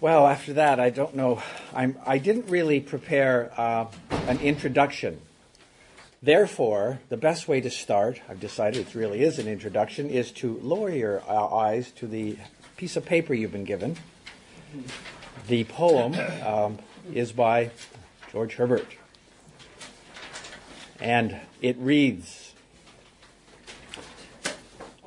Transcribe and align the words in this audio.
Well, 0.00 0.26
after 0.26 0.54
that, 0.54 0.80
I 0.80 0.90
don't 0.90 1.14
know. 1.14 1.42
I'm, 1.74 1.96
I 2.06 2.18
didn't 2.18 2.48
really 2.48 2.80
prepare 2.80 3.52
uh, 3.56 3.86
an 4.28 4.38
introduction. 4.40 5.20
Therefore, 6.22 7.00
the 7.08 7.16
best 7.16 7.46
way 7.46 7.60
to 7.60 7.70
start, 7.70 8.20
I've 8.28 8.40
decided 8.40 8.88
it 8.88 8.94
really 8.94 9.22
is 9.22 9.38
an 9.38 9.48
introduction, 9.48 10.08
is 10.08 10.32
to 10.32 10.58
lower 10.62 10.90
your 10.90 11.22
uh, 11.28 11.54
eyes 11.54 11.90
to 11.92 12.06
the 12.06 12.36
piece 12.76 12.96
of 12.96 13.04
paper 13.04 13.34
you've 13.34 13.52
been 13.52 13.64
given. 13.64 13.96
The 15.46 15.64
poem 15.64 16.14
um, 16.44 16.78
is 17.12 17.32
by 17.32 17.70
George 18.32 18.54
Herbert. 18.54 18.88
And 21.00 21.38
it 21.60 21.76
reads 21.78 22.52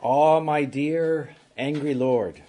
Ah, 0.02 0.40
my 0.40 0.64
dear, 0.64 1.36
angry 1.58 1.94
Lord, 1.94 2.42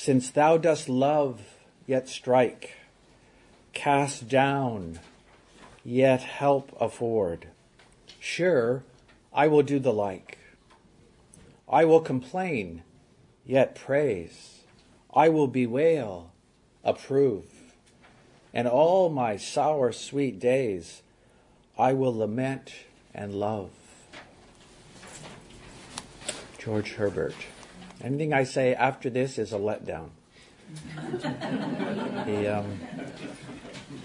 since 0.00 0.30
thou 0.30 0.56
dost 0.56 0.88
love, 0.88 1.42
yet 1.86 2.08
strike, 2.08 2.70
cast 3.74 4.26
down, 4.30 4.98
yet 5.84 6.22
help 6.22 6.74
afford, 6.80 7.48
sure, 8.18 8.82
I 9.30 9.46
will 9.46 9.62
do 9.62 9.78
the 9.78 9.92
like. 9.92 10.38
I 11.68 11.84
will 11.84 12.00
complain, 12.00 12.82
yet 13.44 13.74
praise. 13.74 14.60
I 15.14 15.28
will 15.28 15.48
bewail, 15.48 16.32
approve. 16.82 17.44
And 18.54 18.66
all 18.66 19.10
my 19.10 19.36
sour, 19.36 19.92
sweet 19.92 20.40
days, 20.40 21.02
I 21.78 21.92
will 21.92 22.16
lament 22.16 22.72
and 23.12 23.34
love. 23.34 23.68
George 26.58 26.92
Herbert. 26.92 27.34
Anything 28.02 28.32
I 28.32 28.44
say 28.44 28.74
after 28.74 29.10
this 29.10 29.38
is 29.38 29.52
a 29.52 29.58
letdown. 29.58 30.08
the, 32.26 32.58
um, 32.58 32.80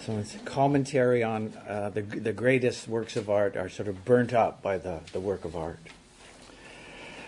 so 0.01 0.17
it's 0.17 0.35
commentary 0.45 1.23
on 1.23 1.53
uh, 1.67 1.89
the, 1.89 2.01
the 2.01 2.33
greatest 2.33 2.87
works 2.87 3.15
of 3.15 3.29
art 3.29 3.55
are 3.55 3.69
sort 3.69 3.87
of 3.87 4.03
burnt 4.03 4.33
up 4.33 4.61
by 4.61 4.77
the, 4.77 4.99
the 5.13 5.19
work 5.19 5.45
of 5.45 5.55
art. 5.55 5.79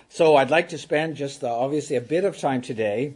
So 0.09 0.35
I'd 0.35 0.49
like 0.49 0.69
to 0.69 0.77
spend 0.77 1.15
just 1.15 1.43
uh, 1.43 1.55
obviously 1.55 1.95
a 1.95 2.01
bit 2.01 2.23
of 2.23 2.37
time 2.37 2.61
today 2.61 3.13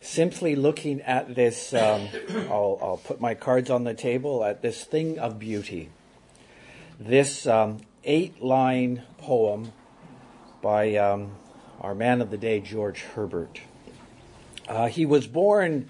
simply 0.00 0.56
looking 0.56 1.00
at 1.02 1.34
this. 1.34 1.72
Um, 1.72 2.08
I'll, 2.50 2.78
I'll, 2.82 3.00
put 3.02 3.20
my 3.20 3.34
cards 3.34 3.70
on 3.70 3.84
the 3.84 3.94
table 3.94 4.44
at 4.44 4.62
this 4.62 4.84
thing 4.84 5.18
of 5.18 5.38
beauty. 5.38 5.90
This 6.98 7.46
um, 7.46 7.80
eight 8.04 8.42
line 8.42 9.02
poem 9.18 9.72
by 10.62 10.96
um, 10.96 11.32
our 11.80 11.94
man 11.94 12.20
of 12.20 12.30
the 12.30 12.36
day, 12.36 12.60
George 12.60 13.00
Herbert. 13.00 13.60
Uh, 14.68 14.86
he 14.86 15.06
was 15.06 15.26
born 15.26 15.88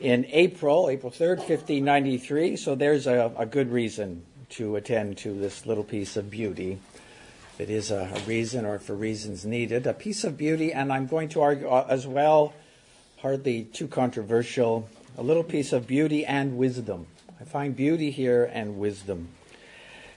in 0.00 0.26
April, 0.30 0.90
April 0.90 1.12
3rd, 1.12 1.38
1593, 1.38 2.56
so 2.56 2.74
there's 2.74 3.06
a, 3.06 3.32
a, 3.38 3.46
good 3.46 3.70
reason 3.70 4.24
to 4.50 4.74
attend 4.76 5.16
to 5.18 5.32
this 5.32 5.64
little 5.64 5.84
piece 5.84 6.16
of 6.16 6.28
beauty. 6.28 6.78
It 7.58 7.70
is 7.70 7.92
a, 7.92 8.10
a, 8.14 8.20
reason, 8.26 8.64
or 8.64 8.80
for 8.80 8.94
reasons 8.94 9.46
needed, 9.46 9.86
a 9.86 9.94
piece 9.94 10.24
of 10.24 10.36
beauty, 10.36 10.72
and 10.72 10.92
I'm 10.92 11.06
going 11.06 11.28
to 11.30 11.40
argue 11.40 11.68
uh, 11.68 11.86
as 11.88 12.06
well, 12.06 12.52
hardly 13.18 13.64
too 13.64 13.86
controversial, 13.86 14.88
a 15.16 15.22
little 15.22 15.44
piece 15.44 15.72
of 15.72 15.86
beauty 15.86 16.26
and 16.26 16.56
wisdom. 16.56 17.06
I 17.40 17.44
find 17.44 17.76
beauty 17.76 18.10
here 18.10 18.50
and 18.52 18.78
wisdom. 18.78 19.28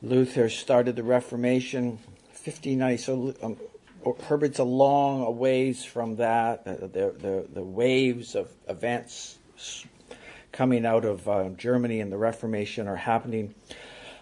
Luther 0.00 0.48
started 0.48 0.96
the 0.96 1.02
Reformation. 1.02 1.98
1590, 2.42 2.96
so 2.96 3.34
um, 3.42 3.58
Herbert's 4.22 4.60
a 4.60 4.64
long 4.64 5.36
ways 5.36 5.84
from 5.84 6.16
that. 6.16 6.64
The, 6.64 7.12
the, 7.20 7.46
the, 7.52 7.62
waves 7.62 8.34
of 8.34 8.50
events 8.66 9.36
coming 10.52 10.86
out 10.86 11.04
of 11.04 11.28
uh, 11.28 11.50
Germany 11.50 12.00
and 12.00 12.10
the 12.10 12.16
Reformation 12.16 12.88
are 12.88 12.96
happening. 12.96 13.54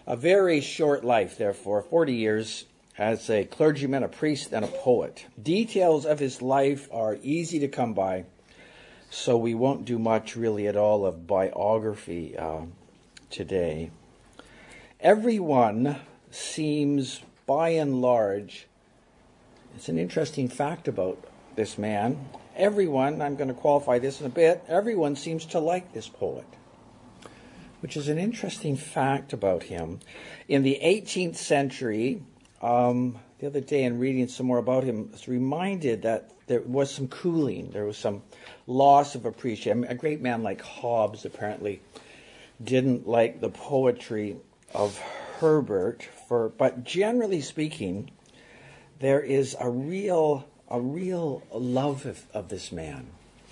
A 0.05 0.17
very 0.17 0.59
short 0.59 1.05
life, 1.05 1.37
therefore, 1.37 1.81
40 1.81 2.13
years 2.13 2.65
as 2.97 3.29
a 3.29 3.45
clergyman, 3.45 4.03
a 4.03 4.09
priest, 4.09 4.51
and 4.51 4.65
a 4.65 4.67
poet. 4.67 5.25
Details 5.41 6.05
of 6.05 6.19
his 6.19 6.41
life 6.41 6.89
are 6.91 7.17
easy 7.23 7.59
to 7.59 7.69
come 7.69 7.93
by, 7.93 8.25
so 9.09 9.37
we 9.37 9.53
won't 9.53 9.85
do 9.85 9.97
much 9.97 10.35
really 10.35 10.67
at 10.67 10.75
all 10.75 11.05
of 11.05 11.25
biography 11.25 12.37
uh, 12.37 12.63
today. 13.29 13.91
Everyone 14.99 15.95
seems, 16.31 17.21
by 17.45 17.69
and 17.69 18.01
large, 18.01 18.67
it's 19.75 19.87
an 19.87 19.97
interesting 19.97 20.49
fact 20.49 20.89
about 20.89 21.17
this 21.55 21.77
man. 21.77 22.27
Everyone, 22.57 23.21
I'm 23.21 23.37
going 23.37 23.47
to 23.47 23.53
qualify 23.53 23.99
this 23.99 24.19
in 24.19 24.27
a 24.27 24.29
bit, 24.29 24.65
everyone 24.67 25.15
seems 25.15 25.45
to 25.45 25.59
like 25.59 25.93
this 25.93 26.09
poet 26.09 26.45
which 27.83 27.97
is 27.97 28.07
an 28.07 28.17
interesting 28.17 28.77
fact 28.77 29.33
about 29.33 29.63
him. 29.63 29.99
In 30.47 30.63
the 30.63 30.79
18th 30.81 31.35
century, 31.35 32.23
um, 32.61 33.19
the 33.39 33.47
other 33.47 33.59
day 33.59 33.83
in 33.83 33.99
reading 33.99 34.29
some 34.29 34.45
more 34.45 34.57
about 34.57 34.85
him, 34.85 35.09
I 35.09 35.11
was 35.11 35.27
reminded 35.27 36.03
that 36.03 36.31
there 36.47 36.61
was 36.61 36.89
some 36.89 37.09
cooling, 37.09 37.71
there 37.71 37.83
was 37.83 37.97
some 37.97 38.23
loss 38.67 39.15
of 39.15 39.25
appreciation. 39.25 39.83
A 39.83 39.95
great 39.95 40.21
man 40.21 40.43
like 40.43 40.61
Hobbes 40.61 41.25
apparently 41.25 41.81
didn't 42.63 43.05
like 43.05 43.41
the 43.41 43.49
poetry 43.49 44.37
of 44.73 44.97
Herbert, 45.39 46.07
for, 46.29 46.47
but 46.47 46.85
generally 46.85 47.41
speaking, 47.41 48.11
there 48.99 49.19
is 49.19 49.57
a 49.59 49.69
real 49.69 50.47
a 50.69 50.79
real 50.79 51.43
love 51.51 52.05
of, 52.05 52.23
of 52.33 52.47
this 52.47 52.71
man. 52.71 53.07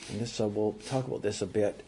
And 0.10 0.22
this 0.22 0.40
uh, 0.40 0.48
we'll 0.48 0.72
talk 0.88 1.06
about 1.06 1.22
this 1.22 1.42
a 1.42 1.46
bit 1.46 1.84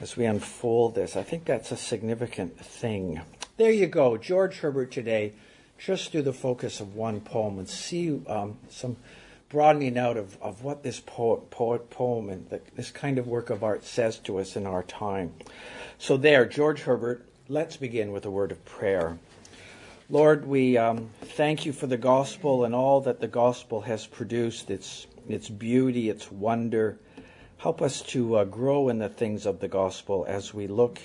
as 0.00 0.16
we 0.16 0.24
unfold 0.24 0.94
this. 0.94 1.16
I 1.16 1.22
think 1.22 1.44
that's 1.44 1.72
a 1.72 1.76
significant 1.76 2.58
thing. 2.58 3.20
There 3.56 3.72
you 3.72 3.86
go, 3.86 4.16
George 4.16 4.58
Herbert 4.58 4.92
today, 4.92 5.32
just 5.78 6.12
through 6.12 6.22
the 6.22 6.32
focus 6.32 6.80
of 6.80 6.94
one 6.94 7.20
poem 7.20 7.58
and 7.58 7.68
see 7.68 8.20
um, 8.26 8.58
some 8.68 8.96
broadening 9.48 9.96
out 9.96 10.16
of, 10.16 10.40
of 10.42 10.62
what 10.62 10.82
this 10.82 11.00
poet, 11.00 11.50
poet 11.50 11.88
poem 11.88 12.28
and 12.28 12.48
the, 12.50 12.60
this 12.74 12.90
kind 12.90 13.18
of 13.18 13.26
work 13.26 13.48
of 13.48 13.62
art 13.62 13.84
says 13.84 14.18
to 14.18 14.38
us 14.38 14.56
in 14.56 14.66
our 14.66 14.82
time. 14.82 15.32
So, 15.98 16.16
there, 16.16 16.44
George 16.44 16.80
Herbert, 16.80 17.26
let's 17.48 17.76
begin 17.76 18.12
with 18.12 18.26
a 18.26 18.30
word 18.30 18.52
of 18.52 18.64
prayer. 18.64 19.18
Lord, 20.10 20.46
we 20.46 20.76
um, 20.76 21.10
thank 21.22 21.64
you 21.64 21.72
for 21.72 21.86
the 21.86 21.96
gospel 21.96 22.64
and 22.64 22.74
all 22.74 23.00
that 23.02 23.20
the 23.20 23.28
gospel 23.28 23.80
has 23.82 24.06
produced 24.06 24.70
its, 24.70 25.06
its 25.28 25.48
beauty, 25.48 26.10
its 26.10 26.30
wonder 26.30 26.98
Help 27.58 27.80
us 27.80 28.02
to 28.02 28.36
uh, 28.36 28.44
grow 28.44 28.88
in 28.88 28.98
the 28.98 29.08
things 29.08 29.46
of 29.46 29.60
the 29.60 29.68
gospel 29.68 30.24
as 30.28 30.52
we 30.52 30.66
look 30.66 31.00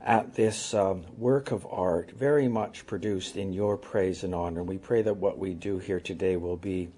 at 0.00 0.34
this 0.34 0.72
um, 0.72 1.04
work 1.18 1.50
of 1.50 1.66
art, 1.70 2.10
very 2.12 2.48
much 2.48 2.86
produced 2.86 3.36
in 3.36 3.52
your 3.52 3.76
praise 3.76 4.24
and 4.24 4.34
honor. 4.34 4.62
We 4.62 4.78
pray 4.78 5.02
that 5.02 5.16
what 5.16 5.38
we 5.38 5.52
do 5.54 5.78
here 5.78 6.00
today 6.00 6.36
will 6.36 6.56
be, 6.56 6.88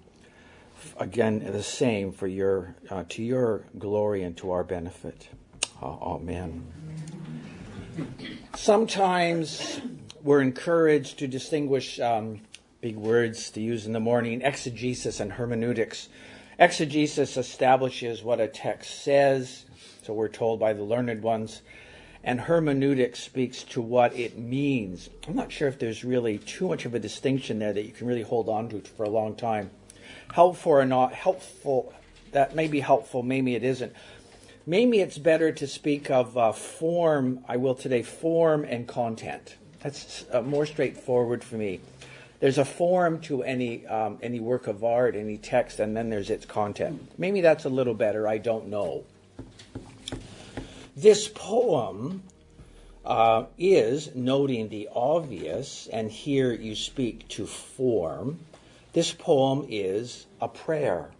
again, 0.97 1.39
the 1.51 1.63
same 1.63 2.11
for 2.11 2.27
your, 2.27 2.75
uh, 2.89 3.03
to 3.09 3.23
your 3.23 3.63
glory 3.77 4.23
and 4.23 4.37
to 4.37 4.51
our 4.51 4.63
benefit. 4.63 5.27
Amen. 5.81 6.65
Sometimes 8.55 9.81
we're 10.21 10.41
encouraged 10.41 11.19
to 11.19 11.27
distinguish 11.27 11.99
um, 11.99 12.39
big 12.79 12.95
words 12.95 13.49
to 13.51 13.61
use 13.61 13.85
in 13.85 13.93
the 13.93 13.99
morning 13.99 14.41
exegesis 14.41 15.19
and 15.19 15.33
hermeneutics. 15.33 16.07
Exegesis 16.59 17.35
establishes 17.35 18.23
what 18.23 18.39
a 18.39 18.47
text 18.47 19.03
says, 19.03 19.65
so 20.03 20.13
we're 20.13 20.27
told 20.27 20.59
by 20.59 20.73
the 20.73 20.83
learned 20.83 21.23
ones, 21.23 21.61
and 22.23 22.41
hermeneutics 22.41 23.19
speaks 23.19 23.63
to 23.63 23.81
what 23.81 24.15
it 24.15 24.37
means. 24.37 25.09
I'm 25.27 25.35
not 25.35 25.51
sure 25.51 25.67
if 25.67 25.79
there's 25.79 26.03
really 26.03 26.37
too 26.37 26.67
much 26.67 26.85
of 26.85 26.93
a 26.93 26.99
distinction 26.99 27.57
there 27.57 27.73
that 27.73 27.83
you 27.83 27.91
can 27.91 28.07
really 28.07 28.21
hold 28.21 28.49
on 28.49 28.69
to 28.69 28.81
for 28.81 29.03
a 29.03 29.09
long 29.09 29.35
time. 29.35 29.71
Helpful 30.31 30.73
or 30.73 30.85
not 30.85 31.13
helpful, 31.13 31.91
that 32.31 32.55
may 32.55 32.67
be 32.67 32.81
helpful, 32.81 33.23
maybe 33.23 33.55
it 33.55 33.63
isn't. 33.63 33.93
Maybe 34.65 35.01
it's 35.01 35.17
better 35.17 35.51
to 35.51 35.67
speak 35.67 36.11
of 36.11 36.37
uh, 36.37 36.51
form, 36.51 37.43
I 37.47 37.57
will 37.57 37.75
today, 37.75 38.03
form 38.03 38.63
and 38.63 38.87
content. 38.87 39.57
That's 39.81 40.23
uh, 40.31 40.41
more 40.41 40.65
straightforward 40.65 41.43
for 41.43 41.55
me 41.55 41.81
there's 42.43 42.57
a 42.57 42.65
form 42.65 43.21
to 43.21 43.41
any 43.41 43.87
um, 43.87 44.19
any 44.21 44.41
work 44.41 44.67
of 44.67 44.83
art, 44.83 45.15
any 45.15 45.37
text, 45.37 45.79
and 45.79 45.95
then 45.95 46.09
there's 46.09 46.29
its 46.29 46.45
content. 46.45 47.09
Maybe 47.17 47.39
that's 47.39 47.63
a 47.63 47.69
little 47.69 47.93
better. 47.93 48.27
I 48.27 48.37
don't 48.37 48.67
know. 48.67 49.05
This 50.93 51.29
poem 51.29 52.21
uh, 53.05 53.45
is 53.57 54.13
noting 54.13 54.67
the 54.67 54.89
obvious, 54.93 55.87
and 55.87 56.11
here 56.11 56.51
you 56.51 56.75
speak 56.75 57.29
to 57.29 57.45
form. 57.45 58.41
This 58.91 59.13
poem 59.13 59.65
is 59.69 60.25
a 60.41 60.49
prayer. 60.49 61.11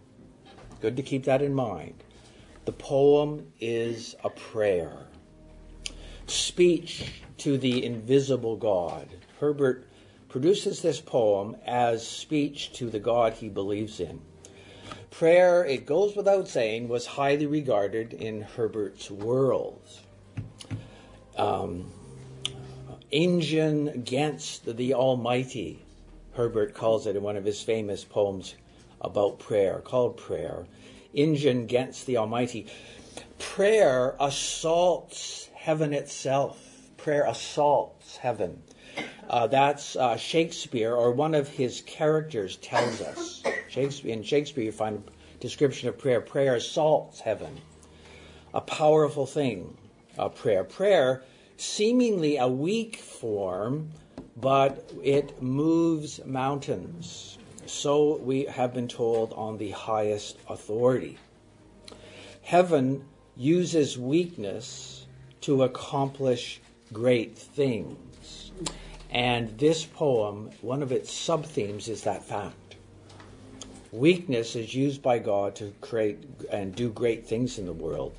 Good 0.81 0.97
to 0.97 1.03
keep 1.03 1.23
that 1.23 1.41
in 1.41 1.53
mind. 1.53 2.03
The 2.65 2.73
poem 2.73 3.47
is 3.61 4.13
a 4.25 4.29
prayer. 4.29 5.05
Speech 6.27 7.13
to 7.37 7.57
the 7.57 7.85
invisible 7.85 8.57
God. 8.57 9.07
Herbert 9.39 9.87
produces 10.33 10.81
this 10.81 10.99
poem 10.99 11.55
as 11.63 12.05
speech 12.05 12.73
to 12.73 12.89
the 12.89 12.97
God 12.97 13.33
he 13.33 13.47
believes 13.47 13.99
in. 13.99 14.19
Prayer, 15.11 15.63
it 15.63 15.85
goes 15.85 16.15
without 16.15 16.47
saying, 16.47 16.87
was 16.87 17.05
highly 17.05 17.45
regarded 17.45 18.13
in 18.13 18.41
Herbert's 18.41 19.11
world. 19.11 19.87
Um, 21.37 21.91
engine 23.11 23.89
against 23.89 24.75
the 24.75 24.95
Almighty, 24.95 25.85
Herbert 26.33 26.73
calls 26.73 27.05
it 27.05 27.15
in 27.15 27.21
one 27.21 27.37
of 27.37 27.45
his 27.45 27.61
famous 27.61 28.03
poems 28.03 28.55
about 29.01 29.37
prayer, 29.37 29.81
called 29.85 30.17
Prayer. 30.17 30.65
Engine 31.13 31.59
against 31.59 32.07
the 32.07 32.17
Almighty. 32.17 32.65
Prayer 33.37 34.15
assaults 34.19 35.47
heaven 35.53 35.93
itself. 35.93 36.59
Prayer 36.97 37.25
assaults 37.27 38.17
heaven. 38.17 38.63
Uh, 39.29 39.47
that's 39.47 39.95
uh, 39.95 40.17
Shakespeare, 40.17 40.93
or 40.93 41.11
one 41.11 41.33
of 41.33 41.47
his 41.47 41.81
characters 41.81 42.57
tells 42.57 43.01
us. 43.01 43.43
Shakespeare, 43.69 44.13
in 44.13 44.23
Shakespeare, 44.23 44.65
you 44.65 44.71
find 44.71 45.03
a 45.07 45.37
description 45.39 45.89
of 45.89 45.97
prayer. 45.97 46.21
Prayer 46.21 46.55
assaults 46.55 47.19
heaven. 47.19 47.59
A 48.53 48.61
powerful 48.61 49.25
thing, 49.25 49.75
uh, 50.19 50.29
prayer. 50.29 50.63
Prayer, 50.63 51.23
seemingly 51.57 52.37
a 52.37 52.47
weak 52.47 52.97
form, 52.97 53.89
but 54.37 54.91
it 55.01 55.41
moves 55.41 56.23
mountains. 56.25 57.37
So 57.65 58.17
we 58.17 58.43
have 58.45 58.73
been 58.73 58.87
told 58.87 59.33
on 59.33 59.57
the 59.57 59.71
highest 59.71 60.37
authority. 60.49 61.17
Heaven 62.41 63.05
uses 63.35 63.97
weakness 63.97 65.07
to 65.41 65.63
accomplish 65.63 66.61
great 66.91 67.37
things. 67.37 67.97
And 69.13 69.55
this 69.59 69.85
poem, 69.85 70.49
one 70.61 70.81
of 70.81 70.91
its 70.91 71.13
sub 71.13 71.45
themes 71.45 71.87
is 71.87 72.03
that 72.03 72.25
fact. 72.25 72.75
Weakness 73.91 74.55
is 74.55 74.73
used 74.73 75.03
by 75.03 75.19
God 75.19 75.55
to 75.57 75.71
create 75.81 76.17
and 76.51 76.73
do 76.73 76.89
great 76.89 77.27
things 77.27 77.59
in 77.59 77.67
the 77.67 77.73
world. 77.73 78.15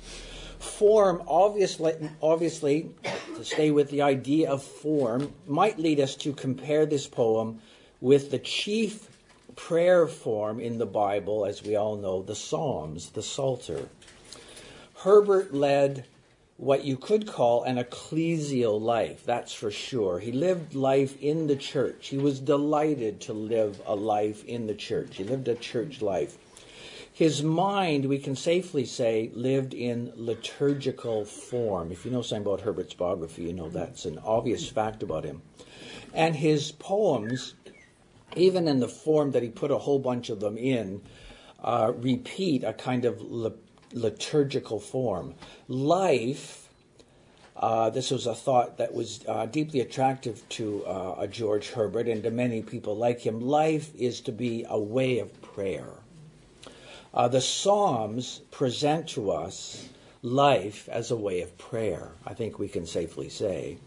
Form, 0.57 1.21
obviously, 1.27 1.93
obviously, 2.21 2.89
to 3.35 3.43
stay 3.43 3.71
with 3.71 3.89
the 3.89 4.01
idea 4.01 4.49
of 4.49 4.63
form, 4.63 5.33
might 5.45 5.77
lead 5.77 5.99
us 5.99 6.15
to 6.15 6.31
compare 6.31 6.85
this 6.85 7.07
poem 7.07 7.59
with 7.99 8.31
the 8.31 8.39
chief 8.39 9.09
prayer 9.57 10.07
form 10.07 10.61
in 10.61 10.77
the 10.77 10.85
Bible, 10.85 11.45
as 11.45 11.61
we 11.61 11.75
all 11.75 11.97
know, 11.97 12.21
the 12.21 12.35
Psalms, 12.35 13.09
the 13.09 13.21
Psalter. 13.21 13.89
Herbert 14.95 15.53
led 15.53 16.05
what 16.57 16.85
you 16.85 16.95
could 16.95 17.27
call 17.27 17.63
an 17.63 17.77
ecclesial 17.77 18.79
life, 18.79 19.25
that's 19.25 19.53
for 19.53 19.71
sure. 19.71 20.19
He 20.19 20.31
lived 20.31 20.73
life 20.73 21.21
in 21.21 21.47
the 21.47 21.55
church. 21.55 22.07
He 22.07 22.17
was 22.17 22.39
delighted 22.39 23.19
to 23.21 23.33
live 23.33 23.81
a 23.85 23.95
life 23.95 24.45
in 24.45 24.67
the 24.67 24.75
church. 24.75 25.17
He 25.17 25.25
lived 25.25 25.47
a 25.49 25.55
church 25.55 26.01
life. 26.01 26.37
His 27.11 27.43
mind, 27.43 28.05
we 28.05 28.19
can 28.19 28.35
safely 28.35 28.85
say, 28.85 29.31
lived 29.33 29.73
in 29.73 30.11
liturgical 30.15 31.25
form. 31.25 31.91
If 31.91 32.05
you 32.05 32.11
know 32.11 32.21
something 32.21 32.45
about 32.45 32.61
Herbert's 32.61 32.93
biography, 32.93 33.43
you 33.43 33.53
know 33.53 33.69
that's 33.69 34.05
an 34.05 34.19
obvious 34.19 34.67
fact 34.67 35.03
about 35.03 35.23
him. 35.23 35.41
And 36.13 36.35
his 36.35 36.71
poems, 36.71 37.53
even 38.35 38.67
in 38.67 38.79
the 38.79 38.87
form 38.87 39.31
that 39.31 39.43
he 39.43 39.49
put 39.49 39.71
a 39.71 39.77
whole 39.77 39.99
bunch 39.99 40.29
of 40.29 40.39
them 40.39 40.57
in, 40.57 41.01
uh, 41.63 41.93
repeat 41.95 42.63
a 42.63 42.73
kind 42.73 43.05
of 43.05 43.21
liturgical 43.93 44.79
form. 44.79 45.35
Life, 45.67 46.69
uh, 47.55 47.89
this 47.89 48.11
was 48.11 48.27
a 48.27 48.35
thought 48.35 48.77
that 48.77 48.93
was 48.93 49.23
uh, 49.27 49.45
deeply 49.45 49.79
attractive 49.79 50.47
to 50.49 50.85
uh, 50.85 51.27
George 51.27 51.71
Herbert 51.71 52.07
and 52.07 52.23
to 52.23 52.31
many 52.31 52.61
people 52.61 52.95
like 52.95 53.21
him. 53.21 53.39
Life 53.39 53.93
is 53.95 54.21
to 54.21 54.31
be 54.31 54.65
a 54.67 54.79
way 54.79 55.19
of 55.19 55.41
prayer. 55.41 55.89
Uh, 57.13 57.29
the 57.29 57.39
Psalms 57.39 58.41
present 58.51 59.07
to 59.09 59.31
us 59.31 59.87
life 60.21 60.89
as 60.89 61.11
a 61.11 61.15
way 61.15 61.41
of 61.41 61.57
prayer, 61.57 62.11
I 62.25 62.33
think 62.33 62.59
we 62.59 62.67
can 62.67 62.85
safely 62.85 63.29
say. 63.29 63.77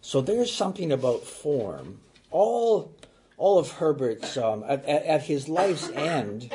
So 0.00 0.20
there's 0.20 0.52
something 0.52 0.90
about 0.90 1.22
form. 1.22 2.00
All, 2.30 2.92
all 3.36 3.58
of 3.58 3.72
Herbert's, 3.72 4.36
um, 4.36 4.64
at, 4.66 4.84
at 4.84 5.22
his 5.22 5.48
life's 5.48 5.90
end, 5.90 6.50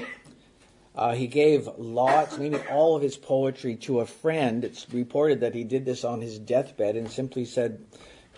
uh, 0.96 1.14
he 1.14 1.26
gave 1.26 1.68
lots, 1.78 2.38
meaning 2.38 2.62
all 2.70 2.96
of 2.96 3.02
his 3.02 3.18
poetry, 3.18 3.76
to 3.76 4.00
a 4.00 4.06
friend. 4.06 4.64
It's 4.64 4.88
reported 4.92 5.40
that 5.40 5.56
he 5.56 5.64
did 5.64 5.86
this 5.86 6.04
on 6.04 6.22
his 6.22 6.38
deathbed 6.38 6.96
and 6.96 7.10
simply 7.10 7.46
said, 7.46 7.84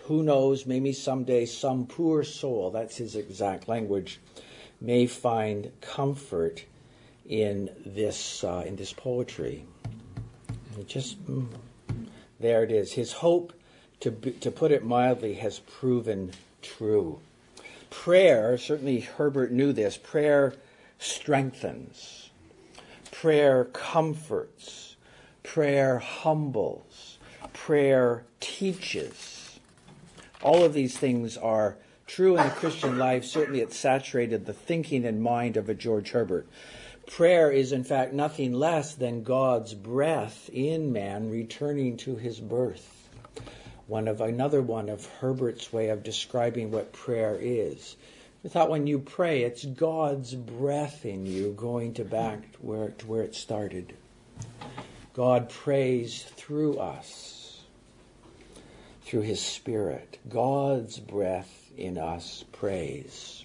Who 0.04 0.22
knows, 0.22 0.64
maybe 0.64 0.92
someday 0.92 1.44
some 1.44 1.86
poor 1.86 2.24
soul, 2.24 2.70
that's 2.70 2.96
his 2.96 3.14
exact 3.14 3.68
language, 3.68 4.20
may 4.80 5.06
find 5.06 5.70
comfort 5.82 6.64
in 7.28 7.70
this, 7.84 8.42
uh, 8.42 8.64
in 8.66 8.76
this 8.76 8.92
poetry. 8.92 9.66
Just, 10.86 11.22
mm, 11.26 11.48
there 12.40 12.62
it 12.62 12.70
is. 12.70 12.92
His 12.92 13.12
hope, 13.12 13.52
to, 14.00 14.10
be, 14.10 14.32
to 14.32 14.50
put 14.50 14.72
it 14.72 14.84
mildly, 14.84 15.34
has 15.34 15.58
proven 15.58 16.32
true. 16.62 17.18
Prayer, 17.90 18.56
certainly 18.56 19.00
Herbert 19.00 19.52
knew 19.52 19.72
this, 19.72 19.96
prayer 19.98 20.54
strengthens 20.98 22.25
Prayer 23.20 23.64
comforts, 23.64 24.96
prayer 25.42 26.00
humbles, 26.00 27.16
prayer 27.54 28.26
teaches. 28.40 29.58
All 30.42 30.62
of 30.62 30.74
these 30.74 30.98
things 30.98 31.38
are 31.38 31.78
true 32.06 32.36
in 32.36 32.44
the 32.44 32.50
Christian 32.50 32.98
life. 32.98 33.24
Certainly, 33.24 33.62
it 33.62 33.72
saturated 33.72 34.44
the 34.44 34.52
thinking 34.52 35.06
and 35.06 35.22
mind 35.22 35.56
of 35.56 35.70
a 35.70 35.74
George 35.74 36.10
Herbert. 36.10 36.46
Prayer 37.06 37.50
is, 37.50 37.72
in 37.72 37.84
fact, 37.84 38.12
nothing 38.12 38.52
less 38.52 38.94
than 38.94 39.22
God's 39.22 39.72
breath 39.72 40.50
in 40.52 40.92
man 40.92 41.30
returning 41.30 41.96
to 41.96 42.16
his 42.16 42.38
birth. 42.38 43.08
One 43.86 44.08
of 44.08 44.20
another 44.20 44.60
one 44.60 44.90
of 44.90 45.06
Herbert's 45.20 45.72
way 45.72 45.88
of 45.88 46.02
describing 46.02 46.70
what 46.70 46.92
prayer 46.92 47.38
is. 47.40 47.96
I 48.46 48.48
thought 48.48 48.70
when 48.70 48.86
you 48.86 49.00
pray, 49.00 49.42
it's 49.42 49.64
God's 49.64 50.32
breath 50.32 51.04
in 51.04 51.26
you 51.26 51.52
going 51.56 51.94
to 51.94 52.04
back 52.04 52.52
to 52.52 52.58
where, 52.58 52.90
to 52.90 53.06
where 53.08 53.22
it 53.22 53.34
started. 53.34 53.96
God 55.14 55.50
prays 55.50 56.22
through 56.22 56.78
us, 56.78 57.64
through 59.02 59.22
His 59.22 59.40
Spirit. 59.40 60.20
God's 60.28 61.00
breath 61.00 61.72
in 61.76 61.98
us 61.98 62.44
prays. 62.52 63.44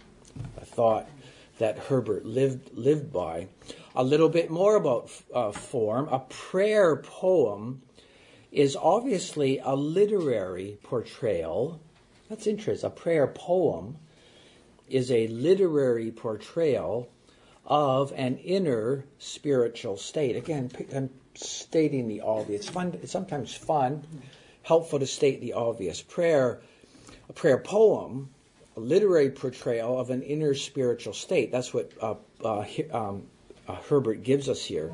A 0.58 0.66
thought 0.66 1.10
that 1.58 1.80
Herbert 1.80 2.24
lived, 2.24 2.78
lived 2.78 3.12
by. 3.12 3.48
A 3.96 4.04
little 4.04 4.30
bit 4.30 4.52
more 4.52 4.76
about 4.76 5.10
uh, 5.34 5.52
form. 5.52 6.10
A 6.10 6.20
prayer 6.20 6.98
poem 6.98 7.82
is 8.52 8.76
obviously 8.76 9.58
a 9.64 9.74
literary 9.76 10.78
portrayal. 10.84 11.82
That's 12.30 12.46
interesting. 12.46 12.86
A 12.86 12.92
prayer 12.92 13.26
poem 13.26 13.98
is 14.92 15.12
a 15.12 15.28
literary 15.28 16.12
portrayal 16.12 17.10
of 17.66 18.12
an 18.16 18.38
inner 18.38 19.06
spiritual 19.20 19.98
state. 19.98 20.36
Again, 20.36 20.72
I'm 20.94 21.10
stating 21.36 22.08
the 22.08 22.22
obvious. 22.22 22.62
It's 22.62 22.70
fun. 22.70 23.00
It's 23.02 23.12
sometimes 23.12 23.54
fun, 23.54 24.04
helpful 24.64 25.00
to 25.00 25.08
state 25.08 25.42
the 25.42 25.54
obvious. 25.54 26.02
Prayer, 26.02 26.62
a 27.30 27.34
prayer 27.34 27.58
poem, 27.58 28.30
a 28.76 28.80
literary 28.80 29.30
portrayal 29.30 30.00
of 30.00 30.10
an 30.10 30.22
inner 30.22 30.54
spiritual 30.54 31.14
state. 31.14 31.52
That's 31.52 31.74
what 31.74 31.92
uh, 32.02 32.16
uh, 32.44 32.66
um, 32.92 33.24
uh, 33.68 33.76
Herbert 33.76 34.24
gives 34.24 34.50
us 34.50 34.64
here. 34.64 34.94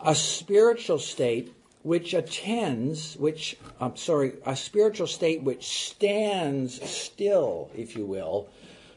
A 0.00 0.14
spiritual 0.14 0.98
state 0.98 1.54
which 1.82 2.14
attends, 2.14 3.16
which 3.16 3.56
I'm 3.80 3.96
sorry, 3.96 4.34
a 4.46 4.54
spiritual 4.54 5.06
state 5.06 5.42
which 5.42 5.88
stands 5.88 6.88
still, 6.88 7.70
if 7.74 7.96
you 7.96 8.06
will, 8.06 8.48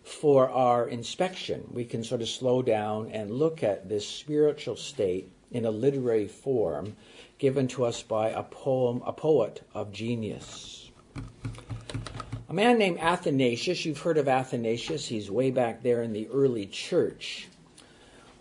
for 0.05 0.50
our 0.51 0.88
inspection. 0.88 1.67
We 1.71 1.83
can 1.83 2.03
sort 2.03 2.21
of 2.21 2.29
slow 2.29 2.62
down 2.62 3.09
and 3.12 3.31
look 3.31 3.63
at 3.63 3.89
this 3.89 4.07
spiritual 4.07 4.75
state 4.75 5.31
in 5.51 5.65
a 5.65 5.71
literary 5.71 6.27
form 6.27 6.95
given 7.39 7.67
to 7.69 7.85
us 7.85 8.03
by 8.03 8.29
a 8.29 8.43
poem, 8.43 9.01
a 9.05 9.12
poet 9.12 9.67
of 9.74 9.91
genius. 9.91 10.91
A 12.47 12.53
man 12.53 12.77
named 12.77 13.00
Athanasius, 13.00 13.83
you've 13.83 14.00
heard 14.00 14.19
of 14.19 14.27
Athanasius, 14.27 15.07
he's 15.07 15.31
way 15.31 15.50
back 15.50 15.81
there 15.81 16.03
in 16.03 16.13
the 16.13 16.27
early 16.31 16.67
church. 16.67 17.47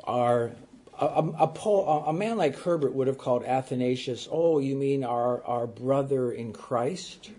Our, 0.04 0.52
a, 1.00 1.06
a, 1.06 1.47
a, 1.47 2.04
a 2.09 2.12
man 2.12 2.37
like 2.37 2.56
Herbert 2.56 2.92
would 2.92 3.06
have 3.06 3.18
called 3.18 3.42
Athanasius, 3.42 4.28
oh, 4.30 4.59
you 4.59 4.76
mean 4.76 5.02
our, 5.02 5.42
our 5.44 5.66
brother 5.66 6.30
in 6.30 6.52
Christ? 6.52 7.30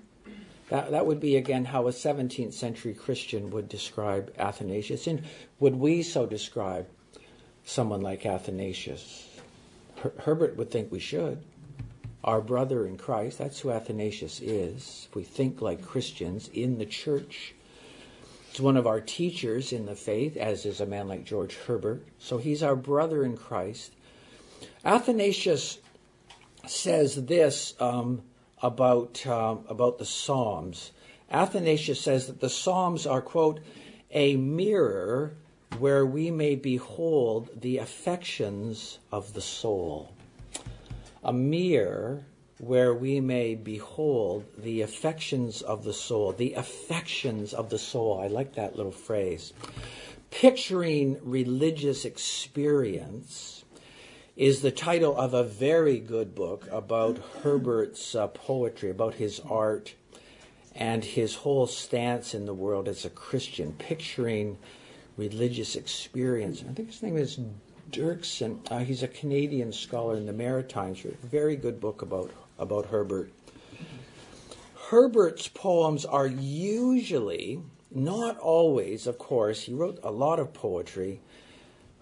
That, 0.70 0.92
that 0.92 1.06
would 1.06 1.20
be, 1.20 1.36
again, 1.36 1.66
how 1.66 1.88
a 1.88 1.92
17th 1.92 2.54
century 2.54 2.94
Christian 2.94 3.52
would 3.52 3.70
describe 3.70 4.34
Athanasius. 4.38 5.08
And 5.08 5.24
would 5.60 5.76
we 5.76 6.02
so 6.02 6.26
describe 6.26 6.88
someone 7.64 8.02
like 8.02 8.26
Athanasius? 8.26 9.30
Her- 9.98 10.14
Herbert 10.20 10.58
would 10.58 10.72
think 10.72 10.92
we 10.92 11.00
should. 11.00 11.44
Our 12.24 12.42
brother 12.42 12.88
in 12.88 12.98
Christ, 12.98 13.38
that's 13.38 13.60
who 13.60 13.70
Athanasius 13.70 14.42
is. 14.42 15.08
If 15.10 15.16
we 15.16 15.24
think 15.24 15.62
like 15.62 15.86
Christians 15.86 16.50
in 16.52 16.80
the 16.80 16.86
church, 16.88 17.54
He's 18.56 18.62
one 18.62 18.78
of 18.78 18.88
our 18.88 19.02
teachers 19.02 19.74
in 19.74 19.86
the 19.86 19.98
faith, 19.98 20.38
as 20.38 20.66
is 20.66 20.80
a 20.80 20.86
man 20.86 21.10
like 21.10 21.26
George 21.26 21.58
Herbert. 21.68 22.08
So 22.20 22.38
he's 22.38 22.64
our 22.64 22.78
brother 22.78 23.26
in 23.26 23.36
Christ. 23.36 23.92
Athanasius 24.86 25.80
says 26.66 27.26
this 27.26 27.74
um, 27.82 28.22
about, 28.66 29.26
um, 29.28 29.64
about 29.70 30.00
the 30.00 30.06
Psalms. 30.06 30.92
Athanasius 31.32 32.02
says 32.02 32.28
that 32.28 32.40
the 32.40 32.50
Psalms 32.50 33.06
are, 33.06 33.22
quote, 33.22 33.60
a 34.12 34.36
mirror 34.38 35.36
where 35.78 36.06
we 36.06 36.32
may 36.32 36.56
behold 36.56 37.50
the 37.62 37.78
affections 37.78 38.98
of 39.12 39.34
the 39.34 39.42
soul. 39.42 40.14
A 41.24 41.34
mirror 41.34 42.26
where 42.58 42.94
we 42.94 43.20
may 43.20 43.54
behold 43.56 44.46
the 44.58 44.82
affections 44.82 45.62
of 45.62 45.84
the 45.84 45.94
soul. 45.94 46.32
The 46.32 46.54
affections 46.54 47.54
of 47.54 47.70
the 47.70 47.78
soul. 47.78 48.20
I 48.22 48.28
like 48.28 48.56
that 48.56 48.78
little 48.78 48.92
phrase. 48.92 49.54
Picturing 50.32 51.20
religious 51.22 52.06
experience 52.06 53.65
is 54.36 54.62
the 54.62 54.72
title 54.72 55.16
of 55.16 55.34
a 55.34 55.44
very 55.44 55.98
good 55.98 56.36
book 56.36 56.68
about 56.70 57.20
Herbert's 57.42 58.16
uh, 58.16 58.28
poetry, 58.28 58.90
about 58.90 59.16
his 59.16 59.40
art, 59.50 59.96
and 60.76 61.06
his 61.06 61.36
whole 61.36 61.68
stance 61.68 62.34
in 62.34 62.46
the 62.46 62.54
world 62.54 62.90
as 62.90 63.06
a 63.06 63.10
Christian. 63.10 63.74
Picturing 63.80 64.58
religious 65.16 65.78
experience. 65.78 66.64
I 66.70 66.74
think 66.74 66.90
his 66.90 67.02
name 67.02 67.16
is 67.16 67.40
Doerksen. 67.92 68.60
Uh, 68.70 68.80
he's 68.80 69.04
a 69.04 69.08
Canadian 69.08 69.72
scholar 69.72 70.18
in 70.18 70.26
the 70.26 70.34
Maritimes. 70.34 71.06
Very 71.24 71.56
good 71.56 71.80
book 71.80 72.02
about 72.02 72.32
about 72.60 72.88
Herbert. 72.88 73.32
Herbert's 74.90 75.48
poems 75.48 76.06
are 76.06 76.28
usually, 76.28 77.62
not 77.90 78.38
always, 78.38 79.08
of 79.08 79.18
course, 79.18 79.64
he 79.64 79.74
wrote 79.74 80.00
a 80.04 80.12
lot 80.12 80.40
of 80.40 80.54
poetry. 80.54 81.22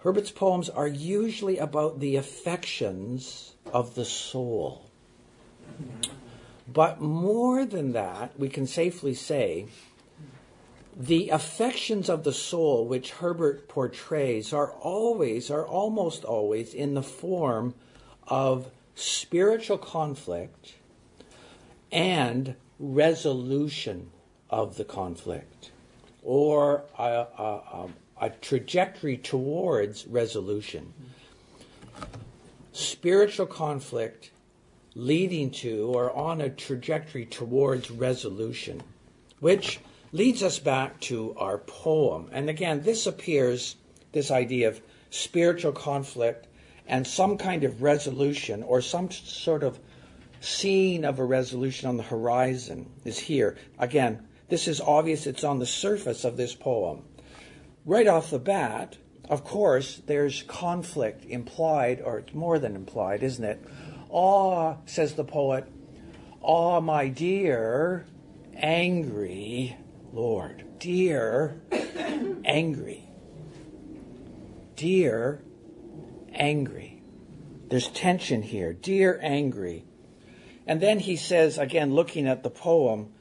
Herbert's 0.04 0.30
poems 0.30 0.68
are 0.68 0.86
usually 0.86 1.56
about 1.56 1.98
the 1.98 2.16
affections 2.16 3.54
of 3.72 3.94
the 3.94 4.04
soul. 4.04 4.90
But 6.70 7.00
more 7.00 7.64
than 7.64 7.92
that, 7.92 8.38
we 8.38 8.50
can 8.50 8.66
safely 8.66 9.14
say 9.14 9.68
the 10.94 11.30
affections 11.30 12.10
of 12.10 12.22
the 12.22 12.34
soul 12.34 12.86
which 12.86 13.12
Herbert 13.12 13.66
portrays 13.66 14.52
are 14.52 14.72
always, 14.72 15.50
are 15.50 15.66
almost 15.66 16.22
always, 16.22 16.74
in 16.74 16.92
the 16.92 17.02
form 17.02 17.74
of 18.28 18.70
spiritual 18.94 19.78
conflict 19.78 20.74
and 21.90 22.56
resolution 22.78 24.10
of 24.50 24.76
the 24.76 24.84
conflict, 24.84 25.70
or 26.22 26.84
a, 26.98 27.26
a, 27.38 27.88
a 28.20 28.30
trajectory 28.30 29.16
towards 29.16 30.06
resolution. 30.06 30.92
Spiritual 32.72 33.46
conflict 33.46 34.30
leading 34.94 35.50
to 35.50 35.92
or 35.94 36.14
on 36.16 36.40
a 36.40 36.48
trajectory 36.48 37.26
towards 37.26 37.90
resolution, 37.90 38.82
which 39.40 39.80
leads 40.12 40.42
us 40.42 40.58
back 40.58 41.00
to 41.00 41.34
our 41.36 41.58
poem. 41.58 42.28
And 42.32 42.48
again, 42.48 42.82
this 42.82 43.06
appears, 43.06 43.76
this 44.12 44.30
idea 44.30 44.68
of 44.68 44.80
spiritual 45.10 45.72
conflict 45.72 46.46
and 46.86 47.06
some 47.06 47.38
kind 47.38 47.64
of 47.64 47.82
resolution 47.82 48.62
or 48.62 48.80
some 48.80 49.10
sort 49.10 49.62
of 49.62 49.78
seeing 50.40 51.04
of 51.04 51.18
a 51.18 51.24
resolution 51.24 51.88
on 51.88 51.96
the 51.96 52.02
horizon 52.02 52.90
is 53.04 53.18
here. 53.18 53.56
Again, 53.78 54.26
this 54.48 54.68
is 54.68 54.80
obvious, 54.80 55.26
it's 55.26 55.44
on 55.44 55.58
the 55.58 55.66
surface 55.66 56.24
of 56.24 56.36
this 56.36 56.54
poem. 56.54 57.02
Right 57.86 58.06
off 58.06 58.30
the 58.30 58.38
bat, 58.38 58.96
of 59.28 59.44
course, 59.44 60.00
there's 60.06 60.42
conflict 60.42 61.24
implied, 61.26 62.00
or 62.02 62.18
it's 62.18 62.34
more 62.34 62.58
than 62.58 62.76
implied, 62.76 63.22
isn't 63.22 63.44
it? 63.44 63.62
Ah, 64.12 64.76
says 64.86 65.14
the 65.14 65.24
poet, 65.24 65.70
ah, 66.42 66.80
my 66.80 67.08
dear, 67.08 68.06
angry 68.54 69.76
Lord. 70.14 70.64
Dear, 70.78 71.60
angry. 72.44 73.08
Dear, 74.76 75.42
angry. 76.32 77.02
There's 77.68 77.88
tension 77.88 78.42
here. 78.42 78.72
Dear, 78.72 79.18
angry. 79.22 79.84
And 80.66 80.80
then 80.80 81.00
he 81.00 81.16
says, 81.16 81.58
again, 81.58 81.94
looking 81.94 82.28
at 82.28 82.42
the 82.42 82.50
poem, 82.50 83.12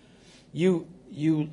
you, 0.51 0.88
you, 1.10 1.50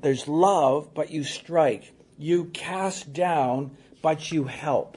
there's 0.00 0.28
love, 0.28 0.92
but 0.94 1.10
you 1.10 1.24
strike. 1.24 1.92
You 2.22 2.44
cast 2.44 3.12
down, 3.12 3.72
but 4.00 4.30
you 4.30 4.44
help. 4.44 4.96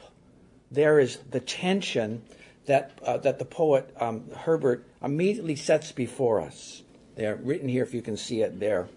There 0.70 1.00
is 1.00 1.18
the 1.32 1.40
tension 1.40 2.22
that, 2.68 2.92
uh, 3.04 3.18
that 3.18 3.40
the 3.40 3.46
poet 3.46 3.92
um, 4.00 4.30
Herbert 4.30 4.86
immediately 5.02 5.56
sets 5.56 5.92
before 5.92 6.40
us. 6.40 6.84
They're 7.16 7.36
written 7.36 7.68
here 7.68 7.82
if 7.82 7.96
you 7.96 8.04
can 8.04 8.16
see 8.16 8.42
it 8.42 8.60
there. 8.60 8.90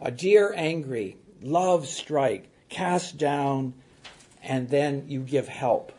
A 0.00 0.12
dear 0.12 0.54
angry, 0.56 1.16
love 1.42 1.88
strike, 1.88 2.48
cast 2.68 3.18
down, 3.18 3.74
and 4.40 4.68
then 4.68 5.06
you 5.08 5.18
give 5.22 5.48
help. 5.48 5.90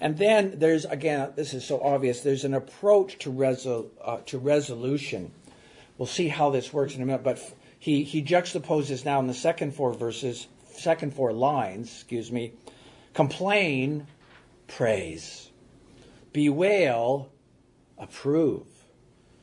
And 0.00 0.18
then 0.18 0.58
there's, 0.58 0.84
again, 0.84 1.30
this 1.36 1.54
is 1.54 1.64
so 1.64 1.80
obvious, 1.80 2.22
there's 2.22 2.44
an 2.44 2.54
approach 2.54 3.18
to, 3.18 3.30
resol- 3.30 3.90
uh, 4.04 4.18
to 4.26 4.38
resolution. 4.38 5.30
We'll 5.96 6.06
see 6.06 6.26
how 6.26 6.50
this 6.50 6.72
works 6.72 6.96
in 6.96 7.02
a 7.02 7.06
minute, 7.06 7.22
but 7.22 7.40
he, 7.78 8.02
he 8.02 8.20
juxtaposes 8.20 9.04
now 9.04 9.20
in 9.20 9.28
the 9.28 9.34
second 9.34 9.76
four 9.76 9.94
verses, 9.94 10.48
second 10.78 11.14
four 11.14 11.32
lines, 11.32 11.88
excuse 11.92 12.30
me, 12.30 12.52
complain, 13.14 14.06
praise, 14.66 15.50
bewail, 16.32 17.30
approve, 17.98 18.66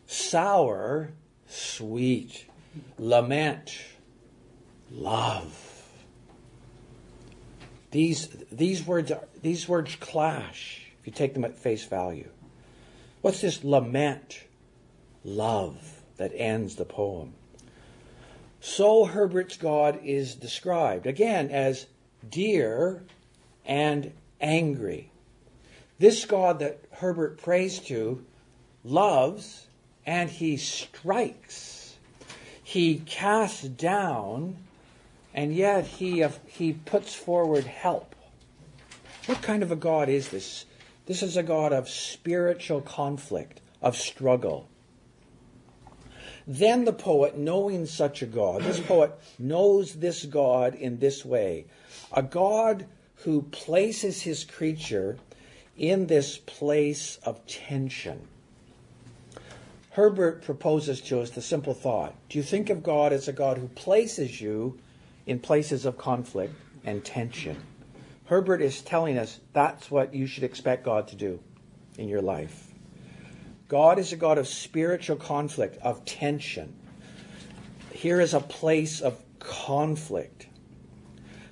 sour, 0.08 1.12
sweet, 1.48 2.46
lament, 2.98 3.78
love. 4.92 5.62
These, 7.92 8.28
these, 8.52 8.86
words, 8.86 9.12
are, 9.12 9.24
these 9.42 9.68
words 9.68 9.96
clash 9.96 10.82
if 11.00 11.08
you 11.08 11.14
take 11.14 11.34
them 11.34 11.46
at 11.46 11.58
face 11.58 11.86
value. 11.86 12.30
What's 13.22 13.42
this 13.42 13.64
lament, 13.64 14.44
love, 15.24 16.02
that 16.18 16.32
ends 16.36 16.76
the 16.76 16.86
poem? 16.86 17.34
So 18.60 19.06
Herbert's 19.06 19.58
God 19.58 20.00
is 20.04 20.36
described, 20.36 21.06
again, 21.06 21.50
as 21.50 21.88
dear 22.30 23.04
and 23.66 24.12
angry. 24.42 25.12
This 26.00 26.26
God 26.26 26.60
that 26.60 26.80
Herbert 26.92 27.38
prays 27.38 27.80
to 27.80 28.26
loves 28.84 29.68
and 30.06 30.30
he 30.30 30.58
strikes 30.58 31.76
he 32.66 32.96
casts 33.06 33.62
down, 33.62 34.58
and 35.36 35.56
yet 35.56 35.86
he, 35.86 36.24
uh, 36.24 36.32
he 36.48 36.74
puts 36.74 37.14
forward 37.14 37.66
help. 37.66 38.16
What 39.28 39.44
kind 39.44 39.62
of 39.62 39.72
a 39.72 39.76
God 39.76 40.10
is 40.10 40.30
this? 40.30 40.66
This 41.06 41.22
is 41.22 41.38
a 41.38 41.44
God 41.44 41.72
of 41.72 41.88
spiritual 41.88 42.82
conflict, 42.82 43.62
of 43.84 43.96
struggle. 43.96 44.68
Then 46.48 46.86
the 46.86 46.94
poet, 46.94 47.38
knowing 47.38 47.86
such 47.86 48.22
a 48.22 48.28
God, 48.28 48.62
this 48.62 48.80
poet 48.80 49.12
knows 49.40 49.96
this 49.96 50.26
God 50.26 50.76
in 50.76 51.00
this 51.00 51.26
way 51.26 51.66
a 52.12 52.22
God 52.22 52.86
who 53.24 53.42
places 53.44 54.22
his 54.22 54.44
creature 54.44 55.18
in 55.78 56.08
this 56.08 56.38
place 56.38 57.18
of 57.24 57.46
tension. 57.48 58.28
Herbert 59.92 60.44
proposes 60.44 61.02
to 61.02 61.22
us 61.22 61.30
the 61.32 61.42
simple 61.42 61.74
thought 61.74 62.14
Do 62.30 62.38
you 62.38 62.44
think 62.44 62.70
of 62.70 62.84
God 62.84 63.14
as 63.14 63.28
a 63.28 63.34
God 63.34 63.58
who 63.58 63.68
places 63.70 64.42
you 64.42 64.78
in 65.26 65.40
places 65.40 65.86
of 65.86 65.98
conflict 65.98 66.54
and 66.84 67.04
tension? 67.04 67.58
Herbert 68.26 68.62
is 68.62 68.82
telling 68.82 69.18
us 69.18 69.40
that's 69.54 69.90
what 69.90 70.14
you 70.14 70.28
should 70.28 70.44
expect 70.44 70.84
God 70.84 71.08
to 71.10 71.16
do 71.16 71.40
in 71.98 72.10
your 72.10 72.22
life. 72.22 72.65
God 73.68 74.00
is 74.00 74.14
a 74.14 74.16
God 74.16 74.38
of 74.38 74.48
spiritual 74.48 75.16
conflict, 75.16 75.78
of 75.82 76.06
tension. 76.06 76.76
Here 77.92 78.22
is 78.22 78.34
a 78.34 78.40
place 78.40 79.02
of 79.02 79.22
conflict. 79.40 80.48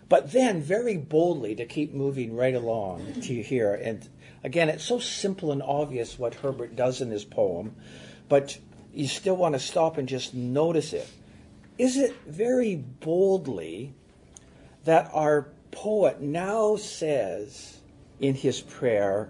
But 0.09 0.31
then, 0.31 0.61
very 0.61 0.97
boldly, 0.97 1.55
to 1.55 1.65
keep 1.65 1.93
moving 1.93 2.35
right 2.35 2.53
along 2.53 3.21
to 3.21 3.41
here, 3.41 3.73
and 3.73 4.07
again, 4.43 4.69
it's 4.69 4.83
so 4.83 4.99
simple 4.99 5.51
and 5.51 5.63
obvious 5.63 6.19
what 6.19 6.35
Herbert 6.35 6.75
does 6.75 7.01
in 7.01 7.09
his 7.09 7.25
poem 7.25 7.75
but 8.29 8.57
you 8.93 9.07
still 9.07 9.35
want 9.35 9.53
to 9.53 9.59
stop 9.59 9.97
and 9.97 10.07
just 10.07 10.33
notice 10.33 10.93
it. 10.93 11.07
Is 11.77 11.97
it 11.97 12.15
very 12.27 12.75
boldly 12.75 13.93
that 14.85 15.09
our 15.13 15.49
poet 15.71 16.21
now 16.21 16.75
says 16.75 17.79
in 18.19 18.35
his 18.35 18.61
prayer, 18.61 19.29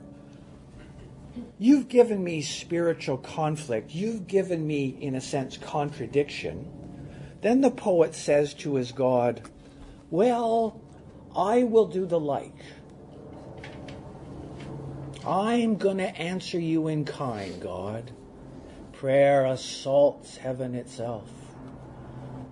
You've 1.58 1.88
given 1.88 2.24
me 2.24 2.42
spiritual 2.42 3.18
conflict. 3.18 3.92
You've 3.92 4.28
given 4.28 4.66
me, 4.66 4.98
in 5.00 5.16
a 5.16 5.22
sense, 5.22 5.58
contradiction. 5.58 6.70
Then 7.42 7.62
the 7.62 7.72
poet 7.72 8.16
says 8.16 8.54
to 8.56 8.76
his 8.76 8.92
God, 8.92 9.42
Well, 10.12 10.80
I 11.36 11.64
will 11.64 11.88
do 11.88 12.06
the 12.06 12.20
like. 12.20 12.56
I'm 15.26 15.78
going 15.78 15.98
to 15.98 16.18
answer 16.18 16.60
you 16.60 16.88
in 16.88 17.06
kind, 17.06 17.62
God. 17.62 18.12
Prayer 18.92 19.46
assaults 19.46 20.38
heaven 20.38 20.76
itself. 20.76 21.30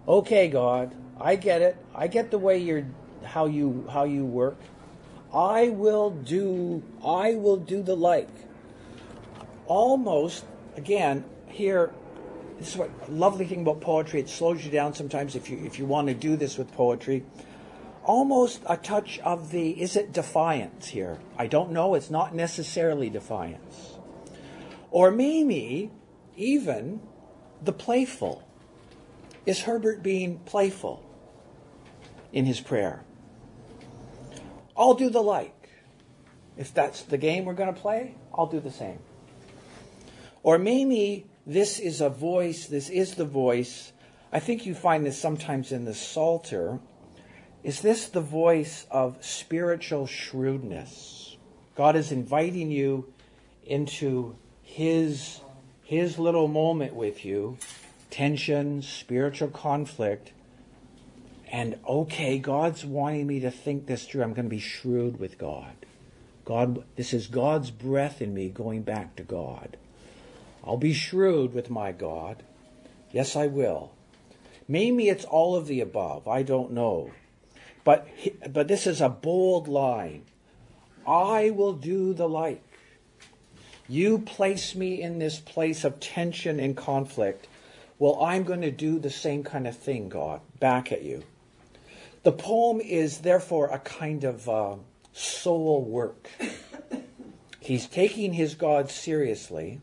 Okay, 0.08 0.48
God, 0.48 0.96
I 1.20 1.36
get 1.36 1.62
it. 1.62 1.78
I 1.94 2.08
get 2.08 2.32
the 2.32 2.38
way 2.38 2.58
you're 2.58 2.86
how 3.24 3.46
you 3.46 3.88
how 3.92 4.06
you 4.06 4.26
work. 4.26 4.58
I 5.34 5.70
will 5.70 6.10
do 6.10 6.84
I 7.06 7.36
will 7.36 7.58
do 7.58 7.84
the 7.84 7.96
like. 7.96 8.30
Almost 9.68 10.46
again 10.76 11.24
here 11.48 11.92
this 12.58 12.70
is 12.70 12.78
what 12.78 13.12
lovely 13.12 13.46
thing 13.46 13.62
about 13.62 13.82
poetry. 13.82 14.20
It 14.20 14.30
slows 14.30 14.64
you 14.64 14.72
down 14.72 14.94
sometimes 14.94 15.36
if 15.36 15.50
you 15.50 15.58
if 15.66 15.80
you 15.80 15.86
want 15.86 16.08
to 16.10 16.14
do 16.14 16.36
this 16.36 16.58
with 16.58 16.72
poetry. 16.74 17.24
Almost 18.04 18.62
a 18.68 18.78
touch 18.78 19.20
of 19.20 19.52
the 19.52 19.82
is 19.82 19.96
it 19.96 20.12
defiance 20.12 20.88
here? 20.88 21.20
I 21.38 21.48
don't 21.48 21.72
know. 21.72 21.96
It's 21.96 22.10
not 22.10 22.36
necessarily 22.36 23.10
defiance. 23.10 23.98
Or 24.92 25.10
maybe 25.10 25.92
even 26.36 27.02
the 27.64 27.74
playful. 27.74 28.48
Is 29.46 29.62
Herbert 29.62 30.04
being 30.04 30.40
playful 30.40 31.04
in 32.32 32.46
his 32.46 32.60
prayer? 32.60 33.04
I'll 34.78 34.94
do 34.94 35.10
the 35.10 35.22
like. 35.22 35.70
If 36.58 36.74
that's 36.74 37.02
the 37.02 37.18
game 37.18 37.46
we're 37.46 37.54
going 37.54 37.74
to 37.74 37.80
play, 37.80 38.16
I'll 38.34 38.46
do 38.46 38.60
the 38.60 38.72
same. 38.72 39.00
Or 40.44 40.58
maybe 40.58 41.26
this 41.46 41.80
is 41.80 42.02
a 42.02 42.10
voice, 42.10 42.68
this 42.68 42.90
is 42.90 43.16
the 43.16 43.26
voice. 43.26 43.92
I 44.32 44.40
think 44.40 44.66
you 44.66 44.74
find 44.74 45.06
this 45.06 45.20
sometimes 45.20 45.72
in 45.72 45.86
the 45.86 45.94
Psalter. 45.94 46.80
Is 47.64 47.82
this 47.82 48.08
the 48.08 48.22
voice 48.22 48.88
of 48.90 49.24
spiritual 49.24 50.08
shrewdness? 50.08 51.38
God 51.76 51.96
is 51.96 52.12
inviting 52.12 52.72
you 52.72 53.14
into 53.66 54.36
his, 54.64 55.42
his 55.84 56.18
little 56.18 56.48
moment 56.48 56.96
with 56.96 57.24
you, 57.24 57.58
tension, 58.10 58.82
spiritual 58.82 59.50
conflict, 59.50 60.32
and 61.52 61.78
okay, 61.86 62.40
God's 62.40 62.86
wanting 62.86 63.28
me 63.28 63.42
to 63.42 63.52
think 63.52 63.86
this 63.86 64.06
through. 64.06 64.24
I'm 64.24 64.34
going 64.34 64.46
to 64.46 64.50
be 64.50 64.60
shrewd 64.60 65.20
with 65.20 65.38
God. 65.38 65.86
God, 66.46 66.84
this 66.96 67.14
is 67.14 67.28
God's 67.28 67.72
breath 67.72 68.22
in 68.22 68.34
me 68.34 68.50
going 68.50 68.84
back 68.84 69.18
to 69.18 69.24
God. 69.24 69.78
I'll 70.64 70.78
be 70.78 70.94
shrewd 70.94 71.54
with 71.54 71.70
my 71.70 71.92
God. 71.92 72.44
Yes, 73.12 73.36
I 73.36 73.48
will. 73.48 73.92
Maybe 74.68 75.10
it's 75.10 75.26
all 75.26 75.56
of 75.56 75.68
the 75.68 75.82
above. 75.82 76.28
I 76.28 76.44
don't 76.44 76.72
know. 76.72 77.12
But, 77.84 78.08
but 78.50 78.68
this 78.68 78.86
is 78.86 79.02
a 79.02 79.10
bold 79.10 79.68
line. 79.68 80.24
I 81.06 81.50
will 81.50 81.74
do 81.74 82.14
the 82.14 82.30
like. 82.30 82.64
You 83.90 84.20
place 84.20 84.76
me 84.76 85.02
in 85.02 85.20
this 85.20 85.40
place 85.40 85.84
of 85.84 86.00
tension 86.00 86.60
and 86.60 86.78
conflict. 86.78 87.48
Well, 88.00 88.24
I'm 88.24 88.44
going 88.44 88.62
to 88.62 88.72
do 88.72 89.00
the 89.00 89.10
same 89.10 89.44
kind 89.44 89.68
of 89.68 89.76
thing, 89.76 90.10
God, 90.10 90.42
back 90.60 90.92
at 90.92 91.04
you. 91.04 91.24
The 92.24 92.32
poem 92.32 92.80
is 92.80 93.20
therefore 93.20 93.68
a 93.68 93.80
kind 93.80 94.24
of 94.24 94.48
uh, 94.48 94.76
soul 95.12 95.84
work. 95.84 96.30
He's 97.60 97.88
taking 97.88 98.34
his 98.34 98.56
God 98.56 98.90
seriously, 98.90 99.82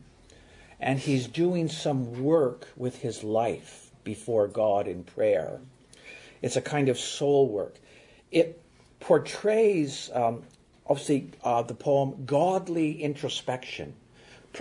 and 0.79 0.99
he's 0.99 1.27
doing 1.27 1.67
some 1.67 2.23
work 2.23 2.69
with 2.75 2.99
his 2.99 3.23
life 3.23 3.91
before 4.03 4.47
God 4.47 4.87
in 4.87 5.03
prayer. 5.03 5.59
It's 6.41 6.55
a 6.55 6.61
kind 6.61 6.89
of 6.89 6.97
soul 6.97 7.49
work. 7.49 7.75
It 8.31 8.61
portrays, 8.99 10.09
um, 10.13 10.43
obviously, 10.87 11.31
uh, 11.43 11.63
the 11.63 11.73
poem 11.73 12.23
godly 12.25 13.01
introspection. 13.01 13.93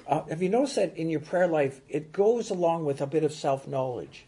Uh, 0.07 0.24
have 0.24 0.42
you 0.42 0.48
noticed 0.48 0.76
that 0.76 0.96
in 0.96 1.09
your 1.09 1.20
prayer 1.20 1.46
life, 1.46 1.81
it 1.88 2.12
goes 2.12 2.50
along 2.50 2.85
with 2.85 3.00
a 3.00 3.07
bit 3.07 3.24
of 3.24 3.33
self 3.33 3.66
knowledge? 3.66 4.26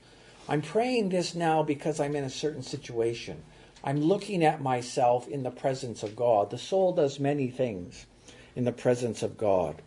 I'm 0.48 0.62
praying 0.62 1.10
this 1.10 1.34
now 1.34 1.62
because 1.62 2.00
I'm 2.00 2.16
in 2.16 2.24
a 2.24 2.30
certain 2.30 2.62
situation. 2.62 3.42
I'm 3.82 4.00
looking 4.00 4.44
at 4.44 4.60
myself 4.60 5.28
in 5.28 5.42
the 5.42 5.50
presence 5.50 6.02
of 6.02 6.16
God. 6.16 6.50
The 6.50 6.58
soul 6.58 6.92
does 6.92 7.20
many 7.20 7.48
things 7.48 8.06
in 8.54 8.64
the 8.64 8.72
presence 8.72 9.22
of 9.22 9.38
God. 9.38 9.80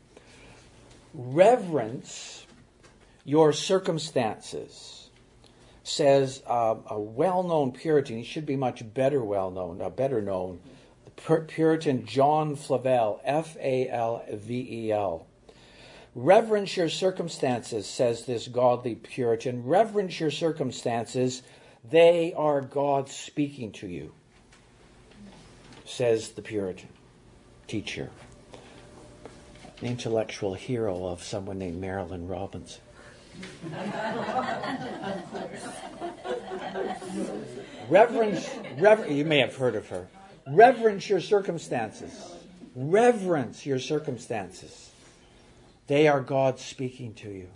Reverence 1.14 2.46
your 3.24 3.54
circumstances, 3.54 5.10
says 5.84 6.42
uh, 6.48 6.76
a 6.88 7.00
well 7.00 7.44
known 7.44 7.72
Puritan. 7.72 8.18
He 8.18 8.24
should 8.24 8.46
be 8.46 8.56
much 8.56 8.94
better 8.94 9.24
well 9.24 9.52
known, 9.52 9.82
uh, 9.82 9.90
better 9.90 10.22
known. 10.22 10.60
Puritan 11.48 12.06
John 12.06 12.56
Flavel, 12.56 13.22
F 13.24 13.56
A 13.60 13.88
L 13.90 14.26
V 14.32 14.68
E 14.88 14.92
L. 14.92 15.28
Reverence 16.16 16.78
your 16.78 16.90
circumstances, 16.90 17.88
says 17.88 18.26
this 18.26 18.48
godly 18.48 18.96
Puritan. 18.96 19.64
Reverence 19.66 20.20
your 20.20 20.32
circumstances. 20.32 21.44
They 21.90 22.34
are 22.36 22.62
God 22.62 23.10
speaking 23.10 23.72
to 23.74 23.88
you, 23.88 24.14
says 25.86 26.30
the 26.30 26.42
Puritan 26.42 26.90
teacher, 27.68 28.10
the 29.84 29.90
intellectual 29.90 30.54
hero 30.54 31.06
of 31.08 31.22
someone 31.22 31.60
named 31.60 31.82
Marilynne 31.82 32.30
Robinson. 32.30 32.82
reverence, 37.90 38.50
rever- 38.78 39.08
you 39.12 39.26
may 39.26 39.40
have 39.40 39.56
heard 39.56 39.76
of 39.76 39.88
her. 39.90 40.08
Reverence 40.48 41.10
your 41.10 41.20
circumstances. 41.20 42.34
Reverence 42.76 43.66
your 43.66 43.80
circumstances. 43.80 44.92
They 45.88 46.08
are 46.08 46.22
God 46.22 46.60
speaking 46.60 47.14
to 47.16 47.30
you. 47.30 47.50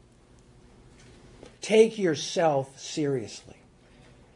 Take 1.61 1.97
yourself 1.97 2.77
seriously 2.79 3.55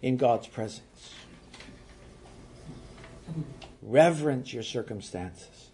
in 0.01 0.15
God's 0.15 0.47
presence. 0.47 1.13
Reverence 3.82 4.54
your 4.54 4.63
circumstances. 4.63 5.70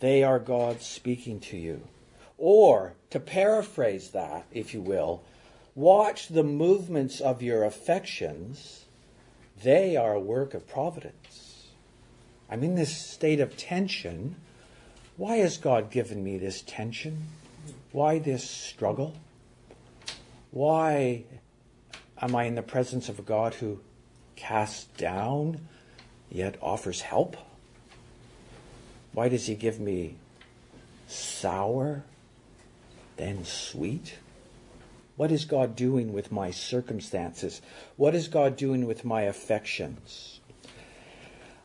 They 0.00 0.22
are 0.22 0.38
God 0.38 0.82
speaking 0.82 1.40
to 1.40 1.56
you. 1.56 1.82
Or, 2.36 2.94
to 3.10 3.18
paraphrase 3.18 4.10
that, 4.10 4.46
if 4.52 4.72
you 4.72 4.80
will, 4.80 5.22
watch 5.74 6.28
the 6.28 6.44
movements 6.44 7.20
of 7.20 7.42
your 7.42 7.64
affections. 7.64 8.84
They 9.62 9.96
are 9.96 10.14
a 10.14 10.20
work 10.20 10.54
of 10.54 10.68
providence. 10.68 11.66
I'm 12.48 12.62
in 12.62 12.76
this 12.76 12.96
state 12.96 13.40
of 13.40 13.56
tension. 13.56 14.36
Why 15.16 15.38
has 15.38 15.56
God 15.56 15.90
given 15.90 16.22
me 16.22 16.38
this 16.38 16.62
tension? 16.62 17.24
Why 17.90 18.20
this 18.20 18.48
struggle? 18.48 19.16
Why 20.52 21.24
am 22.20 22.36
I 22.36 22.44
in 22.44 22.54
the 22.54 22.62
presence 22.62 23.08
of 23.08 23.18
a 23.18 23.22
God 23.22 23.54
who 23.54 23.80
casts 24.36 24.84
down 24.96 25.66
yet 26.30 26.56
offers 26.62 27.00
help? 27.00 27.36
Why 29.18 29.28
does 29.28 29.48
he 29.48 29.56
give 29.56 29.80
me 29.80 30.14
sour, 31.08 32.04
then 33.16 33.44
sweet? 33.44 34.14
What 35.16 35.32
is 35.32 35.44
God 35.44 35.74
doing 35.74 36.12
with 36.12 36.30
my 36.30 36.52
circumstances? 36.52 37.60
What 37.96 38.14
is 38.14 38.28
God 38.28 38.54
doing 38.54 38.86
with 38.86 39.04
my 39.04 39.22
affections? 39.22 40.38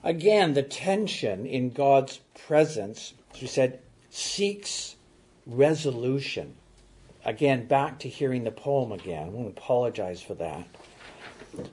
Again, 0.04 0.56
the 0.56 0.63
tension 0.63 1.46
in 1.46 1.70
God's 1.70 2.22
presence, 2.34 3.13
as 3.36 3.42
we 3.42 3.48
said, 3.48 3.82
seeks 4.10 4.96
resolution. 5.46 6.56
Again, 7.24 7.68
back 7.68 8.00
to 8.00 8.10
hearing 8.10 8.46
the 8.46 8.52
poem 8.52 8.92
again. 8.92 9.28
I 9.28 9.30
want 9.30 9.56
to 9.56 9.62
apologize 9.62 10.24
for 10.24 10.34
that. 10.34 10.68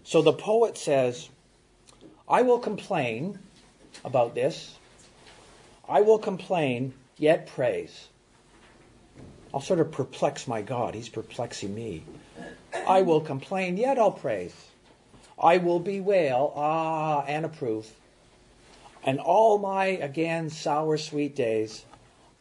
So 0.05 0.21
the 0.21 0.35
poet 0.35 0.77
says, 0.77 1.31
I 2.29 2.43
will 2.43 2.59
complain 2.59 3.38
about 4.05 4.35
this. 4.35 4.77
I 5.90 6.03
will 6.03 6.20
complain, 6.20 6.94
yet 7.18 7.48
praise. 7.48 8.09
I'll 9.53 9.61
sort 9.61 9.81
of 9.81 9.90
perplex 9.90 10.46
my 10.46 10.62
God. 10.62 10.94
He's 10.94 11.09
perplexing 11.09 11.74
me. 11.74 12.05
I 12.87 13.03
will 13.03 13.20
complain, 13.20 13.76
yet 13.76 13.98
I'll 13.98 14.12
praise. 14.12 14.55
I 15.37 15.57
will 15.57 15.81
bewail, 15.81 16.53
ah, 16.55 17.24
and 17.26 17.44
approve. 17.44 17.90
And 19.03 19.18
all 19.18 19.59
my, 19.59 19.87
again, 19.87 20.48
sour, 20.48 20.96
sweet 20.96 21.35
days, 21.35 21.85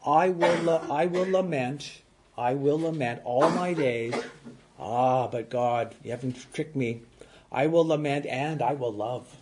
I 0.06 0.30
will, 0.30 0.70
I 0.92 1.08
will 1.08 1.30
lament, 1.32 2.02
I 2.38 2.54
will 2.54 2.80
lament 2.80 3.22
all 3.26 3.50
my 3.50 3.74
days. 3.74 4.14
Ah, 4.78 5.28
but 5.28 5.50
God, 5.50 5.96
you 6.04 6.12
haven't 6.12 6.54
tricked 6.54 6.76
me. 6.76 7.02
I 7.52 7.66
will 7.66 7.86
lament 7.86 8.28
and 8.28 8.62
I 8.62 8.74
will 8.74 8.94
love. 8.94 9.36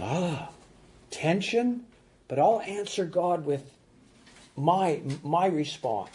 Ah, 0.00 0.48
tension, 1.12 1.84
but 2.26 2.40
I'll 2.40 2.60
answer 2.62 3.04
God 3.04 3.46
with 3.46 3.70
my 4.56 5.00
my 5.22 5.46
response 5.46 6.10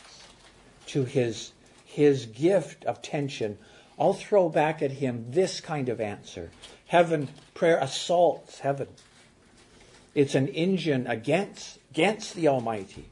to 0.88 1.06
his 1.06 1.52
his 1.86 2.26
gift 2.26 2.84
of 2.86 3.02
tension, 3.02 3.58
I'll 3.98 4.14
throw 4.14 4.50
back 4.50 4.82
at 4.82 4.92
him 4.92 5.26
this 5.30 5.62
kind 5.62 5.90
of 5.90 6.02
answer. 6.02 6.52
Heaven 6.88 7.30
prayer 7.54 7.78
assaults 7.78 8.60
heaven. 8.60 8.88
It's 10.14 10.36
an 10.36 10.48
engine 10.50 11.08
against 11.08 11.80
against 11.92 12.36
the 12.36 12.48
Almighty. 12.48 13.06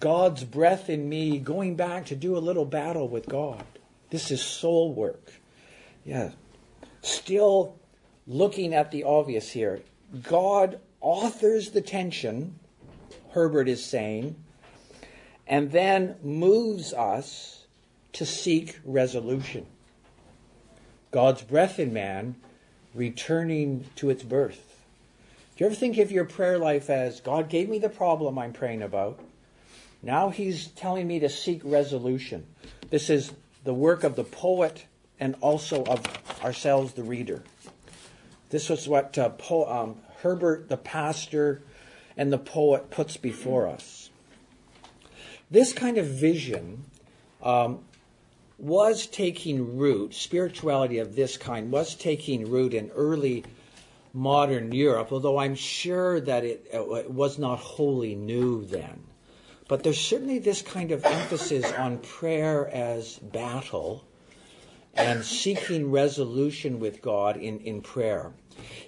God's 0.00 0.44
breath 0.44 0.90
in 0.90 1.08
me 1.08 1.38
going 1.38 1.76
back 1.76 2.06
to 2.06 2.16
do 2.16 2.36
a 2.36 2.38
little 2.38 2.66
battle 2.66 3.08
with 3.08 3.26
God. 3.26 3.64
This 4.10 4.30
is 4.30 4.42
soul 4.42 4.92
work. 4.92 5.32
Yeah. 6.04 6.30
Still 7.00 7.76
looking 8.26 8.74
at 8.74 8.90
the 8.90 9.04
obvious 9.04 9.50
here. 9.50 9.80
God 10.22 10.80
authors 11.00 11.70
the 11.70 11.80
tension, 11.80 12.58
Herbert 13.30 13.68
is 13.68 13.84
saying, 13.84 14.36
and 15.46 15.70
then 15.70 16.16
moves 16.22 16.92
us 16.92 17.66
to 18.14 18.24
seek 18.24 18.78
resolution. 18.84 19.66
God's 21.10 21.42
breath 21.42 21.78
in 21.78 21.92
man 21.92 22.36
returning 22.94 23.84
to 23.96 24.10
its 24.10 24.22
birth. 24.22 24.84
Do 25.56 25.64
you 25.64 25.66
ever 25.66 25.74
think 25.74 25.98
of 25.98 26.10
your 26.10 26.24
prayer 26.24 26.58
life 26.58 26.90
as 26.90 27.20
God 27.20 27.48
gave 27.48 27.68
me 27.68 27.78
the 27.78 27.88
problem 27.88 28.38
I'm 28.38 28.52
praying 28.52 28.82
about? 28.82 29.20
Now 30.02 30.30
he's 30.30 30.68
telling 30.68 31.06
me 31.06 31.20
to 31.20 31.28
seek 31.28 31.62
resolution. 31.64 32.46
This 32.90 33.08
is 33.10 33.32
the 33.64 33.74
work 33.74 34.04
of 34.04 34.16
the 34.16 34.24
poet 34.24 34.86
and 35.18 35.34
also 35.40 35.84
of 35.84 36.04
ourselves, 36.44 36.92
the 36.92 37.02
reader. 37.02 37.42
This 38.50 38.68
was 38.68 38.88
what 38.88 39.18
uh, 39.18 39.30
po- 39.30 39.70
um, 39.70 39.96
Herbert, 40.22 40.68
the 40.68 40.76
pastor, 40.76 41.62
and 42.16 42.32
the 42.32 42.38
poet 42.38 42.90
puts 42.90 43.16
before 43.16 43.66
us. 43.68 44.10
This 45.50 45.72
kind 45.72 45.98
of 45.98 46.06
vision 46.06 46.84
um, 47.42 47.80
was 48.58 49.06
taking 49.06 49.76
root, 49.76 50.14
spirituality 50.14 50.98
of 50.98 51.14
this 51.14 51.36
kind 51.36 51.70
was 51.70 51.94
taking 51.94 52.50
root 52.50 52.74
in 52.74 52.90
early 52.90 53.44
modern 54.12 54.72
Europe, 54.72 55.12
although 55.12 55.38
I'm 55.38 55.54
sure 55.54 56.20
that 56.20 56.42
it, 56.42 56.66
it 56.72 57.10
was 57.10 57.38
not 57.38 57.58
wholly 57.58 58.14
new 58.14 58.64
then. 58.64 59.04
But 59.68 59.82
there's 59.82 60.00
certainly 60.00 60.38
this 60.38 60.62
kind 60.62 60.90
of 60.92 61.04
emphasis 61.04 61.70
on 61.72 61.98
prayer 61.98 62.68
as 62.68 63.18
battle 63.18 64.04
and 64.96 65.24
seeking 65.24 65.90
resolution 65.90 66.80
with 66.80 67.02
God 67.02 67.36
in, 67.36 67.60
in 67.60 67.82
prayer. 67.82 68.32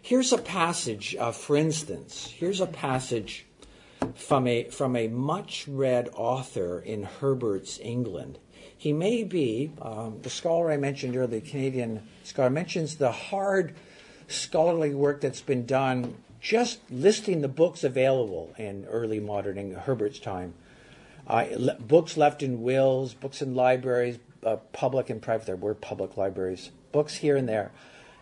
Here's 0.00 0.32
a 0.32 0.38
passage, 0.38 1.14
uh, 1.18 1.32
for 1.32 1.56
instance, 1.56 2.32
here's 2.36 2.60
a 2.60 2.66
passage 2.66 3.46
from 4.14 4.46
a, 4.46 4.64
from 4.64 4.96
a 4.96 5.08
much 5.08 5.66
read 5.68 6.08
author 6.14 6.80
in 6.80 7.02
Herbert's 7.02 7.78
England. 7.80 8.38
He 8.76 8.92
may 8.92 9.24
be, 9.24 9.72
um, 9.82 10.20
the 10.22 10.30
scholar 10.30 10.70
I 10.70 10.76
mentioned 10.76 11.16
earlier, 11.16 11.40
the 11.40 11.40
Canadian 11.40 12.08
scholar, 12.22 12.48
mentions 12.48 12.96
the 12.96 13.12
hard 13.12 13.74
scholarly 14.28 14.94
work 14.94 15.20
that's 15.20 15.40
been 15.40 15.66
done 15.66 16.14
just 16.40 16.78
listing 16.90 17.40
the 17.40 17.48
books 17.48 17.82
available 17.82 18.54
in 18.56 18.84
early 18.86 19.18
modern 19.18 19.58
in 19.58 19.74
Herbert's 19.74 20.20
time. 20.20 20.54
Uh, 21.26 21.46
le- 21.56 21.74
books 21.74 22.16
left 22.16 22.42
in 22.42 22.62
wills, 22.62 23.14
books 23.14 23.42
in 23.42 23.54
libraries, 23.54 24.18
uh, 24.48 24.56
public 24.72 25.10
and 25.10 25.20
private. 25.20 25.46
There 25.46 25.56
were 25.56 25.74
public 25.74 26.16
libraries, 26.16 26.70
books 26.92 27.14
here 27.14 27.36
and 27.36 27.48
there, 27.48 27.70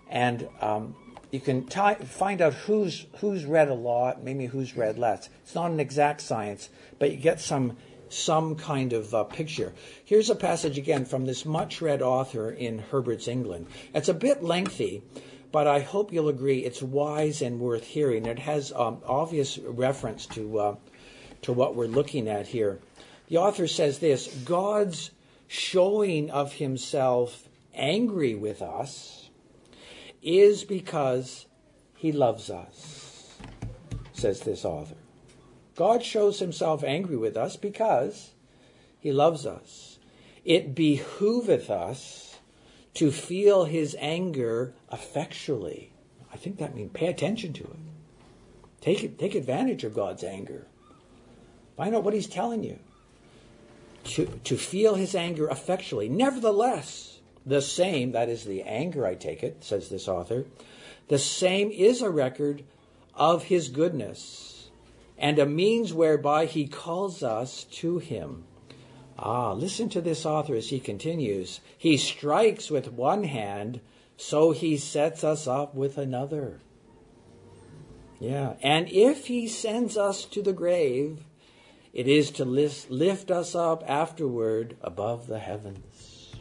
and 0.09 0.49
um, 0.61 0.97
you 1.31 1.41
can 1.41 1.67
t- 1.67 2.05
find 2.05 2.41
out 2.41 2.55
who's 2.55 3.07
who's 3.19 3.45
read 3.45 3.69
a 3.69 3.75
lot, 3.75 4.23
maybe 4.23 4.47
who's 4.47 4.77
read 4.77 4.99
less. 4.99 5.29
It's 5.43 5.55
not 5.55 5.71
an 5.71 5.81
exact 5.81 6.21
science, 6.21 6.69
but 6.99 7.11
you 7.11 7.17
get 7.17 7.41
some 7.41 7.77
some 8.09 8.57
kind 8.57 8.93
of 8.93 9.15
uh, 9.15 9.25
picture. 9.25 9.73
Here's 10.05 10.31
a 10.31 10.37
passage 10.37 10.79
again 10.79 11.05
from 11.05 11.27
this 11.27 11.45
much 11.45 11.81
read 11.81 12.03
author 12.03 12.51
in 12.51 12.79
Herbert's 12.79 13.29
England. 13.29 13.67
It's 13.95 14.09
a 14.09 14.15
bit 14.15 14.43
lengthy, 14.43 15.03
but 15.51 15.67
I 15.67 15.81
hope 15.81 16.12
you'll 16.12 16.29
agree 16.29 16.59
it's 16.59 16.83
wise 16.83 17.43
and 17.43 17.61
worth 17.61 17.85
hearing. 17.85 18.27
It 18.27 18.39
has 18.39 18.73
um, 18.73 19.01
obvious 19.07 19.59
reference 19.59 20.27
to 20.27 20.59
uh, 20.59 20.77
to 21.43 21.53
what 21.53 21.75
we're 21.75 21.87
looking 21.87 22.29
at 22.29 22.47
here. 22.47 22.81
The 23.29 23.39
author 23.39 23.67
says 23.67 23.99
this 23.99 24.29
God's 24.45 25.11
showing 25.47 26.31
of 26.31 26.55
himself 26.55 27.49
angry 27.75 28.35
with 28.35 28.63
us 28.63 29.31
is 30.23 30.65
because 30.65 31.47
he 31.95 32.13
loves 32.13 32.51
us, 32.51 33.37
says 34.13 34.41
this 34.41 34.65
author. 34.65 34.97
God 35.77 36.03
shows 36.03 36.39
himself 36.39 36.83
angry 36.83 37.17
with 37.17 37.37
us 37.37 37.57
because 37.57 38.33
he 38.99 39.13
loves 39.13 39.47
us. 39.47 39.99
It 40.45 40.75
behooveth 40.75 41.71
us 41.71 42.39
to 42.95 43.11
feel 43.11 43.65
his 43.67 43.95
anger 43.99 44.75
effectually. 44.91 45.93
I 46.33 46.37
think 46.37 46.59
that 46.59 46.75
means 46.75 46.93
pay 46.93 47.07
attention 47.07 47.53
to 47.55 47.65
it. 47.65 47.77
Take, 48.81 49.19
take 49.19 49.35
advantage 49.35 49.85
of 49.85 49.95
God's 49.95 50.25
anger. 50.25 50.67
Find 51.77 51.95
out 51.95 52.05
what 52.05 52.15
he's 52.15 52.29
telling 52.29 52.65
you 52.65 52.79
to, 54.07 54.27
to 54.45 54.57
feel 54.57 54.95
his 54.95 55.14
anger 55.14 55.49
effectually. 55.49 56.09
Nevertheless, 56.09 57.21
the 57.45 57.62
same, 57.62 58.12
that 58.12 58.29
is 58.29 58.45
the 58.45 58.62
anger, 58.62 59.07
I 59.07 59.14
take 59.14 59.42
it, 59.42 59.62
says 59.62 59.88
this 59.88 60.09
author, 60.09 60.47
the 61.09 61.19
same 61.19 61.71
is 61.71 62.03
a 62.03 62.11
record 62.11 62.64
of 63.14 63.45
his 63.45 63.69
goodness 63.69 64.69
and 65.19 65.38
a 65.38 65.47
means 65.47 65.95
whereby 65.95 66.47
he 66.47 66.66
calls 66.66 67.23
us 67.23 67.64
to 67.64 67.99
him. 67.99 68.45
Ah, 69.19 69.53
listen 69.53 69.88
to 69.88 70.01
this 70.01 70.27
author 70.27 70.55
as 70.55 70.69
he 70.69 70.79
continues. 70.79 71.61
He 71.79 71.97
strikes 71.97 72.71
with 72.71 72.92
one 72.92 73.25
hand, 73.25 73.81
so 74.16 74.51
he 74.51 74.77
sets 74.77 75.25
us 75.25 75.47
up 75.47 75.75
with 75.75 75.97
another. 75.97 76.61
Yeah, 78.21 78.55
and 78.62 78.90
if 78.90 79.27
he 79.27 79.49
sends 79.49 79.97
us 79.97 80.25
to 80.27 80.42
the 80.42 80.53
grave, 80.53 81.25
it 81.97 82.07
is 82.07 82.31
to 82.31 82.45
lift 82.45 83.31
us 83.31 83.55
up 83.55 83.83
afterward 83.89 84.77
above 84.83 85.29
the 85.29 85.39
heavens. 85.39 86.35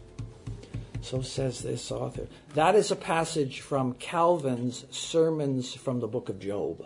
So 1.00 1.22
says 1.22 1.62
this 1.62 1.94
author. 1.94 2.28
That 2.56 2.76
is 2.76 2.92
a 2.92 2.96
passage 2.98 3.62
from 3.62 3.94
Calvin's 3.94 4.84
Sermons 4.92 5.74
from 5.74 6.02
the 6.02 6.10
book 6.10 6.28
of 6.28 6.40
Job. 6.40 6.86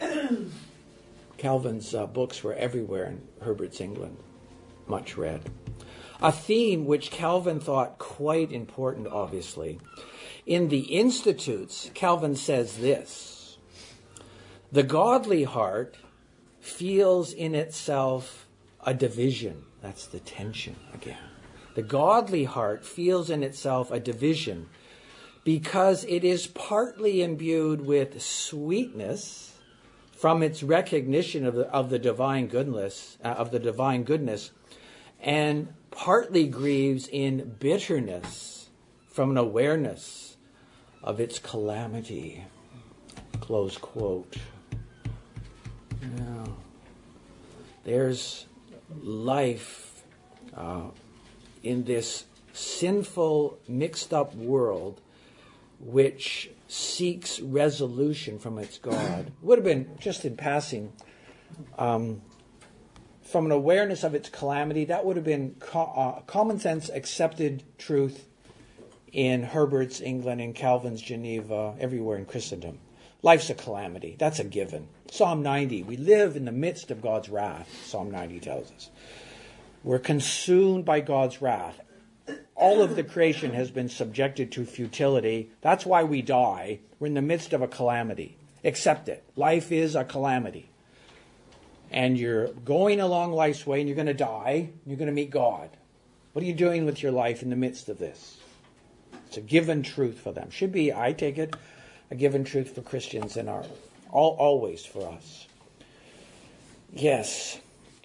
Calvin's 1.38 1.94
uh, 1.94 2.06
books 2.06 2.42
were 2.42 2.54
everywhere 2.54 3.04
in 3.04 3.22
Herbert's 3.42 3.80
England, 3.80 4.16
much 4.88 5.16
read. 5.16 5.48
A 6.20 6.32
theme 6.32 6.84
which 6.84 7.12
Calvin 7.12 7.60
thought 7.60 7.98
quite 7.98 8.50
important, 8.50 9.06
obviously. 9.06 9.78
In 10.46 10.68
the 10.68 10.80
Institutes, 10.80 11.92
Calvin 11.94 12.34
says 12.34 12.78
this 12.78 13.56
The 14.72 14.82
godly 14.82 15.44
heart 15.44 15.98
feels 16.66 17.32
in 17.32 17.54
itself 17.54 18.46
a 18.84 18.92
division. 18.92 19.64
That's 19.82 20.06
the 20.06 20.20
tension 20.20 20.76
again. 20.92 21.18
The 21.74 21.82
godly 21.82 22.44
heart 22.44 22.84
feels 22.84 23.30
in 23.30 23.42
itself 23.42 23.90
a 23.90 24.00
division 24.00 24.68
because 25.44 26.04
it 26.04 26.24
is 26.24 26.46
partly 26.48 27.22
imbued 27.22 27.86
with 27.86 28.20
sweetness 28.20 29.56
from 30.10 30.42
its 30.42 30.62
recognition 30.62 31.46
of 31.46 31.54
the, 31.54 31.68
of 31.70 31.90
the 31.90 31.98
divine 31.98 32.46
goodness 32.46 33.18
uh, 33.22 33.28
of 33.28 33.50
the 33.50 33.58
divine 33.58 34.02
goodness 34.02 34.50
and 35.20 35.68
partly 35.90 36.46
grieves 36.48 37.06
in 37.08 37.54
bitterness 37.60 38.70
from 39.08 39.30
an 39.30 39.36
awareness 39.36 40.36
of 41.02 41.20
its 41.20 41.38
calamity 41.38 42.44
close 43.40 43.76
quote 43.76 44.36
yeah. 46.16 46.46
There's 47.84 48.46
life 49.02 50.02
uh, 50.54 50.88
in 51.62 51.84
this 51.84 52.24
sinful, 52.52 53.58
mixed 53.68 54.12
up 54.12 54.34
world 54.34 55.00
which 55.78 56.50
seeks 56.68 57.38
resolution 57.40 58.38
from 58.38 58.58
its 58.58 58.78
God. 58.78 59.30
Would 59.42 59.58
have 59.58 59.64
been, 59.64 59.90
just 59.98 60.24
in 60.24 60.36
passing, 60.36 60.92
um, 61.78 62.22
from 63.22 63.46
an 63.46 63.52
awareness 63.52 64.02
of 64.04 64.14
its 64.14 64.28
calamity, 64.28 64.86
that 64.86 65.04
would 65.04 65.16
have 65.16 65.24
been 65.24 65.56
co- 65.58 65.92
uh, 65.96 66.20
common 66.22 66.58
sense 66.58 66.88
accepted 66.88 67.62
truth 67.78 68.26
in 69.12 69.42
Herbert's 69.42 70.00
England, 70.00 70.40
in 70.40 70.52
Calvin's 70.52 71.00
Geneva, 71.00 71.74
everywhere 71.78 72.16
in 72.16 72.24
Christendom. 72.24 72.78
Life's 73.22 73.50
a 73.50 73.54
calamity. 73.54 74.16
That's 74.18 74.38
a 74.38 74.44
given. 74.44 74.88
Psalm 75.10 75.42
90. 75.42 75.82
We 75.82 75.96
live 75.96 76.36
in 76.36 76.44
the 76.44 76.52
midst 76.52 76.90
of 76.90 77.02
God's 77.02 77.28
wrath, 77.28 77.68
Psalm 77.86 78.10
90 78.10 78.40
tells 78.40 78.70
us. 78.72 78.90
We're 79.82 79.98
consumed 79.98 80.84
by 80.84 81.00
God's 81.00 81.40
wrath. 81.42 81.80
All 82.54 82.82
of 82.82 82.96
the 82.96 83.04
creation 83.04 83.52
has 83.52 83.70
been 83.70 83.88
subjected 83.88 84.50
to 84.52 84.64
futility. 84.64 85.50
That's 85.60 85.86
why 85.86 86.04
we 86.04 86.22
die. 86.22 86.80
We're 86.98 87.08
in 87.08 87.14
the 87.14 87.22
midst 87.22 87.52
of 87.52 87.62
a 87.62 87.68
calamity. 87.68 88.36
Accept 88.64 89.08
it. 89.08 89.24
Life 89.36 89.70
is 89.70 89.94
a 89.94 90.04
calamity. 90.04 90.70
and 91.90 92.18
you're 92.18 92.48
going 92.48 93.00
along 93.00 93.32
life's 93.32 93.66
way 93.66 93.80
and 93.80 93.88
you're 93.88 93.96
going 93.96 94.06
to 94.06 94.14
die, 94.14 94.70
you're 94.84 94.96
going 94.96 95.06
to 95.06 95.14
meet 95.14 95.30
God. 95.30 95.70
What 96.32 96.42
are 96.42 96.46
you 96.46 96.54
doing 96.54 96.84
with 96.84 97.02
your 97.02 97.12
life 97.12 97.42
in 97.42 97.50
the 97.50 97.56
midst 97.56 97.88
of 97.88 97.98
this? 97.98 98.38
It's 99.26 99.36
a 99.36 99.40
given 99.40 99.82
truth 99.82 100.20
for 100.20 100.32
them. 100.32 100.50
Should 100.50 100.72
be, 100.72 100.92
I 100.92 101.12
take 101.12 101.38
it, 101.38 101.54
a 102.10 102.14
given 102.14 102.44
truth 102.44 102.74
for 102.74 102.82
Christians 102.82 103.36
in 103.36 103.48
our 103.48 103.64
all, 104.10 104.36
always 104.38 104.84
for 104.84 105.06
us. 105.08 105.46
Yes, 106.92 107.58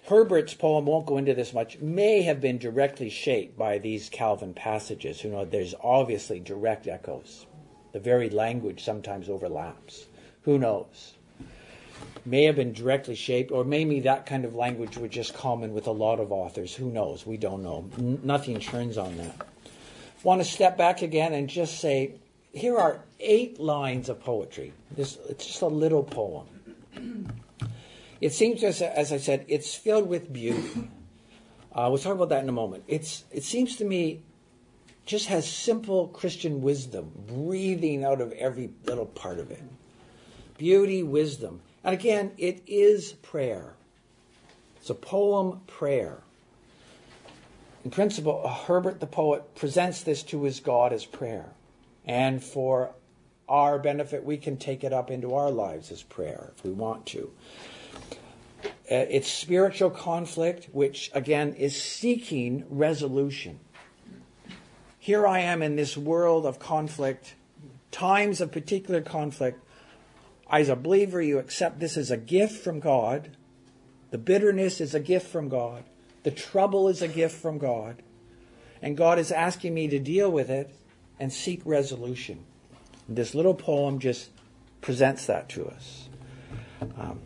Herbert's 0.06 0.54
poem 0.54 0.86
won't 0.86 1.06
go 1.06 1.16
into 1.16 1.34
this 1.34 1.54
much. 1.54 1.78
May 1.78 2.22
have 2.22 2.40
been 2.40 2.58
directly 2.58 3.08
shaped 3.08 3.56
by 3.56 3.78
these 3.78 4.08
Calvin 4.08 4.52
passages. 4.52 5.22
You 5.22 5.30
know, 5.30 5.44
there's 5.44 5.74
obviously 5.82 6.40
direct 6.40 6.88
echoes. 6.88 7.46
The 7.92 8.00
very 8.00 8.28
language 8.28 8.84
sometimes 8.84 9.28
overlaps. 9.28 10.06
Who 10.42 10.58
knows? 10.58 11.14
May 12.24 12.44
have 12.44 12.56
been 12.56 12.72
directly 12.72 13.14
shaped, 13.14 13.52
or 13.52 13.64
maybe 13.64 14.00
that 14.00 14.26
kind 14.26 14.44
of 14.44 14.54
language 14.54 14.96
was 14.96 15.10
just 15.10 15.34
common 15.34 15.72
with 15.72 15.86
a 15.86 15.92
lot 15.92 16.20
of 16.20 16.32
authors. 16.32 16.74
Who 16.74 16.90
knows? 16.90 17.26
We 17.26 17.36
don't 17.36 17.62
know. 17.62 17.88
N- 17.96 18.20
nothing 18.22 18.60
turns 18.60 18.98
on 18.98 19.16
that. 19.18 19.46
Want 20.22 20.40
to 20.40 20.44
step 20.44 20.76
back 20.76 21.02
again 21.02 21.32
and 21.32 21.48
just 21.48 21.80
say, 21.80 22.14
here 22.52 22.76
are 22.76 23.00
eight 23.20 23.58
lines 23.58 24.08
of 24.08 24.20
poetry. 24.20 24.72
This, 24.90 25.18
it's 25.28 25.46
just 25.46 25.62
a 25.62 25.66
little 25.66 26.04
poem. 26.04 26.46
It 28.22 28.32
seems, 28.32 28.62
as, 28.62 28.80
as 28.80 29.12
I 29.12 29.16
said, 29.16 29.44
it's 29.48 29.74
filled 29.74 30.08
with 30.08 30.32
beauty. 30.32 30.88
Uh, 31.72 31.88
we'll 31.88 31.98
talk 31.98 32.14
about 32.14 32.28
that 32.28 32.44
in 32.44 32.48
a 32.48 32.52
moment. 32.52 32.84
It's, 32.86 33.24
it 33.32 33.42
seems 33.42 33.74
to 33.78 33.84
me 33.84 34.22
just 35.04 35.26
has 35.26 35.44
simple 35.50 36.06
Christian 36.06 36.62
wisdom 36.62 37.10
breathing 37.26 38.04
out 38.04 38.20
of 38.20 38.30
every 38.34 38.70
little 38.84 39.06
part 39.06 39.40
of 39.40 39.50
it. 39.50 39.60
Beauty, 40.56 41.02
wisdom. 41.02 41.62
And 41.82 41.94
again, 41.94 42.30
it 42.38 42.62
is 42.68 43.14
prayer. 43.14 43.74
It's 44.76 44.90
a 44.90 44.94
poem 44.94 45.62
prayer. 45.66 46.22
In 47.84 47.90
principle, 47.90 48.46
Herbert 48.46 49.00
the 49.00 49.06
poet 49.06 49.56
presents 49.56 50.02
this 50.02 50.22
to 50.24 50.44
his 50.44 50.60
God 50.60 50.92
as 50.92 51.04
prayer. 51.04 51.50
And 52.04 52.42
for 52.42 52.94
our 53.48 53.78
benefit, 53.78 54.24
we 54.24 54.36
can 54.36 54.56
take 54.56 54.82
it 54.82 54.92
up 54.92 55.10
into 55.10 55.34
our 55.34 55.50
lives 55.50 55.90
as 55.90 56.02
prayer 56.02 56.52
if 56.56 56.64
we 56.64 56.70
want 56.70 57.06
to. 57.06 57.30
Uh, 58.64 59.06
it's 59.08 59.30
spiritual 59.30 59.90
conflict, 59.90 60.68
which 60.72 61.10
again 61.14 61.54
is 61.54 61.80
seeking 61.80 62.64
resolution. 62.68 63.60
Here 64.98 65.26
I 65.26 65.40
am 65.40 65.62
in 65.62 65.76
this 65.76 65.96
world 65.96 66.46
of 66.46 66.58
conflict, 66.58 67.34
times 67.90 68.40
of 68.40 68.52
particular 68.52 69.00
conflict. 69.00 69.58
As 70.50 70.68
a 70.68 70.76
believer, 70.76 71.22
you 71.22 71.38
accept 71.38 71.80
this 71.80 71.96
as 71.96 72.10
a 72.10 72.16
gift 72.16 72.62
from 72.62 72.80
God. 72.80 73.36
The 74.10 74.18
bitterness 74.18 74.80
is 74.80 74.94
a 74.94 75.00
gift 75.00 75.26
from 75.26 75.48
God. 75.48 75.84
The 76.22 76.30
trouble 76.30 76.88
is 76.88 77.02
a 77.02 77.08
gift 77.08 77.40
from 77.40 77.58
God. 77.58 78.02
And 78.80 78.96
God 78.96 79.18
is 79.18 79.32
asking 79.32 79.74
me 79.74 79.88
to 79.88 79.98
deal 79.98 80.30
with 80.30 80.50
it 80.50 80.70
and 81.22 81.32
seek 81.32 81.62
resolution. 81.64 82.44
This 83.08 83.32
little 83.32 83.54
poem 83.54 84.00
just 84.00 84.30
presents 84.80 85.26
that 85.26 85.48
to 85.50 85.68
us. 85.68 86.08
Um, 86.98 87.20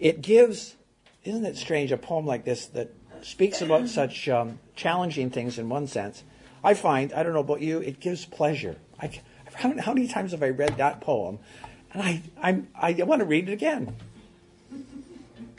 it 0.00 0.22
gives, 0.22 0.76
isn't 1.24 1.44
it 1.44 1.58
strange, 1.58 1.92
a 1.92 1.98
poem 1.98 2.24
like 2.24 2.46
this 2.46 2.64
that 2.68 2.94
speaks 3.20 3.60
about 3.60 3.90
such 3.90 4.30
um, 4.30 4.60
challenging 4.76 5.28
things 5.28 5.58
in 5.58 5.68
one 5.68 5.86
sense. 5.86 6.24
I 6.64 6.72
find, 6.72 7.12
I 7.12 7.22
don't 7.22 7.34
know 7.34 7.40
about 7.40 7.60
you, 7.60 7.80
it 7.80 8.00
gives 8.00 8.24
pleasure. 8.24 8.76
I, 8.98 9.20
how, 9.52 9.78
how 9.78 9.92
many 9.92 10.08
times 10.08 10.30
have 10.30 10.42
I 10.42 10.48
read 10.48 10.78
that 10.78 11.02
poem? 11.02 11.38
And 11.92 12.02
I, 12.02 12.22
I'm, 12.40 12.68
I 12.74 12.92
want 12.92 13.18
to 13.18 13.26
read 13.26 13.50
it 13.50 13.52
again. 13.52 13.94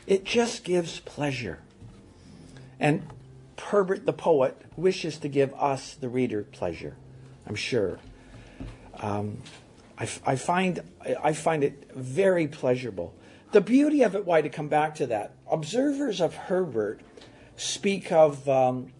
It 0.07 0.25
just 0.25 0.63
gives 0.63 1.01
pleasure. 1.01 1.59
And 2.79 3.07
Herbert 3.59 4.07
the 4.07 4.13
poet 4.13 4.59
wishes 4.75 5.19
to 5.19 5.27
give 5.27 5.53
us, 5.53 5.93
the 5.93 6.09
reader, 6.09 6.41
pleasure, 6.41 6.95
I'm 7.47 7.55
sure. 7.55 7.99
Um, 8.99 9.41
I, 9.97 10.03
I, 10.25 10.35
find, 10.35 10.81
I 11.23 11.33
find 11.33 11.63
it 11.63 11.91
very 11.93 12.47
pleasurable. 12.47 13.13
The 13.51 13.61
beauty 13.61 14.01
of 14.01 14.15
it, 14.15 14.25
why 14.25 14.41
to 14.41 14.49
come 14.49 14.67
back 14.67 14.95
to 14.95 15.07
that, 15.07 15.33
observers 15.49 16.19
of 16.19 16.35
Herbert 16.35 17.01
speak 17.55 18.11
of, 18.11 18.47
um, 18.49 18.91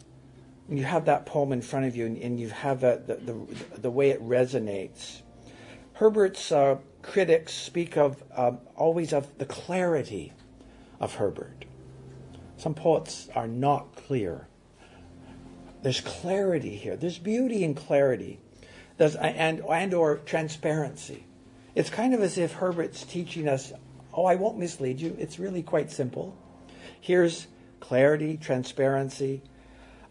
you 0.70 0.84
have 0.84 1.06
that 1.06 1.26
poem 1.26 1.52
in 1.52 1.62
front 1.62 1.86
of 1.86 1.96
you 1.96 2.06
and, 2.06 2.18
and 2.18 2.40
you 2.40 2.50
have 2.50 2.82
the, 2.82 3.02
the, 3.06 3.80
the, 3.80 3.92
way 3.92 4.10
it 4.10 4.22
resonates. 4.22 5.22
Herbert's 5.94 6.52
uh, 6.52 6.78
critics 7.02 7.54
speak 7.54 7.98
of 7.98 8.24
um, 8.36 8.60
always 8.76 9.14
of 9.14 9.38
the 9.38 9.46
clarity 9.46 10.34
of 11.00 11.16
Herbert. 11.16 11.66
Some 12.58 12.74
poets 12.74 13.30
are 13.36 13.48
not 13.48 13.96
clear. 13.96 14.48
There's 15.86 16.02
clarity 16.02 16.78
here. 16.78 16.96
There's 16.96 17.20
beauty 17.20 17.64
in 17.64 17.76
clarity. 17.76 18.40
There's, 18.98 19.16
and, 19.16 19.62
and 19.70 19.94
or 19.94 20.18
transparency. 20.18 21.28
It's 21.76 21.92
kind 21.92 22.16
of 22.16 22.24
as 22.24 22.40
if 22.40 22.54
Herbert's 22.54 23.04
teaching 23.04 23.48
us, 23.48 23.72
oh, 24.12 24.26
I 24.26 24.34
won't 24.34 24.58
mislead 24.58 25.00
you. 25.00 25.16
It's 25.20 25.38
really 25.38 25.62
quite 25.62 25.92
simple. 25.92 26.36
Here's 27.00 27.46
clarity, 27.82 28.36
transparency. 28.36 29.44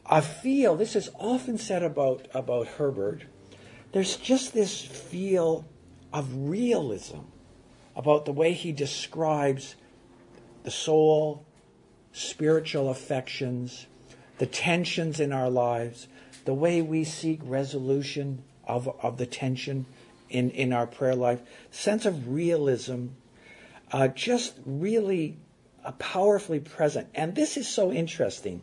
I 0.07 0.21
feel, 0.21 0.77
this 0.77 0.95
is 0.95 1.11
often 1.19 1.59
said 1.59 1.83
about, 1.83 2.29
about 2.33 2.69
Herbert, 2.69 3.25
there's 3.91 4.17
just 4.17 4.55
this 4.55 4.81
feel 4.81 5.67
of 6.13 6.29
realism 6.33 7.19
about 7.97 8.27
the 8.27 8.33
way 8.33 8.53
he 8.53 8.71
describes 8.71 9.75
the 10.63 10.71
soul, 10.71 11.45
spiritual 12.13 12.91
affections, 12.91 13.89
the 14.39 14.47
tensions 14.47 15.21
in 15.21 15.33
our 15.33 15.51
lives, 15.51 16.09
the 16.45 16.55
way 16.55 16.83
we 16.83 17.05
seek 17.05 17.41
resolution 17.43 18.43
of, 18.67 18.89
of 19.03 19.19
the 19.19 19.27
tension 19.27 19.87
in, 20.29 20.51
in 20.51 20.73
our 20.73 20.87
prayer 20.87 21.15
life, 21.15 21.41
sense 21.71 22.07
of 22.07 22.29
realism, 22.29 23.07
uh, 23.93 24.09
just 24.09 24.55
really 24.67 25.37
uh, 25.85 25.93
powerfully 25.93 26.61
present. 26.61 27.09
And 27.15 27.35
this 27.35 27.57
is 27.57 27.69
so 27.69 27.93
interesting. 27.93 28.61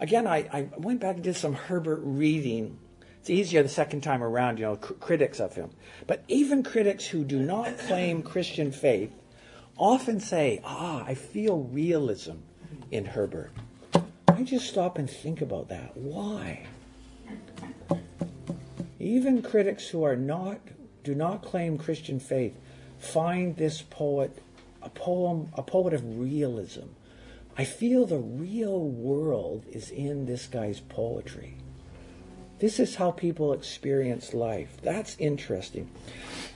Again, 0.00 0.26
I, 0.26 0.48
I 0.52 0.68
went 0.76 1.00
back 1.00 1.16
and 1.16 1.24
did 1.24 1.36
some 1.36 1.54
Herbert 1.54 2.00
reading. 2.02 2.78
It's 3.20 3.30
easier 3.30 3.62
the 3.62 3.68
second 3.68 4.02
time 4.02 4.22
around, 4.22 4.58
you 4.58 4.66
know, 4.66 4.76
cr- 4.76 4.94
critics 4.94 5.40
of 5.40 5.54
him. 5.54 5.70
But 6.06 6.24
even 6.28 6.62
critics 6.62 7.06
who 7.06 7.24
do 7.24 7.38
not 7.38 7.78
claim 7.78 8.22
Christian 8.22 8.72
faith 8.72 9.12
often 9.76 10.20
say, 10.20 10.60
ah, 10.64 11.04
I 11.04 11.14
feel 11.14 11.58
realism 11.58 12.38
in 12.90 13.04
Herbert. 13.04 13.52
I 14.38 14.44
just 14.44 14.68
stop 14.68 14.98
and 14.98 15.10
think 15.10 15.40
about 15.42 15.68
that. 15.70 15.96
Why? 15.96 16.64
Even 19.00 19.42
critics 19.42 19.88
who 19.88 20.04
are 20.04 20.14
not 20.14 20.60
do 21.02 21.16
not 21.16 21.42
claim 21.42 21.76
Christian 21.76 22.20
faith 22.20 22.54
find 23.00 23.56
this 23.56 23.82
poet 23.82 24.40
a 24.80 24.90
poem 24.90 25.48
a 25.54 25.62
poet 25.64 25.92
of 25.92 26.20
realism. 26.20 26.86
I 27.56 27.64
feel 27.64 28.06
the 28.06 28.18
real 28.18 28.80
world 28.80 29.64
is 29.72 29.90
in 29.90 30.26
this 30.26 30.46
guy's 30.46 30.78
poetry. 30.78 31.56
This 32.60 32.78
is 32.78 32.94
how 32.94 33.10
people 33.10 33.52
experience 33.52 34.34
life. 34.34 34.76
That's 34.84 35.16
interesting. 35.18 35.90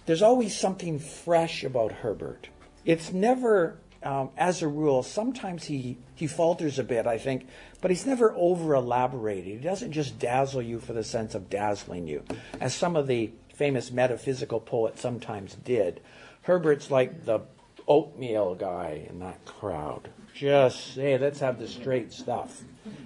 There's 0.06 0.22
always 0.22 0.56
something 0.56 1.00
fresh 1.00 1.64
about 1.64 1.90
Herbert. 1.90 2.48
It's 2.84 3.12
never, 3.12 3.78
um, 4.04 4.30
as 4.36 4.62
a 4.62 4.68
rule, 4.68 5.02
sometimes 5.02 5.64
he, 5.64 5.98
he 6.14 6.26
falters 6.26 6.78
a 6.78 6.84
bit, 6.84 7.06
I 7.06 7.18
think, 7.18 7.46
but 7.80 7.90
he's 7.90 8.06
never 8.06 8.32
over 8.36 8.74
elaborated. 8.74 9.58
He 9.58 9.64
doesn't 9.64 9.92
just 9.92 10.18
dazzle 10.18 10.62
you 10.62 10.80
for 10.80 10.92
the 10.92 11.04
sense 11.04 11.34
of 11.34 11.50
dazzling 11.50 12.06
you, 12.06 12.24
as 12.60 12.74
some 12.74 12.96
of 12.96 13.06
the 13.06 13.30
famous 13.54 13.90
metaphysical 13.90 14.60
poets 14.60 15.00
sometimes 15.00 15.54
did. 15.54 16.00
Herbert's 16.42 16.90
like 16.90 17.24
the 17.24 17.40
oatmeal 17.86 18.54
guy 18.54 19.06
in 19.08 19.20
that 19.20 19.44
crowd. 19.44 20.08
Just 20.34 20.94
say, 20.94 21.18
let's 21.18 21.40
have 21.40 21.58
the 21.58 21.68
straight 21.68 22.12
stuff. 22.12 22.62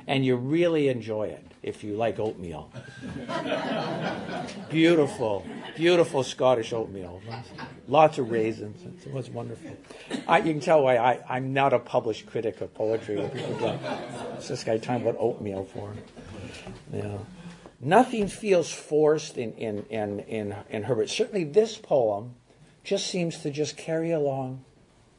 And 0.07 0.25
you 0.25 0.37
really 0.37 0.89
enjoy 0.89 1.25
it 1.25 1.45
if 1.67 1.83
you 1.83 1.97
like 1.97 2.19
oatmeal. 2.21 2.71
beautiful, 4.71 5.45
beautiful 5.77 6.23
Scottish 6.23 6.73
oatmeal. 6.73 7.21
Lots 7.89 8.19
of 8.19 8.31
raisins. 8.31 9.05
It 9.05 9.13
was 9.13 9.29
wonderful. 9.29 9.77
I, 10.29 10.39
you 10.39 10.53
can 10.53 10.61
tell 10.61 10.85
why 10.85 10.97
I, 10.97 11.37
am 11.37 11.53
not 11.53 11.73
a 11.73 11.81
published 11.81 12.27
critic 12.27 12.61
of 12.61 12.73
poetry. 12.73 13.17
What's 13.17 14.49
this 14.49 14.63
guy 14.63 14.79
talking 14.79 15.03
about 15.03 15.21
oatmeal 15.21 15.65
for? 15.65 15.93
Yeah. 16.95 17.19
Nothing 17.81 18.29
feels 18.29 18.73
forced 18.73 19.37
in, 19.37 19.53
in, 19.55 19.85
in, 19.91 20.21
in, 20.21 20.57
in 20.71 20.83
Herbert. 20.85 21.11
Certainly 21.11 21.45
this 21.45 21.77
poem 21.77 22.37
just 22.85 23.09
seems 23.09 23.39
to 23.41 23.51
just 23.51 23.77
carry 23.77 24.13
along 24.13 24.65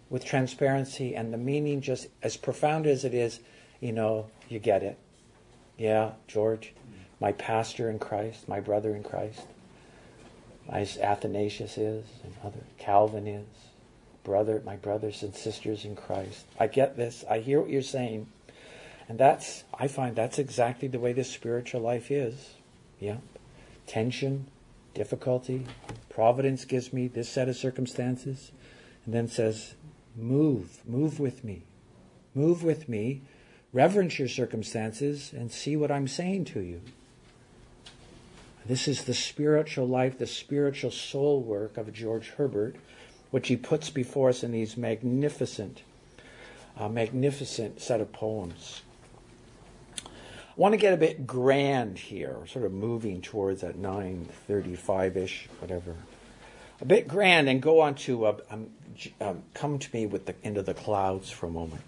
with 0.09 0.23
transparency 0.23 1.13
and 1.13 1.33
the 1.33 1.37
meaning 1.37 1.81
just 1.81 2.07
as 2.23 2.37
profound 2.37 2.87
as 2.87 3.03
it 3.03 3.13
is, 3.13 3.41
you 3.81 3.91
know, 3.91 4.27
you 4.47 4.59
get 4.59 4.81
it. 4.81 4.97
Yeah, 5.77 6.11
George, 6.27 6.73
my 7.19 7.31
pastor 7.31 7.89
in 7.89 7.99
Christ, 7.99 8.47
my 8.47 8.59
brother 8.59 8.95
in 8.95 9.03
Christ, 9.03 9.41
as 10.69 10.97
Athanasius 10.97 11.77
is, 11.77 12.05
and 12.23 12.33
other 12.43 12.63
Calvin 12.77 13.27
is, 13.27 13.47
brother, 14.23 14.61
my 14.65 14.75
brothers 14.75 15.23
and 15.23 15.35
sisters 15.35 15.85
in 15.85 15.95
Christ. 15.95 16.45
I 16.59 16.67
get 16.67 16.97
this. 16.97 17.23
I 17.29 17.39
hear 17.39 17.61
what 17.61 17.69
you're 17.69 17.81
saying. 17.81 18.27
And 19.07 19.17
that's, 19.17 19.63
I 19.73 19.87
find 19.87 20.15
that's 20.15 20.39
exactly 20.39 20.87
the 20.89 20.99
way 20.99 21.13
this 21.13 21.31
spiritual 21.31 21.81
life 21.81 22.11
is. 22.11 22.55
Yeah. 22.99 23.17
Tension, 23.85 24.47
difficulty. 24.93 25.65
Providence 26.09 26.65
gives 26.65 26.91
me 26.91 27.07
this 27.07 27.29
set 27.29 27.47
of 27.47 27.55
circumstances 27.55 28.51
and 29.05 29.13
then 29.13 29.29
says, 29.29 29.75
move, 30.15 30.79
move 30.85 31.19
with 31.19 31.45
me. 31.45 31.63
Move 32.35 32.63
with 32.63 32.89
me. 32.89 33.21
Reverence 33.73 34.17
your 34.17 34.27
circumstances 34.27 35.33
and 35.33 35.51
see 35.51 35.75
what 35.75 35.91
I'm 35.91 36.07
saying 36.07 36.45
to 36.45 36.61
you. 36.61 36.81
This 38.65 38.87
is 38.87 39.03
the 39.03 39.13
spiritual 39.13 39.87
life, 39.87 40.17
the 40.17 40.27
spiritual 40.27 40.91
soul 40.91 41.41
work 41.41 41.77
of 41.77 41.93
George 41.93 42.29
Herbert, 42.31 42.75
which 43.31 43.47
he 43.47 43.55
puts 43.55 43.89
before 43.89 44.29
us 44.29 44.43
in 44.43 44.51
these 44.51 44.75
magnificent, 44.75 45.83
uh, 46.77 46.89
magnificent 46.89 47.81
set 47.81 48.01
of 48.01 48.11
poems. 48.11 48.81
I 50.05 50.09
want 50.55 50.73
to 50.73 50.77
get 50.77 50.93
a 50.93 50.97
bit 50.97 51.27
grand 51.27 51.97
here, 51.97 52.37
sort 52.47 52.65
of 52.65 52.73
moving 52.73 53.21
towards 53.21 53.61
that 53.61 53.77
935-ish, 53.77 55.47
whatever. 55.59 55.95
A 56.81 56.85
bit 56.85 57.07
grand 57.07 57.47
and 57.47 57.61
go 57.61 57.79
on 57.79 57.95
to 57.95 58.25
uh, 58.25 58.37
um, 58.49 58.69
um, 59.21 59.43
come 59.53 59.79
to 59.79 59.89
me 59.93 60.07
with 60.07 60.25
the 60.25 60.35
into 60.43 60.61
the 60.61 60.73
clouds 60.73 61.29
for 61.29 61.47
a 61.47 61.49
moment. 61.49 61.81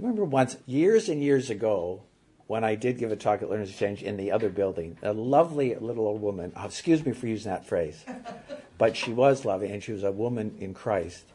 I 0.00 0.02
remember 0.02 0.24
once, 0.24 0.56
years 0.64 1.10
and 1.10 1.22
years 1.22 1.50
ago, 1.50 2.04
when 2.46 2.64
I 2.64 2.74
did 2.74 2.96
give 2.96 3.12
a 3.12 3.16
talk 3.16 3.42
at 3.42 3.50
Learners 3.50 3.68
Exchange 3.68 4.02
in 4.02 4.16
the 4.16 4.32
other 4.32 4.48
building. 4.48 4.96
A 5.02 5.12
lovely 5.12 5.74
little 5.74 6.06
old 6.06 6.22
woman, 6.22 6.54
oh, 6.56 6.64
excuse 6.64 7.04
me 7.04 7.12
for 7.12 7.26
using 7.26 7.52
that 7.52 7.66
phrase, 7.66 8.02
but 8.78 8.96
she 8.96 9.12
was 9.12 9.44
lovely 9.44 9.70
and 9.70 9.82
she 9.82 9.92
was 9.92 10.02
a 10.02 10.10
woman 10.10 10.56
in 10.58 10.72
Christ. 10.72 11.26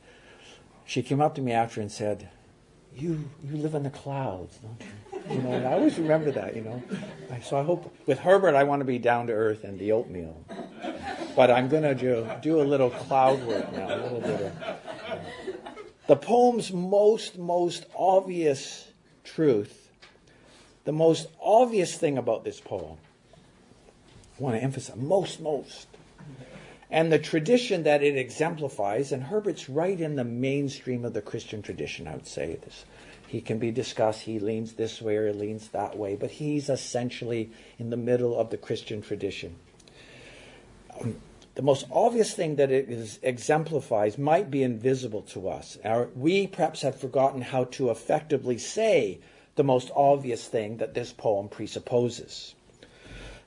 She 0.84 1.04
came 1.04 1.22
up 1.22 1.36
to 1.36 1.42
me 1.42 1.52
after 1.52 1.80
and 1.80 1.92
said, 1.92 2.30
you, 2.96 3.30
you 3.44 3.56
live 3.58 3.76
in 3.76 3.84
the 3.84 3.92
clouds, 3.92 4.58
don't 4.58 4.82
you? 4.82 5.36
You 5.36 5.42
know, 5.44 5.52
and 5.52 5.68
I 5.68 5.74
always 5.74 6.00
remember 6.00 6.32
that, 6.32 6.56
you 6.56 6.64
know. 6.64 6.82
So 7.44 7.60
I 7.60 7.64
hope, 7.64 7.96
with 8.08 8.18
Herbert, 8.18 8.56
I 8.56 8.64
want 8.64 8.80
to 8.80 8.86
be 8.86 8.98
down 8.98 9.28
to 9.28 9.34
earth 9.34 9.64
and 9.64 9.78
the 9.78 9.92
oatmeal. 9.92 10.44
But 11.36 11.52
I'm 11.52 11.70
going 11.70 11.84
to 11.84 11.94
do, 11.94 12.28
do 12.42 12.62
a 12.62 12.64
little 12.64 12.90
cloud 12.90 13.44
work 13.44 13.72
now, 13.74 13.88
a 13.88 14.02
little 14.02 14.22
bit 14.22 14.42
of. 14.42 14.54
The 16.08 16.16
poem's 16.16 16.72
most, 16.72 17.38
most 17.38 17.86
obvious 17.96 18.88
truth 19.24 19.86
the 20.86 20.92
most 20.92 21.28
obvious 21.42 21.98
thing 21.98 22.18
about 22.18 22.44
this 22.44 22.62
poem, 22.62 22.98
I 24.40 24.44
want 24.44 24.56
to 24.56 24.64
emphasize, 24.64 24.96
most, 24.96 25.42
most, 25.42 25.88
and 26.92 27.12
the 27.12 27.20
tradition 27.20 27.84
that 27.84 28.04
it 28.04 28.16
exemplifies, 28.16 29.12
and 29.12 29.24
Herbert's 29.24 29.68
right 29.68 30.00
in 30.00 30.16
the 30.16 30.24
mainstream 30.24 31.04
of 31.04 31.14
the 31.14 31.22
Christian 31.22 31.62
tradition, 31.64 32.08
I 32.08 32.14
would 32.14 32.28
say. 32.28 32.60
This, 32.64 32.86
he 33.28 33.42
can 33.42 33.58
be 33.58 33.72
discussed, 33.72 34.22
he 34.22 34.40
leans 34.40 34.74
this 34.74 35.02
way 35.02 35.18
or 35.18 35.28
he 35.28 35.34
leans 35.34 35.70
that 35.70 35.98
way, 35.98 36.16
but 36.16 36.32
he's 36.32 36.70
essentially 36.70 37.50
in 37.80 37.90
the 37.90 37.98
middle 37.98 38.40
of 38.40 38.52
the 38.52 38.58
Christian 38.58 39.02
tradition. 39.02 39.56
Um, 41.02 41.20
the 41.56 41.62
most 41.62 41.88
obvious 41.92 42.34
thing 42.34 42.58
that 42.58 42.72
it 42.72 42.90
is, 42.90 43.20
exemplifies 43.24 44.18
might 44.18 44.52
be 44.52 44.64
invisible 44.64 45.22
to 45.24 45.48
us. 45.50 45.78
Our, 45.84 46.10
we 46.16 46.48
perhaps 46.48 46.82
have 46.82 47.00
forgotten 47.00 47.42
how 47.42 47.66
to 47.66 47.90
effectively 47.90 48.58
say 48.58 49.20
the 49.56 49.64
most 49.64 49.90
obvious 49.96 50.48
thing 50.48 50.78
that 50.78 50.94
this 50.94 51.14
poem 51.14 51.48
presupposes. 51.48 52.56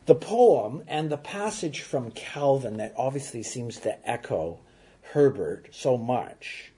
The 0.06 0.14
poem 0.14 0.84
and 0.88 1.10
the 1.10 1.18
passage 1.18 1.82
from 1.82 2.10
Calvin 2.12 2.78
that 2.78 2.94
obviously 2.96 3.42
seems 3.42 3.78
to 3.80 4.10
echo 4.10 4.60
Herbert 5.12 5.68
so 5.70 5.98
much 5.98 6.72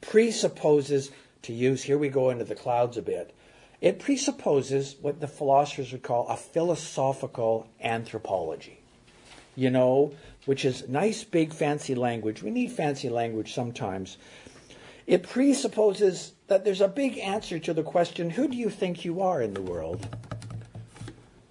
presupposes, 0.00 1.10
to 1.42 1.52
use, 1.52 1.82
here 1.82 1.98
we 1.98 2.08
go 2.08 2.30
into 2.30 2.44
the 2.44 2.54
clouds 2.54 2.96
a 2.96 3.02
bit, 3.02 3.34
it 3.80 3.98
presupposes 3.98 4.96
what 5.00 5.20
the 5.20 5.28
philosophers 5.28 5.92
would 5.92 6.02
call 6.02 6.26
a 6.28 6.36
philosophical 6.36 7.68
anthropology. 7.80 8.79
You 9.60 9.68
know, 9.68 10.14
which 10.46 10.64
is 10.64 10.88
nice, 10.88 11.22
big, 11.22 11.52
fancy 11.52 11.94
language. 11.94 12.42
We 12.42 12.50
need 12.50 12.72
fancy 12.72 13.10
language 13.10 13.52
sometimes. 13.52 14.16
It 15.06 15.22
presupposes 15.22 16.32
that 16.46 16.64
there's 16.64 16.80
a 16.80 16.88
big 16.88 17.18
answer 17.18 17.58
to 17.58 17.74
the 17.74 17.82
question 17.82 18.30
who 18.30 18.48
do 18.48 18.56
you 18.56 18.70
think 18.70 19.04
you 19.04 19.20
are 19.20 19.42
in 19.42 19.52
the 19.52 19.60
world? 19.60 20.08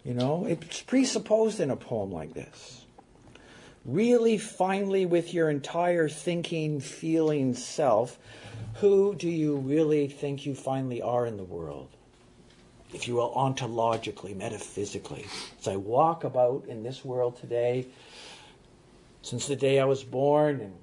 You 0.04 0.16
know, 0.16 0.46
it's 0.46 0.82
presupposed 0.82 1.60
in 1.60 1.70
a 1.70 1.76
poem 1.76 2.12
like 2.12 2.34
this. 2.34 2.84
Really, 3.86 4.40
finally, 4.40 5.06
with 5.06 5.32
your 5.32 5.52
entire 5.52 6.10
thinking, 6.10 6.80
feeling 6.80 7.54
self, 7.54 8.18
who 8.78 9.14
do 9.14 9.30
you 9.30 9.58
really 9.58 10.08
think 10.08 10.48
you 10.48 10.56
finally 10.56 11.04
are 11.04 11.28
in 11.28 11.38
the 11.38 11.44
world? 11.44 11.90
If 12.94 13.08
you 13.08 13.16
will, 13.16 13.32
ontologically, 13.36 14.36
metaphysically. 14.36 15.28
As 15.60 15.68
I 15.68 15.76
walk 15.76 16.24
about 16.24 16.66
in 16.68 16.84
this 16.84 17.06
world 17.06 17.38
today, 17.38 17.88
since 19.22 19.48
the 19.48 19.56
day 19.56 19.80
I 19.80 19.86
was 19.86 20.04
born 20.04 20.62
and 20.62 20.74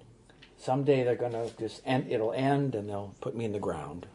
Someday 0.58 1.04
they're 1.04 1.16
going 1.16 1.32
to 1.32 1.50
just 1.58 1.82
end, 1.84 2.06
it'll 2.10 2.32
end 2.32 2.74
and 2.74 2.88
they'll 2.88 3.14
put 3.20 3.36
me 3.36 3.44
in 3.44 3.52
the 3.52 3.58
ground. 3.58 4.06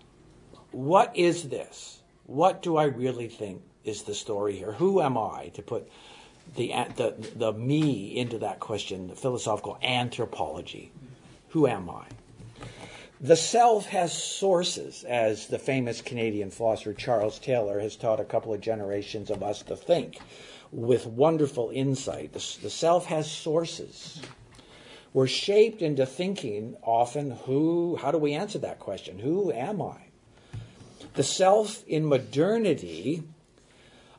What 0.72 1.16
is 1.16 1.50
this? 1.50 2.02
What 2.26 2.62
do 2.62 2.78
I 2.78 2.86
really 2.86 3.28
think 3.28 3.62
is 3.84 4.04
the 4.04 4.14
story 4.14 4.58
here? 4.58 4.74
Who 4.74 5.02
am 5.02 5.18
I 5.18 5.52
to 5.54 5.62
put 5.62 5.90
the, 6.56 6.74
the, 6.96 7.16
the 7.36 7.54
me 7.54 8.18
into 8.18 8.40
that 8.40 8.60
question, 8.60 9.08
the 9.08 9.16
philosophical 9.16 9.78
anthropology? 9.82 10.92
Who 11.50 11.68
am 11.68 11.90
I? 11.90 12.06
The 13.24 13.36
self 13.36 13.86
has 13.86 14.12
sources, 14.12 15.04
as 15.04 15.46
the 15.46 15.60
famous 15.60 16.02
Canadian 16.02 16.50
philosopher 16.50 16.96
Charles 16.96 17.38
Taylor 17.38 17.80
has 17.80 17.96
taught 17.96 18.20
a 18.20 18.26
couple 18.26 18.52
of 18.52 18.62
generations 18.62 19.30
of 19.30 19.44
us 19.44 19.62
to 19.64 19.76
think 19.76 20.18
with 20.72 21.06
wonderful 21.06 21.70
insight. 21.72 22.34
The, 22.34 22.58
the 22.64 22.70
self 22.72 23.06
has 23.06 23.30
sources. 23.30 24.20
We're 25.14 25.28
shaped 25.28 25.84
into 25.84 26.08
thinking 26.08 26.78
often 26.82 27.30
who, 27.46 27.96
how 28.02 28.10
do 28.10 28.18
we 28.18 28.34
answer 28.34 28.58
that 28.58 28.80
question? 28.80 29.20
Who 29.20 29.52
am 29.52 29.84
I? 29.84 29.98
The 31.14 31.24
self 31.24 31.86
in 31.88 32.06
modernity, 32.06 33.22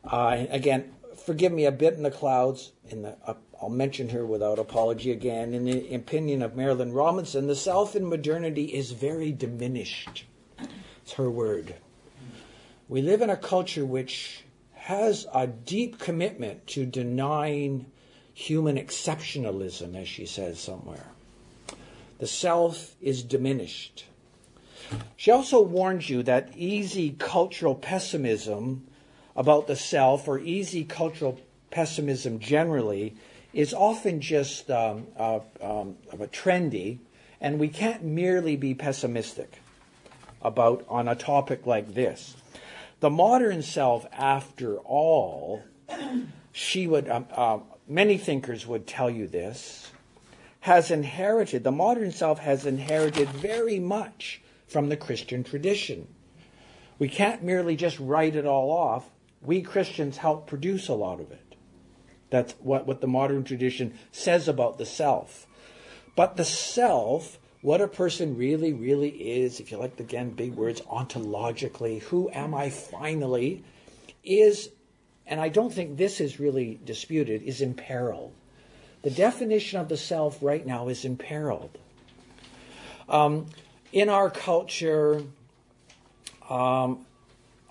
uh, 0.05 0.45
again, 0.49 0.93
forgive 1.27 1.51
me 1.51 1.65
a 1.65 1.73
bit 1.73 1.95
in 1.95 2.05
the 2.05 2.11
clouds, 2.13 2.71
in 2.89 3.03
the, 3.03 3.17
I'll 3.63 3.71
mention 3.71 4.09
her 4.09 4.27
without 4.27 4.59
apology 4.59 5.13
again. 5.13 5.55
In 5.55 5.65
the 5.65 5.95
opinion 5.95 6.43
of 6.43 6.55
Marilynne 6.55 6.93
Robinson, 6.93 7.47
the 7.47 7.55
self 7.55 7.95
in 7.95 8.09
modernity 8.09 8.65
is 8.65 8.91
very 8.91 9.31
diminished. 9.31 10.25
It's 11.03 11.13
her 11.13 11.31
word. 11.31 11.77
We 12.89 13.03
live 13.03 13.23
in 13.23 13.31
a 13.31 13.37
culture 13.37 13.87
which 13.87 14.43
has 14.75 15.29
a 15.33 15.47
deep 15.47 16.01
commitment 16.01 16.67
to 16.69 16.85
denying 16.85 17.87
human 18.35 18.77
exceptionalism, 18.77 19.95
as 19.95 20.09
she 20.09 20.27
says 20.27 20.59
somewhere. 20.59 21.07
The 22.19 22.27
self 22.27 22.97
is 23.01 23.23
diminished. 23.23 24.07
She 25.17 25.31
also 25.31 25.63
warns 25.63 26.11
you 26.11 26.25
that 26.25 26.51
easy 26.57 27.15
cultural 27.17 27.77
pessimism 27.77 28.89
about 29.37 29.69
the 29.69 29.77
self, 29.77 30.27
or 30.27 30.41
easy 30.41 30.83
cultural 30.83 31.39
pessimism 31.71 32.41
generally, 32.41 33.15
is 33.53 33.75
often 33.75 34.21
just 34.21 34.71
um, 34.71 35.07
uh, 35.17 35.41
um, 35.61 35.97
a 36.11 36.27
trendy, 36.29 36.99
and 37.41 37.59
we 37.59 37.69
can't 37.69 38.03
merely 38.03 38.57
be 38.57 38.75
pessimistic 38.75 39.61
about 40.41 40.85
on 40.89 41.09
a 41.09 41.15
topic 41.15 41.67
like 41.67 41.95
this. 41.95 42.37
The 43.01 43.11
modern 43.11 43.63
self, 43.63 44.07
after 44.13 44.79
all, 44.79 45.63
she 46.53 46.87
would 46.87 47.09
um, 47.09 47.27
uh, 47.33 47.59
many 47.89 48.17
thinkers 48.17 48.67
would 48.67 48.87
tell 48.87 49.11
you 49.11 49.27
this, 49.27 49.91
has 50.61 50.91
inherited, 50.91 51.65
the 51.65 51.73
modern 51.73 52.13
self 52.13 52.39
has 52.39 52.67
inherited 52.67 53.29
very 53.29 53.79
much 53.79 54.41
from 54.67 54.89
the 54.89 54.97
Christian 54.97 55.45
tradition. 55.45 56.07
We 56.99 57.09
can't 57.09 57.43
merely 57.43 57.77
just 57.77 57.99
write 57.99 58.37
it 58.37 58.47
all 58.47 58.71
off. 58.71 59.05
We 59.43 59.63
Christians 59.63 60.17
help 60.17 60.47
produce 60.47 60.89
a 60.89 60.95
lot 60.95 61.21
of 61.21 61.31
it. 61.33 61.42
That's 62.33 62.55
what, 62.55 62.87
what 62.87 63.03
the 63.03 63.07
modern 63.07 63.45
tradition 63.45 63.93
says 64.11 64.49
about 64.49 64.79
the 64.79 64.87
self. 64.87 65.47
But 66.17 66.39
the 66.39 66.47
self, 66.47 67.39
what 67.61 67.83
a 67.83 67.87
person 67.87 68.39
really, 68.39 68.73
really 68.73 69.11
is, 69.11 69.61
if 69.61 69.71
you 69.71 69.77
like, 69.77 70.01
again, 70.01 70.31
big 70.31 70.55
words, 70.55 70.81
ontologically, 70.81 72.01
who 72.01 72.31
am 72.31 72.55
I 72.55 72.71
finally, 72.71 73.63
is 74.25 74.71
and 75.27 75.41
I 75.41 75.51
don't 75.51 75.73
think 75.73 75.99
this 75.99 76.21
is 76.21 76.41
really 76.41 76.81
disputed, 76.85 77.43
is 77.43 77.61
imperiled. 77.61 78.33
The 79.03 79.11
definition 79.11 79.79
of 79.79 79.89
the 79.89 79.97
self 79.99 80.39
right 80.43 80.67
now 80.67 80.89
is 80.89 81.05
imperiled. 81.05 81.77
Um, 83.09 83.47
in 83.93 84.09
our 84.09 84.31
culture, 84.31 85.23
um, 86.49 87.05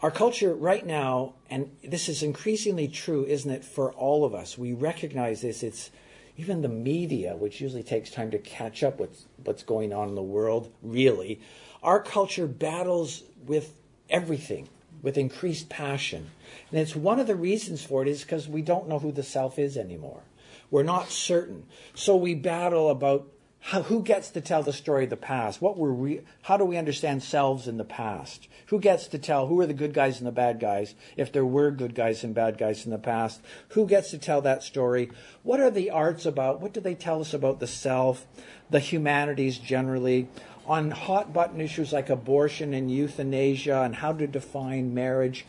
our 0.02 0.12
culture 0.12 0.54
right 0.54 0.86
now, 0.86 1.34
and 1.52 1.70
this 1.84 2.08
is 2.08 2.24
increasingly 2.24 2.88
true, 2.88 3.26
isn't 3.26 3.52
it, 3.52 3.66
for 3.66 3.92
all 3.92 4.24
of 4.24 4.34
us? 4.34 4.58
We 4.58 4.72
recognize 4.72 5.42
this. 5.42 5.62
It's 5.62 5.92
even 6.38 6.62
the 6.62 6.70
media, 6.70 7.36
which 7.36 7.60
usually 7.60 7.84
takes 7.84 8.10
time 8.10 8.32
to 8.32 8.40
catch 8.40 8.82
up 8.82 9.00
with 9.00 9.26
what's 9.44 9.62
going 9.62 9.92
on 9.94 10.08
in 10.08 10.16
the 10.16 10.24
world, 10.24 10.72
really, 10.82 11.42
our 11.84 12.02
culture 12.02 12.48
battles 12.48 13.24
with 13.46 13.74
everything 14.10 14.70
with 15.02 15.18
increased 15.18 15.68
passion. 15.68 16.30
And 16.72 16.80
it's 16.80 16.96
one 16.96 17.20
of 17.20 17.28
the 17.28 17.36
reasons 17.36 17.84
for 17.84 18.02
it 18.02 18.08
is 18.08 18.22
because 18.22 18.48
we 18.48 18.62
don't 18.62 18.88
know 18.88 19.00
who 19.00 19.12
the 19.12 19.24
self 19.24 19.60
is 19.60 19.78
anymore. 19.78 20.22
We're 20.70 20.84
not 20.84 21.10
certain. 21.10 21.66
So 21.96 22.16
we 22.16 22.36
battle 22.36 22.90
about 22.90 23.28
how, 23.64 23.84
who 23.84 24.02
gets 24.02 24.32
to 24.32 24.42
tell 24.42 24.64
the 24.64 24.74
story 24.74 25.04
of 25.04 25.12
the 25.12 25.18
past? 25.18 25.62
What 25.62 25.78
were 25.78 25.94
we, 25.94 26.22
how 26.42 26.58
do 26.58 26.66
we 26.66 26.78
understand 26.78 27.22
selves 27.22 27.68
in 27.68 27.78
the 27.78 27.86
past? 27.86 28.48
Who 28.68 28.80
gets 28.80 29.08
to 29.08 29.20
tell 29.20 29.48
who 29.48 29.60
are 29.60 29.68
the 29.68 29.74
good 29.74 29.94
guys 29.94 30.18
and 30.18 30.26
the 30.26 30.32
bad 30.32 30.60
guys 30.60 30.96
if 31.16 31.32
there 31.32 31.46
were 31.46 31.70
good 31.70 31.94
guys 31.94 32.24
and 32.24 32.34
bad 32.34 32.58
guys 32.58 32.86
in 32.86 32.92
the 32.92 32.98
past? 32.98 33.40
Who 33.70 33.86
gets 33.86 34.10
to 34.12 34.18
tell 34.18 34.42
that 34.42 34.64
story? 34.64 35.12
What 35.44 35.60
are 35.60 35.70
the 35.70 35.92
arts 35.92 36.26
about? 36.26 36.60
What 36.60 36.74
do 36.74 36.82
they 36.82 36.96
tell 36.96 37.22
us 37.22 37.36
about 37.36 37.60
the 37.60 37.68
self, 37.68 38.26
the 38.72 38.80
humanities 38.80 39.60
generally? 39.60 40.28
On 40.66 40.90
hot 40.90 41.32
button 41.32 41.62
issues 41.62 41.94
like 41.94 42.10
abortion 42.10 42.74
and 42.74 42.90
euthanasia 42.90 43.82
and 43.82 43.96
how 43.96 44.12
to 44.14 44.26
define 44.26 44.96
marriage, 44.96 45.46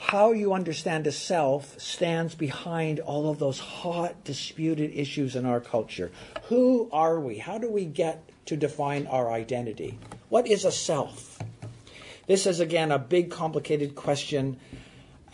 how 0.00 0.32
you 0.32 0.54
understand 0.54 1.06
a 1.06 1.12
self 1.12 1.78
stands 1.78 2.34
behind 2.34 3.00
all 3.00 3.30
of 3.30 3.38
those 3.38 3.58
hot, 3.58 4.24
disputed 4.24 4.90
issues 4.94 5.36
in 5.36 5.44
our 5.44 5.60
culture. 5.60 6.10
Who 6.44 6.88
are 6.90 7.20
we? 7.20 7.36
How 7.36 7.58
do 7.58 7.70
we 7.70 7.84
get 7.84 8.26
to 8.46 8.56
define 8.56 9.06
our 9.08 9.30
identity? 9.30 9.98
What 10.30 10.46
is 10.48 10.64
a 10.64 10.72
self? 10.72 11.38
This 12.26 12.46
is, 12.46 12.60
again, 12.60 12.92
a 12.92 12.98
big, 12.98 13.30
complicated 13.30 13.94
question. 13.94 14.58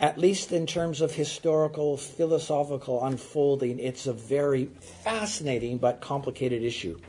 At 0.01 0.17
least 0.17 0.51
in 0.51 0.67
terms 0.67 0.99
of 0.99 1.13
historical, 1.13 1.95
philosophical 1.95 3.03
unfolding, 3.05 3.79
it's 3.79 4.05
a 4.05 4.13
very 4.13 4.65
fascinating 5.03 5.77
but 5.77 6.01
complicated 6.01 6.61
issue. 6.61 6.99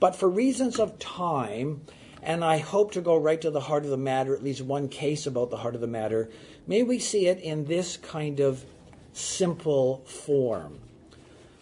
But 0.00 0.16
for 0.16 0.28
reasons 0.28 0.80
of 0.80 0.98
time, 0.98 1.82
and 2.24 2.42
I 2.42 2.56
hope 2.56 2.92
to 2.92 3.02
go 3.02 3.16
right 3.16 3.40
to 3.42 3.50
the 3.50 3.60
heart 3.60 3.84
of 3.84 3.90
the 3.90 3.98
matter, 3.98 4.34
at 4.34 4.42
least 4.42 4.62
one 4.62 4.88
case 4.88 5.26
about 5.26 5.50
the 5.50 5.58
heart 5.58 5.74
of 5.74 5.82
the 5.82 5.86
matter, 5.86 6.30
May 6.66 6.82
we 6.82 6.98
see 6.98 7.26
it 7.26 7.40
in 7.40 7.66
this 7.66 7.96
kind 7.96 8.40
of 8.40 8.64
simple 9.12 9.98
form. 10.06 10.80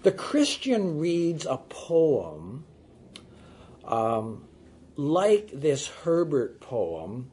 The 0.03 0.13
Christian 0.13 0.99
reads 0.99 1.47
a 1.47 1.57
poem 1.57 2.65
um, 3.85 4.45
like 4.97 5.51
this 5.53 5.87
Herbert 5.89 6.61
poem, 6.61 7.31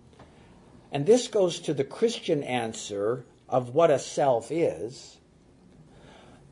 and 0.91 1.05
this 1.05 1.27
goes 1.27 1.59
to 1.61 1.73
the 1.73 1.83
Christian 1.83 2.43
answer 2.43 3.25
of 3.47 3.73
what 3.73 3.91
a 3.91 3.99
self 3.99 4.51
is. 4.51 5.17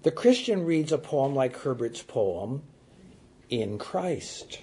The 0.04 0.12
Christian 0.12 0.64
reads 0.64 0.92
a 0.92 0.98
poem 0.98 1.36
like 1.36 1.58
Herbert's 1.58 2.04
poem, 2.04 2.64
In 3.50 3.78
Christ. 3.78 4.60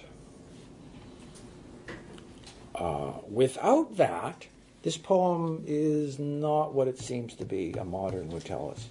Uh, 2.73 3.13
without 3.29 3.97
that, 3.97 4.47
this 4.85 4.97
poem 4.97 5.63
is 5.65 6.19
not 6.19 6.75
what 6.75 6.87
it 6.87 6.99
seems 6.99 7.33
to 7.33 7.43
be, 7.43 7.71
a 7.71 7.83
modern 7.83 8.29
would 8.29 8.45
tell 8.45 8.69
us. 8.69 8.87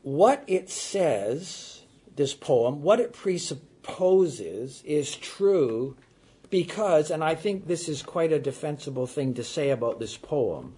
What 0.00 0.42
it 0.46 0.70
says, 0.70 1.82
this 2.16 2.32
poem, 2.32 2.80
what 2.80 2.98
it 2.98 3.12
presupposes 3.12 4.82
is 4.86 5.14
true 5.16 5.98
because, 6.48 7.10
and 7.10 7.22
I 7.22 7.34
think 7.34 7.66
this 7.66 7.90
is 7.90 8.02
quite 8.02 8.32
a 8.32 8.38
defensible 8.38 9.06
thing 9.06 9.34
to 9.34 9.44
say 9.44 9.68
about 9.68 10.00
this 10.00 10.16
poem. 10.16 10.74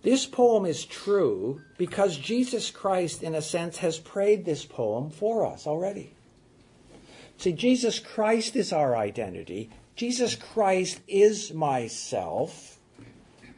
This 0.00 0.24
poem 0.24 0.64
is 0.64 0.86
true 0.86 1.60
because 1.76 2.16
Jesus 2.16 2.70
Christ, 2.70 3.22
in 3.22 3.34
a 3.34 3.42
sense, 3.42 3.76
has 3.76 3.98
prayed 3.98 4.46
this 4.46 4.64
poem 4.64 5.10
for 5.10 5.44
us 5.44 5.66
already. 5.66 6.14
See, 7.36 7.52
Jesus 7.52 7.98
Christ 7.98 8.56
is 8.56 8.72
our 8.72 8.96
identity. 8.96 9.68
Jesus 9.98 10.36
Christ 10.36 11.00
is 11.08 11.52
myself, 11.52 12.78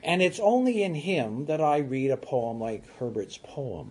and 0.03 0.23
it's 0.23 0.41
only 0.41 0.83
in 0.83 0.95
Him 0.95 1.45
that 1.45 1.61
I 1.61 1.77
read 1.81 2.11
a 2.11 2.17
poem 2.17 2.59
like 2.59 2.97
Herbert's 2.97 3.37
poem. 3.37 3.91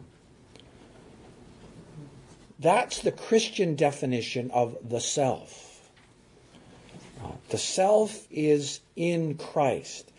That's 2.57 3.01
the 3.01 3.11
Christian 3.11 3.75
definition 3.75 4.49
of 4.49 4.75
the 4.83 4.99
self. 4.99 5.91
The 7.49 7.59
self 7.59 8.25
is 8.31 8.79
in 8.95 9.35
Christ. 9.35 10.11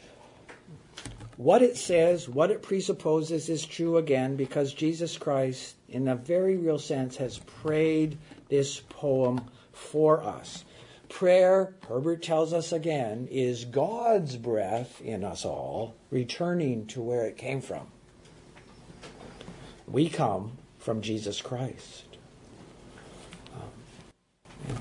What 1.37 1.63
it 1.63 1.77
says, 1.77 2.29
what 2.29 2.53
it 2.53 2.63
presupposes 2.63 3.49
is 3.49 3.67
true 3.67 3.97
again 3.97 4.37
because 4.37 4.73
Jesus 4.73 5.19
Christ, 5.19 5.75
in 5.89 6.07
a 6.07 6.15
very 6.15 6.57
real 6.57 6.79
sense, 6.79 7.17
has 7.17 7.39
prayed 7.39 8.19
this 8.49 8.79
poem 8.79 9.41
for 9.73 10.23
us. 10.23 10.65
Prayer, 11.11 11.75
Herbert 11.89 12.23
tells 12.23 12.53
us 12.55 12.73
again, 12.73 13.29
is 13.31 13.65
God's 13.65 14.37
breath 14.37 15.03
in 15.03 15.25
us 15.25 15.45
all, 15.45 15.97
returning 16.11 16.87
to 16.87 17.03
where 17.03 17.27
it 17.27 17.37
came 17.37 17.61
from. 17.61 17.89
We 19.87 20.09
come 20.09 20.53
from 20.79 21.03
Jesus 21.03 21.43
Christ. 21.43 22.05
Um, 23.57 24.77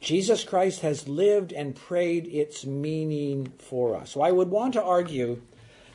Jesus 0.00 0.44
Christ 0.44 0.80
has 0.80 1.08
lived 1.08 1.52
and 1.52 1.74
prayed 1.74 2.28
its 2.28 2.64
meaning 2.64 3.52
for 3.58 3.96
us. 3.96 4.12
So 4.12 4.22
I 4.22 4.30
would 4.30 4.50
want 4.50 4.74
to 4.74 4.82
argue, 4.82 5.42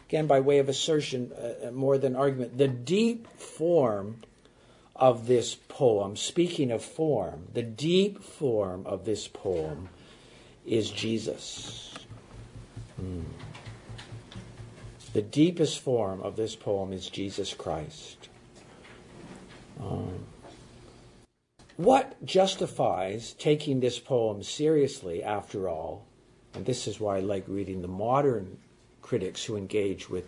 again 0.10 0.28
by 0.28 0.42
way 0.42 0.60
of 0.60 0.68
assertion 0.68 1.32
uh, 1.32 1.68
uh 1.68 1.72
more 1.72 1.98
than 1.98 2.16
argument, 2.16 2.58
the 2.58 2.68
deep 2.68 3.28
form 3.40 4.18
of 4.96 5.28
this 5.28 5.56
poem, 5.56 6.16
speaking 6.16 6.72
of 6.72 6.84
form, 6.84 7.48
the 7.54 7.64
deep 7.64 8.24
form 8.24 8.86
of 8.86 9.06
this 9.06 9.28
poem 9.28 9.90
is 10.66 10.90
Jesus. 10.90 11.94
Mm. 13.02 13.24
The 15.14 15.22
deepest 15.22 15.80
form 15.80 16.22
of 16.22 16.36
this 16.36 16.56
poem 16.56 16.92
is 16.92 17.10
Jesus 17.10 17.54
Christ. 17.54 18.30
Um, 19.80 20.26
what 21.78 22.24
justifies 22.26 23.34
taking 23.34 23.80
this 23.80 24.00
poem 24.00 24.44
seriously, 24.44 25.22
after 25.24 25.68
all? 25.68 26.06
And 26.54 26.66
this 26.66 26.88
is 26.88 27.02
why 27.02 27.18
I 27.18 27.20
like 27.20 27.44
reading 27.48 27.82
the 27.82 27.88
modern 27.90 28.58
critics 29.02 29.44
who 29.44 29.58
engage 29.58 30.10
with 30.10 30.26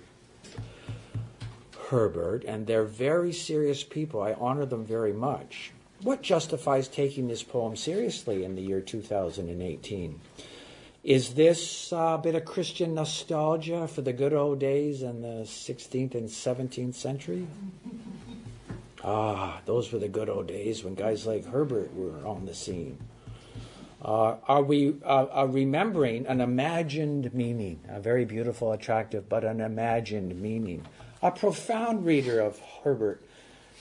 Herbert, 1.89 2.43
and 2.43 2.67
they're 2.67 2.83
very 2.83 3.31
serious 3.31 3.83
people. 3.83 4.21
I 4.21 4.33
honor 4.33 4.65
them 4.65 4.85
very 4.85 5.13
much. 5.13 5.71
What 6.01 6.21
justifies 6.21 6.87
taking 6.87 7.27
this 7.27 7.43
poem 7.43 7.75
seriously 7.75 8.43
in 8.43 8.55
the 8.55 8.61
year 8.61 8.81
2018? 8.81 10.19
Is 11.03 11.35
this 11.35 11.91
a 11.93 12.19
bit 12.21 12.35
of 12.35 12.43
Christian 12.43 12.93
nostalgia 12.93 13.87
for 13.87 14.01
the 14.01 14.11
good 14.11 14.33
old 14.33 14.59
days 14.59 15.01
in 15.01 15.21
the 15.21 15.43
16th 15.45 16.15
and 16.15 16.27
17th 16.29 16.95
century? 16.95 17.47
Ah, 19.03 19.61
those 19.65 19.93
were 19.93 19.99
the 19.99 20.09
good 20.09 20.27
old 20.27 20.47
days 20.47 20.83
when 20.83 20.93
guys 20.93 21.25
like 21.25 21.45
Herbert 21.45 21.93
were 21.95 22.27
on 22.27 22.45
the 22.45 22.53
scene. 22.53 22.97
Uh, 24.01 24.35
are 24.47 24.63
we 24.63 24.95
uh, 25.05 25.27
are 25.31 25.47
remembering 25.47 26.25
an 26.25 26.41
imagined 26.41 27.33
meaning, 27.33 27.79
a 27.87 28.01
very 28.01 28.25
beautiful, 28.25 28.73
attractive, 28.73 29.29
but 29.29 29.45
an 29.45 29.61
imagined 29.61 30.41
meaning 30.41 30.85
a 31.21 31.31
profound 31.31 32.05
reader 32.05 32.39
of 32.39 32.59
Herbert, 32.83 33.21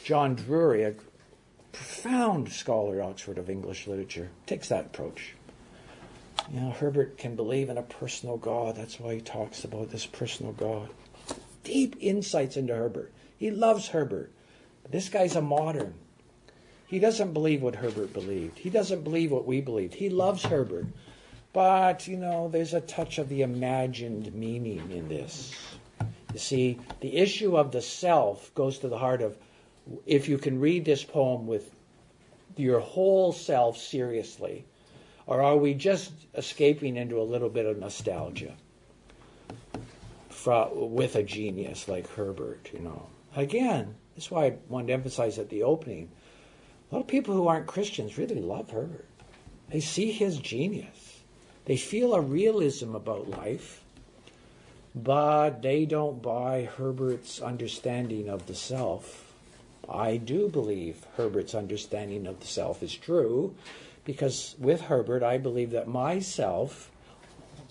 John 0.04 0.34
Drury, 0.34 0.84
a 0.84 0.94
profound 1.72 2.52
scholar, 2.52 3.00
at 3.00 3.06
Oxford, 3.06 3.38
of 3.38 3.50
English 3.50 3.86
literature, 3.86 4.30
takes 4.46 4.68
that 4.68 4.86
approach. 4.86 5.34
You 6.50 6.60
know, 6.60 6.70
Herbert 6.70 7.18
can 7.18 7.34
believe 7.34 7.68
in 7.70 7.78
a 7.78 7.82
personal 7.82 8.36
God. 8.36 8.76
That's 8.76 9.00
why 9.00 9.14
he 9.14 9.20
talks 9.20 9.64
about 9.64 9.90
this 9.90 10.06
personal 10.06 10.52
God. 10.52 10.88
Deep 11.64 11.96
insights 12.00 12.56
into 12.56 12.74
Herbert. 12.74 13.12
He 13.36 13.50
loves 13.50 13.88
Herbert. 13.88 14.30
This 14.88 15.08
guy's 15.08 15.34
a 15.34 15.42
modern. 15.42 15.94
He 16.86 17.00
doesn't 17.00 17.32
believe 17.32 17.62
what 17.62 17.74
Herbert 17.74 18.12
believed. 18.12 18.58
He 18.58 18.70
doesn't 18.70 19.02
believe 19.02 19.32
what 19.32 19.44
we 19.44 19.60
believed. 19.60 19.94
He 19.94 20.08
loves 20.08 20.44
Herbert. 20.44 20.86
But, 21.52 22.06
you 22.06 22.16
know, 22.16 22.48
there's 22.48 22.74
a 22.74 22.80
touch 22.80 23.18
of 23.18 23.28
the 23.28 23.42
imagined 23.42 24.32
meaning 24.34 24.90
in 24.92 25.08
this. 25.08 25.52
You 26.36 26.40
see, 26.40 26.78
the 27.00 27.16
issue 27.16 27.56
of 27.56 27.72
the 27.72 27.80
self 27.80 28.54
goes 28.54 28.80
to 28.80 28.88
the 28.88 28.98
heart 28.98 29.22
of 29.22 29.38
if 30.04 30.28
you 30.28 30.36
can 30.36 30.60
read 30.60 30.84
this 30.84 31.02
poem 31.02 31.46
with 31.46 31.74
your 32.58 32.78
whole 32.78 33.32
self 33.32 33.78
seriously, 33.78 34.66
or 35.26 35.40
are 35.40 35.56
we 35.56 35.72
just 35.72 36.12
escaping 36.34 36.98
into 36.98 37.18
a 37.18 37.24
little 37.24 37.48
bit 37.48 37.64
of 37.64 37.78
nostalgia 37.78 38.54
with 40.74 41.16
a 41.16 41.22
genius 41.22 41.88
like 41.88 42.06
Herbert, 42.06 42.68
you 42.70 42.80
know? 42.80 43.06
Again, 43.34 43.94
that's 44.14 44.30
why 44.30 44.44
I 44.44 44.56
wanted 44.68 44.88
to 44.88 44.92
emphasize 44.92 45.38
at 45.38 45.48
the 45.48 45.62
opening. 45.62 46.10
A 46.92 46.96
lot 46.96 47.00
of 47.00 47.06
people 47.06 47.34
who 47.34 47.48
aren't 47.48 47.66
Christians 47.66 48.18
really 48.18 48.42
love 48.42 48.72
Herbert. 48.72 49.08
They 49.70 49.80
see 49.80 50.12
his 50.12 50.36
genius. 50.36 51.22
They 51.64 51.78
feel 51.78 52.12
a 52.12 52.20
realism 52.20 52.94
about 52.94 53.30
life 53.30 53.80
but 54.96 55.60
they 55.60 55.84
don't 55.84 56.22
buy 56.22 56.70
Herbert's 56.78 57.38
understanding 57.42 58.30
of 58.30 58.46
the 58.46 58.54
self. 58.54 59.34
I 59.86 60.16
do 60.16 60.48
believe 60.48 61.04
Herbert's 61.18 61.54
understanding 61.54 62.26
of 62.26 62.40
the 62.40 62.46
self 62.46 62.82
is 62.82 62.94
true 62.94 63.54
because 64.06 64.54
with 64.58 64.80
Herbert, 64.82 65.22
I 65.22 65.36
believe 65.36 65.70
that 65.72 65.86
myself, 65.86 66.90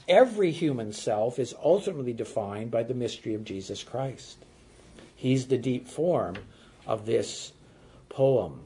every 0.07 0.51
human 0.51 0.93
self, 0.93 1.39
is 1.39 1.55
ultimately 1.63 2.13
defined 2.13 2.69
by 2.69 2.83
the 2.83 2.93
mystery 2.93 3.33
of 3.33 3.43
Jesus 3.43 3.83
Christ. 3.83 4.37
He's 5.15 5.47
the 5.47 5.57
deep 5.57 5.87
form 5.87 6.35
of 6.85 7.07
this 7.07 7.53
poem. 8.07 8.61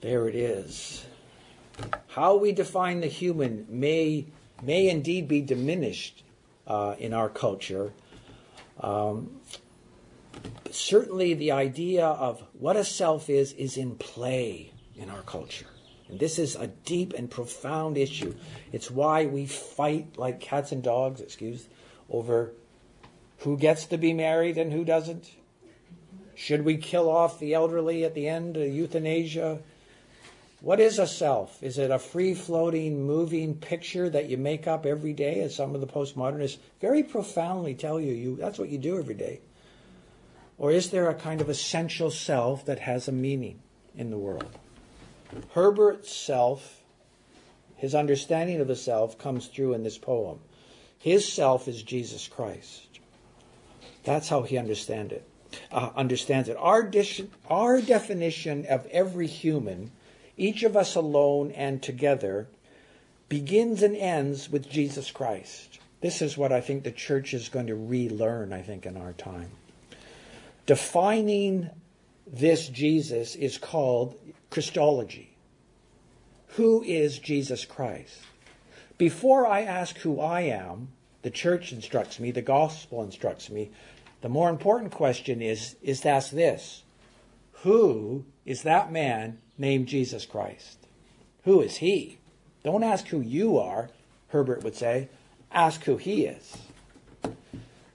There 0.00 0.26
it 0.26 0.34
is. 0.34 1.06
How 2.08 2.36
we 2.36 2.50
define 2.50 3.00
the 3.00 3.06
human 3.06 3.66
may, 3.68 4.26
may 4.60 4.88
indeed 4.88 5.28
be 5.28 5.40
diminished 5.40 6.23
uh, 6.66 6.96
in 6.98 7.12
our 7.12 7.28
culture. 7.28 7.92
Um, 8.80 9.40
certainly, 10.70 11.34
the 11.34 11.52
idea 11.52 12.06
of 12.06 12.42
what 12.52 12.76
a 12.76 12.84
self 12.84 13.30
is 13.30 13.52
is 13.52 13.76
in 13.76 13.96
play 13.96 14.72
in 14.96 15.10
our 15.10 15.22
culture. 15.22 15.66
And 16.08 16.20
this 16.20 16.38
is 16.38 16.54
a 16.54 16.66
deep 16.66 17.14
and 17.14 17.30
profound 17.30 17.96
issue. 17.96 18.34
It's 18.72 18.90
why 18.90 19.26
we 19.26 19.46
fight 19.46 20.18
like 20.18 20.40
cats 20.40 20.72
and 20.72 20.82
dogs, 20.82 21.20
excuse, 21.20 21.66
over 22.10 22.52
who 23.38 23.56
gets 23.56 23.86
to 23.86 23.98
be 23.98 24.12
married 24.12 24.58
and 24.58 24.72
who 24.72 24.84
doesn't. 24.84 25.30
Should 26.34 26.64
we 26.64 26.76
kill 26.76 27.08
off 27.08 27.38
the 27.38 27.54
elderly 27.54 28.04
at 28.04 28.14
the 28.14 28.28
end, 28.28 28.56
euthanasia? 28.56 29.60
What 30.64 30.80
is 30.80 30.98
a 30.98 31.06
self? 31.06 31.62
Is 31.62 31.76
it 31.76 31.90
a 31.90 31.98
free 31.98 32.32
floating, 32.32 33.06
moving 33.06 33.54
picture 33.54 34.08
that 34.08 34.30
you 34.30 34.38
make 34.38 34.66
up 34.66 34.86
every 34.86 35.12
day, 35.12 35.40
as 35.40 35.54
some 35.54 35.74
of 35.74 35.82
the 35.82 35.86
postmodernists 35.86 36.56
very 36.80 37.02
profoundly 37.02 37.74
tell 37.74 38.00
you, 38.00 38.14
you 38.14 38.36
that's 38.36 38.58
what 38.58 38.70
you 38.70 38.78
do 38.78 38.96
every 38.96 39.14
day? 39.14 39.42
Or 40.56 40.70
is 40.70 40.88
there 40.88 41.10
a 41.10 41.14
kind 41.14 41.42
of 41.42 41.50
essential 41.50 42.10
self 42.10 42.64
that 42.64 42.78
has 42.78 43.08
a 43.08 43.12
meaning 43.12 43.60
in 43.94 44.08
the 44.08 44.16
world? 44.16 44.58
Herbert's 45.52 46.10
self, 46.10 46.80
his 47.76 47.94
understanding 47.94 48.58
of 48.58 48.66
the 48.66 48.74
self, 48.74 49.18
comes 49.18 49.48
through 49.48 49.74
in 49.74 49.82
this 49.82 49.98
poem. 49.98 50.38
His 50.96 51.30
self 51.30 51.68
is 51.68 51.82
Jesus 51.82 52.26
Christ. 52.26 53.00
That's 54.04 54.30
how 54.30 54.40
he 54.40 54.56
understand 54.56 55.12
it, 55.12 55.28
uh, 55.70 55.90
understands 55.94 56.48
it. 56.48 56.56
Our, 56.58 56.90
our 57.50 57.82
definition 57.82 58.64
of 58.64 58.86
every 58.86 59.26
human 59.26 59.90
each 60.36 60.62
of 60.62 60.76
us 60.76 60.94
alone 60.94 61.50
and 61.52 61.82
together, 61.82 62.48
begins 63.28 63.82
and 63.82 63.96
ends 63.96 64.50
with 64.50 64.68
Jesus 64.68 65.10
Christ. 65.10 65.78
This 66.00 66.20
is 66.20 66.36
what 66.36 66.52
I 66.52 66.60
think 66.60 66.84
the 66.84 66.92
church 66.92 67.32
is 67.32 67.48
going 67.48 67.68
to 67.68 67.74
relearn, 67.74 68.52
I 68.52 68.62
think, 68.62 68.84
in 68.84 68.96
our 68.96 69.12
time. 69.14 69.50
Defining 70.66 71.70
this 72.26 72.68
Jesus 72.68 73.34
is 73.34 73.58
called 73.58 74.14
Christology. 74.50 75.30
Who 76.48 76.82
is 76.82 77.18
Jesus 77.18 77.64
Christ? 77.64 78.20
Before 78.98 79.46
I 79.46 79.62
ask 79.62 79.96
who 79.98 80.20
I 80.20 80.42
am, 80.42 80.88
the 81.22 81.30
church 81.30 81.72
instructs 81.72 82.20
me, 82.20 82.30
the 82.30 82.42
gospel 82.42 83.02
instructs 83.02 83.50
me, 83.50 83.70
the 84.20 84.28
more 84.28 84.48
important 84.48 84.92
question 84.92 85.42
is, 85.42 85.76
is 85.82 86.00
to 86.02 86.08
ask 86.08 86.30
this 86.30 86.82
Who 87.62 88.24
is 88.46 88.62
that 88.62 88.92
man 88.92 89.38
named 89.58 89.86
Jesus 89.86 90.26
Christ. 90.26 90.78
Who 91.44 91.60
is 91.60 91.76
he? 91.76 92.18
Don't 92.62 92.82
ask 92.82 93.08
who 93.08 93.20
you 93.20 93.58
are, 93.58 93.90
Herbert 94.28 94.64
would 94.64 94.76
say. 94.76 95.08
Ask 95.52 95.84
who 95.84 95.96
he 95.96 96.24
is. 96.24 96.56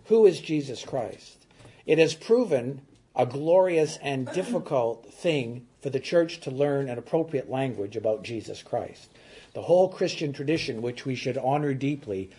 Who 0.06 0.26
is 0.26 0.40
Jesus 0.40 0.84
Christ? 0.84 1.38
It 1.86 1.98
has 1.98 2.14
proven 2.14 2.82
a 3.16 3.26
glorious 3.26 3.98
and 4.02 4.32
difficult 4.32 5.14
thing 5.14 5.66
for 5.82 5.90
the 5.90 6.00
church 6.00 6.40
to 6.42 6.52
learn 6.52 6.90
an 6.90 6.98
appropriate 6.98 7.50
language 7.50 7.96
about 7.96 8.24
Jesus 8.24 8.62
Christ. 8.62 9.10
The 9.54 9.64
whole 9.64 9.90
Christian 9.90 10.32
tradition, 10.32 10.82
which 10.82 11.06
we 11.06 11.16
should 11.16 11.38
honor 11.38 11.74
deeply, 11.74 12.30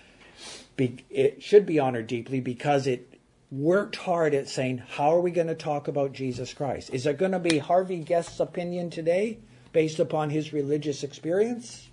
it 0.78 1.42
should 1.42 1.66
be 1.66 1.78
honored 1.78 2.06
deeply 2.06 2.40
because 2.40 2.86
it 2.86 3.09
worked 3.50 3.96
hard 3.96 4.32
at 4.34 4.48
saying, 4.48 4.78
how 4.78 5.14
are 5.14 5.20
we 5.20 5.30
going 5.30 5.48
to 5.48 5.54
talk 5.54 5.88
about 5.88 6.12
Jesus 6.12 6.54
Christ? 6.54 6.90
Is 6.92 7.06
it 7.06 7.18
going 7.18 7.32
to 7.32 7.38
be 7.38 7.58
Harvey 7.58 7.98
Guest's 7.98 8.38
opinion 8.38 8.90
today 8.90 9.38
based 9.72 9.98
upon 9.98 10.30
his 10.30 10.52
religious 10.52 11.02
experience? 11.02 11.88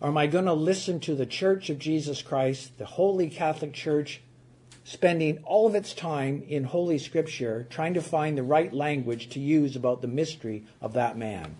Or 0.00 0.08
am 0.08 0.18
I 0.18 0.26
going 0.26 0.44
to 0.44 0.52
listen 0.52 1.00
to 1.00 1.14
the 1.14 1.24
Church 1.24 1.70
of 1.70 1.78
Jesus 1.78 2.20
Christ, 2.20 2.76
the 2.76 2.84
Holy 2.84 3.30
Catholic 3.30 3.72
Church, 3.72 4.20
spending 4.84 5.38
all 5.44 5.66
of 5.66 5.74
its 5.74 5.94
time 5.94 6.44
in 6.46 6.64
Holy 6.64 6.98
Scripture 6.98 7.66
trying 7.70 7.94
to 7.94 8.02
find 8.02 8.36
the 8.36 8.42
right 8.42 8.72
language 8.72 9.30
to 9.30 9.40
use 9.40 9.74
about 9.74 10.02
the 10.02 10.08
mystery 10.08 10.66
of 10.82 10.92
that 10.92 11.16
man? 11.16 11.56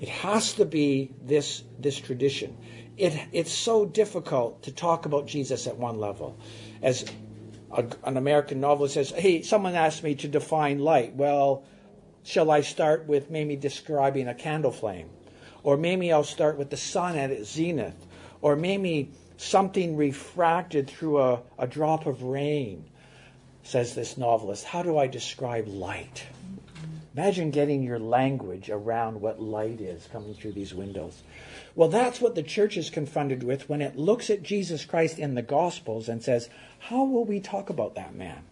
It 0.00 0.08
has 0.08 0.52
to 0.54 0.64
be 0.64 1.10
this, 1.24 1.64
this 1.80 1.98
tradition 1.98 2.56
it, 2.96 3.20
it's 3.32 3.52
so 3.52 3.84
difficult 3.84 4.62
to 4.64 4.72
talk 4.72 5.06
about 5.06 5.26
Jesus 5.26 5.66
at 5.66 5.76
one 5.76 5.98
level. 5.98 6.36
As 6.82 7.04
a, 7.72 7.84
an 8.04 8.16
American 8.16 8.60
novelist 8.60 8.94
says, 8.94 9.10
hey, 9.10 9.42
someone 9.42 9.74
asked 9.74 10.02
me 10.02 10.14
to 10.16 10.28
define 10.28 10.78
light. 10.78 11.14
Well, 11.14 11.64
shall 12.22 12.50
I 12.50 12.60
start 12.60 13.06
with 13.06 13.30
maybe 13.30 13.56
describing 13.56 14.28
a 14.28 14.34
candle 14.34 14.72
flame? 14.72 15.10
Or 15.62 15.76
maybe 15.76 16.12
I'll 16.12 16.24
start 16.24 16.58
with 16.58 16.70
the 16.70 16.76
sun 16.76 17.16
at 17.16 17.30
its 17.30 17.52
zenith. 17.52 18.06
Or 18.40 18.56
maybe 18.56 19.10
something 19.36 19.96
refracted 19.96 20.88
through 20.88 21.20
a, 21.20 21.40
a 21.58 21.66
drop 21.66 22.06
of 22.06 22.22
rain, 22.22 22.84
says 23.62 23.94
this 23.94 24.16
novelist. 24.16 24.64
How 24.64 24.82
do 24.82 24.98
I 24.98 25.06
describe 25.06 25.66
light? 25.66 26.24
Imagine 27.16 27.50
getting 27.50 27.82
your 27.82 27.98
language 27.98 28.70
around 28.70 29.20
what 29.20 29.40
light 29.40 29.80
is 29.80 30.06
coming 30.12 30.34
through 30.34 30.52
these 30.52 30.74
windows. 30.74 31.22
Well, 31.76 31.88
that's 31.88 32.20
what 32.20 32.34
the 32.34 32.42
church 32.42 32.76
is 32.76 32.88
confronted 32.88 33.42
with 33.42 33.68
when 33.68 33.82
it 33.82 33.96
looks 33.96 34.30
at 34.30 34.42
Jesus 34.42 34.84
Christ 34.84 35.18
in 35.18 35.34
the 35.34 35.42
Gospels 35.42 36.08
and 36.08 36.22
says, 36.22 36.48
How 36.78 37.04
will 37.04 37.24
we 37.24 37.40
talk 37.40 37.68
about 37.68 37.96
that 37.96 38.14
man? 38.14 38.44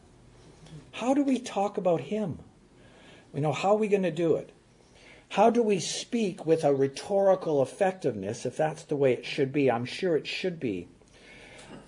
How 0.93 1.15
do 1.15 1.23
we 1.23 1.39
talk 1.39 1.77
about 1.77 2.01
him? 2.01 2.41
We 3.33 3.41
know 3.41 3.53
how 3.53 3.71
are 3.71 3.79
we 3.79 3.89
going 3.89 4.03
to 4.03 4.11
do 4.11 4.35
it? 4.35 4.51
How 5.31 5.49
do 5.49 5.63
we 5.63 5.81
speak 5.81 6.45
with 6.45 6.65
a 6.65 6.75
rhetorical 6.75 7.63
effectiveness, 7.63 8.45
if 8.45 8.57
that's 8.57 8.83
the 8.83 8.97
way 8.97 9.15
it 9.15 9.25
should 9.25 9.53
be? 9.53 9.71
I'm 9.71 9.87
sure 9.87 10.17
it 10.17 10.27
should 10.27 10.61
be. 10.61 10.89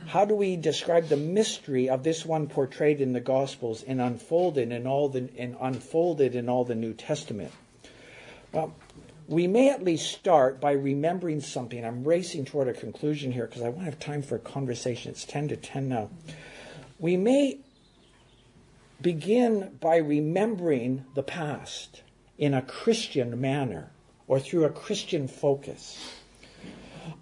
How 0.07 0.25
do 0.25 0.35
we 0.35 0.57
describe 0.57 1.09
the 1.09 1.17
mystery 1.17 1.89
of 1.89 2.05
this 2.05 2.25
one 2.25 2.47
portrayed 2.47 3.01
in 3.01 3.13
the 3.13 3.21
Gospels 3.21 3.83
and 3.83 4.01
unfolded 4.01 4.73
in 4.73 4.87
all 4.87 5.09
the 5.09 5.29
and 5.37 5.57
unfolded 5.61 6.35
in 6.35 6.49
all 6.49 6.65
the 6.65 6.75
New 6.75 6.95
Testament? 6.95 7.53
Well, 8.53 8.75
we 9.27 9.47
may 9.47 9.71
at 9.71 9.83
least 9.83 10.13
start 10.13 10.61
by 10.61 10.73
remembering 10.73 11.41
something. 11.41 11.85
I'm 11.85 12.05
racing 12.05 12.45
toward 12.45 12.69
a 12.69 12.75
conclusion 12.75 13.33
here 13.33 13.47
because 13.47 13.63
I 13.63 13.69
want 13.69 13.81
to 13.81 13.85
have 13.87 13.99
time 13.99 14.23
for 14.23 14.37
a 14.37 14.41
conversation. 14.41 15.11
It's 15.11 15.25
10 15.25 15.49
to 15.49 15.57
10 15.57 15.89
now. 15.89 16.11
We 16.99 17.17
may 17.17 17.59
begin 19.01 19.77
by 19.81 19.97
remembering 19.97 21.05
the 21.15 21.23
past 21.23 22.03
in 22.39 22.55
a 22.55 22.63
Christian 22.63 23.41
manner 23.41 23.91
or 24.27 24.41
through 24.41 24.65
a 24.65 24.71
Christian 24.71 25.29
focus. 25.29 25.99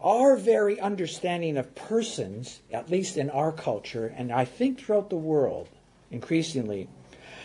Our 0.00 0.36
very 0.36 0.80
understanding 0.80 1.56
of 1.56 1.74
persons, 1.74 2.60
at 2.72 2.90
least 2.90 3.16
in 3.16 3.30
our 3.30 3.52
culture, 3.52 4.12
and 4.16 4.32
I 4.32 4.44
think 4.44 4.80
throughout 4.80 5.10
the 5.10 5.16
world 5.16 5.68
increasingly, 6.10 6.88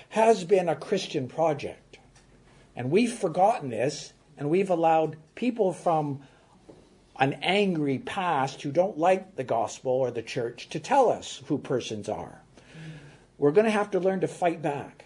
has 0.10 0.44
been 0.44 0.70
a 0.70 0.76
Christian 0.76 1.28
project. 1.28 2.00
And 2.76 2.92
we've 2.92 3.14
forgotten 3.14 3.70
this 3.70 4.14
and 4.38 4.50
we've 4.50 4.70
allowed 4.70 5.18
people 5.36 5.74
from 5.74 6.22
an 7.20 7.34
angry 7.42 7.98
past 7.98 8.62
who 8.62 8.72
don't 8.72 8.98
like 8.98 9.36
the 9.36 9.44
gospel 9.44 9.92
or 9.92 10.12
the 10.12 10.22
church 10.22 10.70
to 10.70 10.80
tell 10.80 11.10
us 11.10 11.42
who 11.48 11.58
persons 11.58 12.08
are. 12.08 12.42
We're 13.38 13.52
going 13.52 13.66
to 13.66 13.72
have 13.72 13.92
to 13.92 14.00
learn 14.00 14.22
to 14.22 14.28
fight 14.28 14.62
back. 14.62 15.06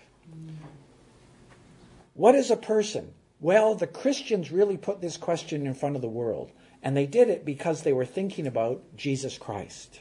What 2.14 2.36
is 2.36 2.52
a 2.52 2.58
person? 2.58 3.14
Well, 3.40 3.76
the 3.76 3.88
Christians 3.88 4.52
really 4.52 4.78
put 4.78 5.02
this 5.02 5.18
question 5.18 5.66
in 5.66 5.74
front 5.74 5.96
of 5.96 6.02
the 6.02 6.10
world, 6.10 6.52
and 6.84 6.96
they 6.96 7.08
did 7.08 7.30
it 7.30 7.46
because 7.46 7.82
they 7.82 7.94
were 7.94 8.06
thinking 8.06 8.46
about 8.46 8.84
Jesus 8.96 9.38
Christ. 9.38 10.00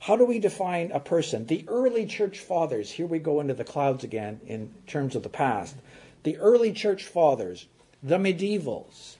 How 0.00 0.16
do 0.16 0.24
we 0.24 0.38
define 0.38 0.90
a 0.90 1.00
person? 1.00 1.46
The 1.46 1.64
early 1.68 2.06
church 2.06 2.38
fathers, 2.38 2.90
here 2.90 3.06
we 3.06 3.18
go 3.18 3.40
into 3.40 3.54
the 3.54 3.64
clouds 3.64 4.04
again 4.04 4.40
in 4.46 4.74
terms 4.86 5.14
of 5.14 5.22
the 5.22 5.28
past. 5.28 5.76
The 6.24 6.36
early 6.38 6.72
church 6.72 7.04
fathers 7.04 7.66
the 8.04 8.18
medievals. 8.18 9.16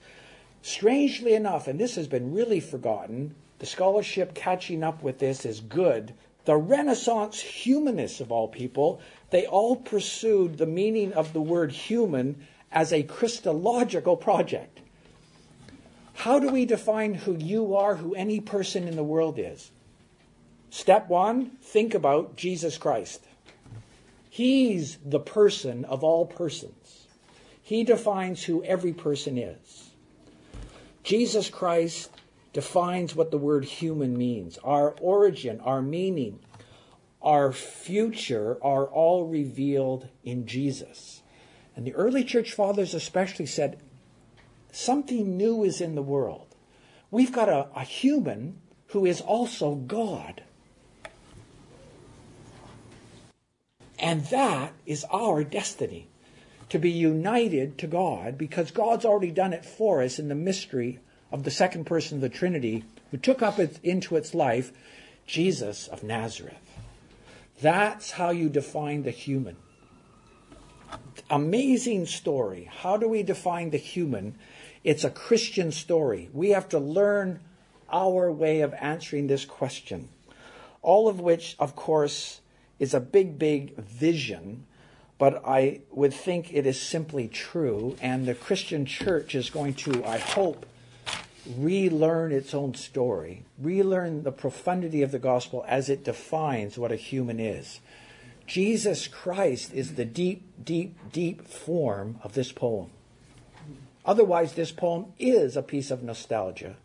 Strangely 0.63 1.35
enough, 1.35 1.67
and 1.67 1.81
this 1.81 1.97
has 1.97 2.07
been 2.07 2.35
really 2.35 2.61
forgotten, 2.61 3.35
the 3.59 3.67
scholarship 3.67 4.35
catching 4.35 4.83
up 4.83 5.03
with 5.03 5.19
this 5.19 5.45
is 5.45 5.61
good. 5.61 6.13
The 6.45 6.57
Renaissance 6.57 7.41
humanists 7.41 8.21
of 8.21 8.31
all 8.31 8.49
people, 8.49 9.01
they 9.31 9.47
all 9.47 9.77
pursued 9.77 10.59
the 10.59 10.67
meaning 10.67 11.15
of 11.15 11.33
the 11.33 11.41
word 11.41 11.73
human 11.73 12.47
as 12.71 12.93
a 12.93 13.03
Christological 13.03 14.17
project. 14.17 14.81
How 16.13 16.39
do 16.39 16.51
we 16.51 16.67
define 16.67 17.15
who 17.15 17.37
you 17.37 17.75
are, 17.75 17.97
who 17.97 18.15
any 18.15 18.41
person 18.41 18.87
in 18.87 18.97
the 18.97 19.03
world 19.03 19.39
is? 19.39 19.71
Step 20.71 21.09
one, 21.09 21.53
think 21.63 21.95
about 21.95 22.37
Jesus 22.37 22.77
Christ. 22.77 23.23
He's 24.29 24.99
the 25.05 25.21
person 25.21 25.85
of 25.85 26.05
all 26.05 26.27
persons. 26.27 27.04
He 27.65 27.83
defines 27.83 28.45
who 28.45 28.63
every 28.63 28.93
person 28.93 29.39
is. 29.39 29.91
Jesus 31.03 31.49
Christ 31.49 32.11
defines 32.53 33.17
what 33.17 33.31
the 33.31 33.39
word 33.39 33.65
human 33.65 34.19
means. 34.19 34.59
Our 34.63 34.91
origin, 35.01 35.61
our 35.61 35.81
meaning, 35.81 36.41
our 37.23 37.53
future 37.53 38.59
are 38.63 38.85
all 38.85 39.25
revealed 39.25 40.09
in 40.23 40.47
Jesus. 40.47 41.23
And 41.75 41.87
the 41.87 41.95
early 41.95 42.23
church 42.23 42.53
fathers 42.53 42.93
especially 42.93 43.47
said, 43.47 43.81
something 44.71 45.39
new 45.39 45.65
is 45.65 45.81
in 45.81 45.95
the 45.95 46.03
world. 46.03 46.55
We've 47.11 47.33
got 47.33 47.49
a, 47.49 47.69
a 47.75 47.83
human 47.83 48.61
who 48.89 49.07
is 49.07 49.23
also 49.23 49.75
God. 49.75 50.43
And 53.99 54.27
that 54.27 54.75
is 54.85 55.07
our 55.11 55.45
destiny 55.45 56.09
to 56.75 56.79
be 56.81 56.91
united 56.91 57.79
to 57.79 57.87
God 57.87 58.37
because 58.37 58.73
God's 58.73 59.05
already 59.05 59.31
done 59.31 59.53
it 59.53 59.65
for 59.65 60.03
us 60.03 60.19
in 60.19 60.27
the 60.27 60.35
mystery 60.35 60.99
of 61.31 61.45
the 61.45 61.51
second 61.53 61.85
person 61.85 62.17
of 62.17 62.21
the 62.21 62.29
Trinity 62.29 62.83
who 63.13 63.17
took 63.17 63.43
up 63.43 63.61
it, 63.61 63.79
into 63.85 64.17
its 64.17 64.35
life 64.35 64.73
Jesus 65.25 65.87
of 65.87 66.03
Nazareth. 66.03 66.59
That's 67.63 68.11
how 68.11 68.31
you 68.31 68.49
define 68.49 69.05
the 69.05 69.13
human. 69.13 69.55
Amazing 71.31 72.07
story. 72.07 72.69
How 72.69 72.97
do 72.97 73.09
we 73.09 73.23
define 73.23 73.71
the 73.71 73.79
human? 73.79 74.37
It's 74.83 75.05
a 75.05 75.11
Christian 75.11 75.71
story. 75.71 76.29
We 76.33 76.51
have 76.51 76.69
to 76.71 76.81
learn 76.81 77.39
our 77.89 78.33
way 78.33 78.63
of 78.63 78.75
answering 78.75 79.29
this 79.29 79.45
question. 79.45 80.09
All 80.83 81.07
of 81.07 81.21
which, 81.21 81.55
of 81.61 81.77
course, 81.77 82.41
is 82.81 82.95
a 82.95 83.01
big, 83.01 83.39
big 83.39 83.77
vision, 83.77 84.67
but 85.19 85.43
I 85.47 85.81
would 85.91 86.13
think 86.13 86.53
it 86.53 86.67
is 86.67 86.81
simply 86.81 87.29
true, 87.29 87.97
and 88.01 88.27
the 88.27 88.35
Christian 88.35 88.85
church 88.85 89.35
is 89.35 89.51
going 89.51 89.75
to, 89.75 90.05
I 90.05 90.19
hope, 90.19 90.67
relearn 91.57 92.33
its 92.33 92.55
own 92.55 92.75
story, 92.75 93.45
relearn 93.59 94.23
the 94.23 94.33
profundity 94.33 95.03
of 95.03 95.13
the 95.13 95.19
gospel 95.19 95.65
as 95.69 95.89
it 95.89 96.05
defines 96.05 96.79
what 96.79 96.93
a 96.93 96.97
human 96.97 97.39
is. 97.39 97.81
Jesus 98.47 99.09
Christ 99.09 99.73
is 99.73 99.95
the 99.95 100.05
deep, 100.05 100.43
deep, 100.63 100.97
deep 101.13 101.47
form 101.47 102.19
of 102.23 102.35
this 102.35 102.53
poem. 102.53 102.91
Otherwise, 104.05 104.53
this 104.53 104.73
poem 104.73 105.07
is 105.19 105.57
a 105.57 105.63
piece 105.63 105.91
of 105.91 106.03
nostalgia, 106.03 106.77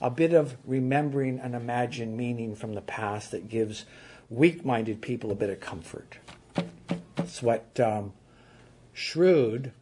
a 0.00 0.10
bit 0.10 0.32
of 0.32 0.56
remembering 0.64 1.38
and 1.38 1.54
imagined 1.54 2.16
meaning 2.16 2.54
from 2.54 2.74
the 2.74 2.80
past 2.80 3.30
that 3.30 3.48
gives 3.48 3.84
weak 4.30 4.64
minded 4.64 5.02
people 5.02 5.30
a 5.30 5.34
bit 5.34 5.50
of 5.50 5.60
comfort. 5.60 6.16
That's 7.16 7.42
what 7.42 7.78
um, 7.80 8.12
shrewd, 8.92 9.72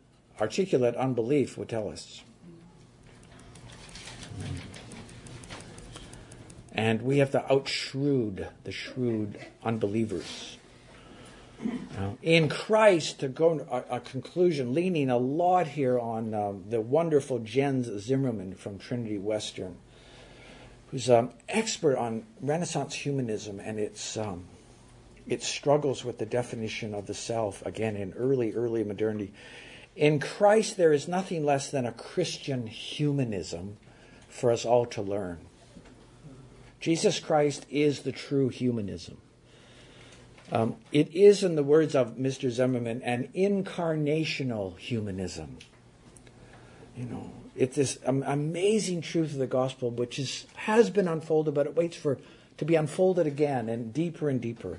articulate 0.41 0.95
unbelief 0.97 1.57
would 1.59 1.69
tell 1.69 1.89
us. 1.89 2.23
And 6.73 7.03
we 7.03 7.19
have 7.19 7.31
to 7.33 7.45
outshrewd 7.49 8.49
the 8.65 8.73
shrewd 8.73 9.39
unbelievers. 9.63 10.59
Now, 11.97 12.19
in 12.21 12.49
Christ, 12.49 13.21
to 13.21 13.29
go 13.29 13.59
to 13.59 13.73
a, 13.73 13.97
a, 13.97 14.01
conclusion, 14.01 14.75
leaning 14.75 15.09
a 15.09 15.17
lot 15.17 15.69
here 15.69 15.99
on 15.99 16.35
uh, 16.35 16.53
the 16.69 16.81
wonderful 16.81 17.39
Jens 17.39 17.87
Zimmermann 18.03 18.55
from 18.55 18.79
Trinity 18.79 19.19
Western 19.19 19.77
who's 20.95 21.09
an 21.09 21.29
expert 21.49 21.97
on 21.97 22.25
Renaissance 22.41 22.95
humanism 22.95 23.59
and 23.59 23.81
its 23.81 24.17
um, 24.17 24.45
it 25.27 25.43
struggles 25.43 26.05
with 26.05 26.19
the 26.19 26.27
definition 26.27 26.95
of 26.95 27.07
the 27.07 27.15
self 27.15 27.65
again 27.65 27.97
in 27.97 28.13
early 28.15 28.53
early 28.55 28.85
modernity. 28.85 29.33
In 29.97 30.19
Christ, 30.19 30.77
there 30.77 30.93
is 30.93 31.07
nothing 31.07 31.45
less 31.45 31.71
than 31.71 31.87
a 31.87 31.93
Christian 31.93 32.67
humanism 32.67 33.77
for 34.29 34.51
us 34.51 34.65
all 34.65 34.87
to 34.87 35.03
learn. 35.03 35.39
Jesus 36.81 37.21
Christ 37.21 37.65
is 37.71 38.01
the 38.01 38.13
true 38.13 38.49
humanism. 38.49 39.19
Um, 40.53 40.77
it 40.93 41.15
is, 41.15 41.43
in 41.43 41.55
the 41.55 41.63
words 41.63 41.95
of 41.95 42.17
Mr. 42.17 42.51
Zimmermann, 42.51 43.01
an 43.03 43.31
incarnational 43.35 44.77
humanism. 44.77 45.59
You 46.97 47.07
know, 47.07 47.31
it's 47.57 47.77
this 47.77 47.99
amazing 48.05 49.01
truth 49.01 49.33
of 49.33 49.39
the 49.39 49.47
gospel, 49.47 49.91
which 49.91 50.19
is, 50.19 50.47
has 50.55 50.91
been 50.91 51.09
unfolded, 51.09 51.55
but 51.55 51.67
it 51.67 51.75
waits 51.75 51.97
for 51.97 52.19
to 52.59 52.65
be 52.65 52.75
unfolded 52.75 53.27
again 53.27 53.69
and 53.69 53.93
deeper 53.93 54.29
and 54.29 54.41
deeper. 54.41 54.79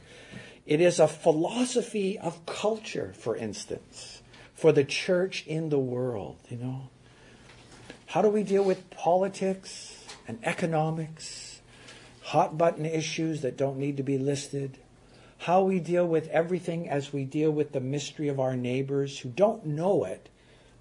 It 0.65 0.82
is 0.82 0.99
a 0.99 1.07
philosophy 1.07 2.17
of 2.17 2.45
culture, 2.45 3.13
for 3.17 3.36
instance, 3.36 4.21
for 4.53 4.71
the 4.71 4.84
church 4.84 5.45
in 5.45 5.69
the 5.69 5.80
world. 5.80 6.38
You 6.49 6.57
know, 6.57 6.89
how 8.07 8.21
do 8.21 8.30
we 8.30 8.43
deal 8.43 8.63
with 8.63 8.89
politics 8.89 10.03
and 10.28 10.39
economics, 10.43 11.61
hot 12.21 12.57
button 12.57 12.86
issues 12.86 13.41
that 13.41 13.57
don't 13.57 13.78
need 13.78 13.97
to 13.97 14.03
be 14.03 14.17
listed? 14.17 14.80
How 15.38 15.61
we 15.61 15.80
deal 15.80 16.07
with 16.07 16.28
everything 16.30 16.89
as 16.89 17.13
we 17.13 17.26
deal 17.26 17.51
with 17.51 17.73
the 17.73 17.82
mystery 17.82 18.30
of 18.30 18.39
our 18.39 18.55
neighbors 18.55 19.19
who 19.19 19.30
don't 19.30 19.65
know 19.65 20.05
it 20.05 20.30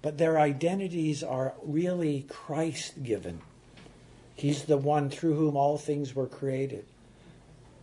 but 0.05 0.19
their 0.19 0.39
identities 0.39 1.23
are 1.23 1.55
really 1.63 2.27
Christ 2.29 3.01
given. 3.01 3.41
He's 4.35 4.63
the 4.63 4.77
one 4.77 5.09
through 5.09 5.35
whom 5.35 5.55
all 5.55 5.77
things 5.77 6.13
were 6.13 6.27
created. 6.27 6.85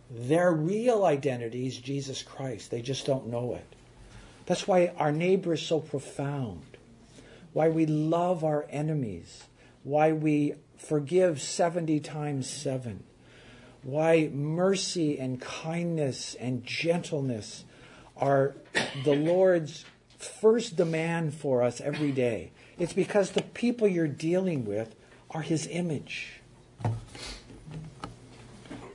Their 0.09 0.51
real 0.51 1.05
identity 1.05 1.65
is 1.65 1.77
Jesus 1.77 2.21
Christ. 2.21 2.69
They 2.69 2.81
just 2.81 3.05
don't 3.05 3.27
know 3.27 3.55
it. 3.55 3.65
That's 4.45 4.67
why 4.67 4.93
our 4.97 5.11
neighbor 5.11 5.53
is 5.53 5.61
so 5.61 5.79
profound. 5.79 6.77
Why 7.53 7.69
we 7.69 7.85
love 7.85 8.43
our 8.43 8.65
enemies. 8.69 9.43
Why 9.83 10.11
we 10.11 10.53
forgive 10.77 11.41
70 11.41 11.99
times 12.01 12.49
7. 12.49 13.03
Why 13.81 14.29
mercy 14.31 15.17
and 15.19 15.41
kindness 15.41 16.35
and 16.35 16.63
gentleness 16.63 17.65
are 18.15 18.55
the 19.03 19.15
Lord's 19.15 19.85
first 20.17 20.75
demand 20.75 21.33
for 21.33 21.63
us 21.63 21.81
every 21.81 22.11
day. 22.11 22.51
It's 22.77 22.93
because 22.93 23.31
the 23.31 23.41
people 23.41 23.87
you're 23.87 24.07
dealing 24.07 24.65
with 24.65 24.95
are 25.31 25.41
His 25.41 25.67
image. 25.67 26.42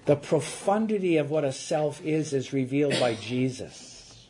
The 0.09 0.17
profundity 0.17 1.19
of 1.19 1.31
what 1.31 1.45
a 1.45 1.53
self 1.53 2.03
is 2.03 2.33
is 2.33 2.55
revealed 2.55 2.99
by 2.99 3.15
Jesus. 3.15 4.27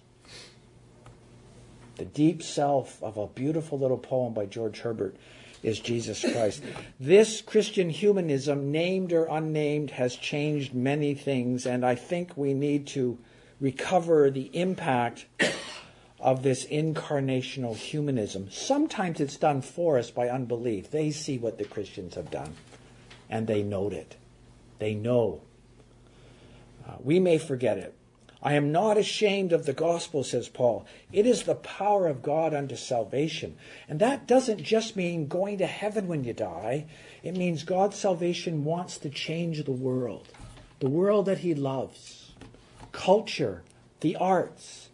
The 1.95 2.05
deep 2.05 2.43
self 2.43 3.01
of 3.01 3.17
a 3.17 3.29
beautiful 3.29 3.79
little 3.79 3.97
poem 3.97 4.35
by 4.35 4.47
George 4.47 4.81
Herbert 4.81 5.15
is 5.63 5.79
Jesus 5.79 6.21
Christ. 6.33 6.65
This 6.99 7.41
Christian 7.43 7.91
humanism, 7.91 8.73
named 8.73 9.13
or 9.13 9.27
unnamed, 9.27 9.93
has 9.93 10.17
changed 10.17 10.75
many 10.75 11.15
things, 11.15 11.65
and 11.65 11.87
I 11.87 11.95
think 11.95 12.37
we 12.37 12.55
need 12.55 12.89
to 12.89 13.17
recover 13.61 14.33
the 14.33 14.51
impact 14.57 15.27
of 16.19 16.43
this 16.43 16.67
incarnational 16.67 17.77
humanism. 17.77 18.51
Sometimes 18.51 19.21
it's 19.21 19.37
done 19.37 19.63
for 19.63 19.97
us 19.97 20.11
by 20.11 20.29
unbelief. 20.29 20.91
They 20.91 21.13
see 21.13 21.39
what 21.39 21.57
the 21.57 21.67
Christians 21.67 22.17
have 22.17 22.33
done 22.33 22.57
and 23.31 23.47
they 23.47 23.63
note 23.63 23.93
it. 23.93 24.17
They 24.81 24.95
know. 24.95 25.43
We 27.01 27.21
may 27.21 27.39
forget 27.39 27.79
it. 27.79 27.95
I 28.41 28.55
am 28.55 28.71
not 28.71 28.97
ashamed 28.97 29.53
of 29.53 29.67
the 29.67 29.73
gospel, 29.73 30.23
says 30.23 30.49
Paul. 30.49 30.87
It 31.13 31.27
is 31.27 31.43
the 31.43 31.57
power 31.57 32.07
of 32.07 32.23
God 32.23 32.55
unto 32.55 32.77
salvation. 32.77 33.57
And 33.89 33.99
that 33.99 34.29
doesn't 34.29 34.63
just 34.63 34.95
mean 34.95 35.27
going 35.27 35.59
to 35.59 35.67
heaven 35.67 36.07
when 36.07 36.23
you 36.23 36.33
die, 36.33 36.87
it 37.25 37.37
means 37.37 37.65
God's 37.65 37.97
salvation 37.97 38.65
wants 38.65 38.97
to 38.99 39.11
change 39.11 39.65
the 39.65 39.73
world, 39.73 40.29
the 40.79 40.89
world 40.89 41.27
that 41.27 41.39
He 41.39 41.55
loves, 41.55 42.33
culture, 42.93 43.65
the 44.01 44.15
arts 44.15 44.89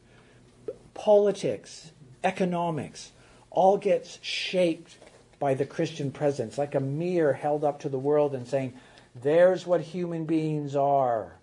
politics, 0.94 1.90
economics, 2.22 3.12
all 3.50 3.76
gets 3.76 4.18
shaped 4.22 4.96
by 5.38 5.54
the 5.54 5.66
Christian 5.66 6.10
presence, 6.10 6.56
like 6.56 6.74
a 6.74 6.80
mirror 6.80 7.34
held 7.34 7.64
up 7.64 7.80
to 7.80 7.88
the 7.88 7.98
world 7.98 8.34
and 8.34 8.48
saying, 8.48 8.72
there's 9.14 9.66
what 9.66 9.80
human 9.80 10.24
beings 10.24 10.74
are. 10.74 11.34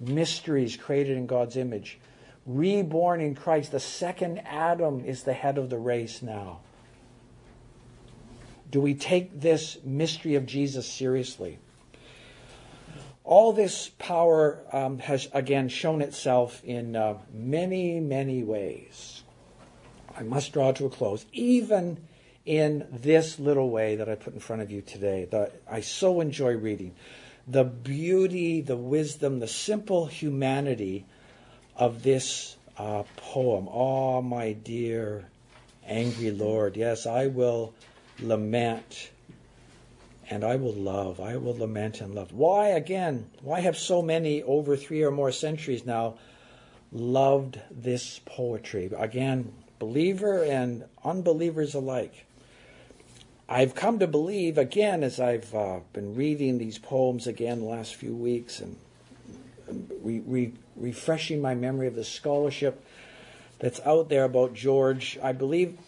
Mysteries 0.00 0.76
created 0.76 1.16
in 1.16 1.26
God's 1.26 1.56
image. 1.56 1.98
Reborn 2.46 3.20
in 3.20 3.34
Christ. 3.34 3.72
The 3.72 3.80
second 3.80 4.38
Adam 4.46 5.04
is 5.04 5.22
the 5.22 5.32
head 5.32 5.58
of 5.58 5.70
the 5.70 5.78
race 5.78 6.22
now. 6.22 6.60
Do 8.70 8.80
we 8.80 8.94
take 8.94 9.40
this 9.40 9.78
mystery 9.84 10.34
of 10.34 10.46
Jesus 10.46 10.90
seriously? 10.90 11.58
All 13.24 13.52
this 13.52 13.90
power 13.98 14.58
um, 14.72 14.98
has 14.98 15.28
again 15.32 15.68
shown 15.68 16.00
itself 16.00 16.62
in 16.64 16.96
uh, 16.96 17.18
many, 17.32 18.00
many 18.00 18.42
ways. 18.42 19.22
I 20.16 20.22
must 20.22 20.52
draw 20.52 20.72
to 20.72 20.86
a 20.86 20.90
close, 20.90 21.24
even 21.32 21.98
in 22.44 22.86
this 22.90 23.38
little 23.38 23.70
way 23.70 23.96
that 23.96 24.08
I 24.08 24.14
put 24.14 24.32
in 24.32 24.40
front 24.40 24.62
of 24.62 24.70
you 24.70 24.80
today, 24.80 25.28
that 25.30 25.60
I 25.70 25.82
so 25.82 26.20
enjoy 26.20 26.54
reading. 26.56 26.94
The 27.50 27.64
beauty, 27.64 28.60
the 28.60 28.76
wisdom, 28.76 29.40
the 29.40 29.48
simple 29.48 30.06
humanity 30.06 31.06
of 31.76 32.02
this 32.02 32.56
uh, 32.76 33.04
poem. 33.16 33.68
Oh, 33.70 34.20
my 34.20 34.52
dear 34.52 35.26
angry 35.86 36.30
Lord, 36.30 36.76
yes, 36.76 37.06
I 37.06 37.28
will 37.28 37.72
lament 38.20 39.10
and 40.30 40.44
I 40.44 40.56
will 40.56 40.74
love. 40.74 41.20
I 41.20 41.36
will 41.36 41.56
lament 41.56 42.00
and 42.00 42.14
love. 42.14 42.32
Why, 42.32 42.68
again, 42.68 43.30
why 43.40 43.60
have 43.60 43.78
so 43.78 44.02
many 44.02 44.42
over 44.42 44.76
three 44.76 45.02
or 45.02 45.10
more 45.10 45.32
centuries 45.32 45.86
now 45.86 46.18
loved 46.92 47.58
this 47.70 48.20
poetry? 48.24 48.90
Again, 48.96 49.52
believer 49.78 50.44
and 50.44 50.84
unbelievers 51.04 51.74
alike. 51.74 52.26
I've 53.48 53.74
come 53.74 53.98
to 54.00 54.06
believe, 54.06 54.58
again, 54.58 55.02
as 55.02 55.18
I've 55.18 55.54
uh, 55.54 55.80
been 55.94 56.14
reading 56.14 56.58
these 56.58 56.78
poems 56.78 57.26
again 57.26 57.60
the 57.60 57.64
last 57.64 57.94
few 57.94 58.14
weeks 58.14 58.60
and 58.60 58.76
re- 60.02 60.22
re- 60.26 60.52
refreshing 60.76 61.40
my 61.40 61.54
memory 61.54 61.86
of 61.86 61.94
the 61.94 62.04
scholarship 62.04 62.84
that's 63.58 63.80
out 63.86 64.10
there 64.10 64.24
about 64.24 64.52
George, 64.52 65.18
I 65.22 65.32
believe 65.32 65.78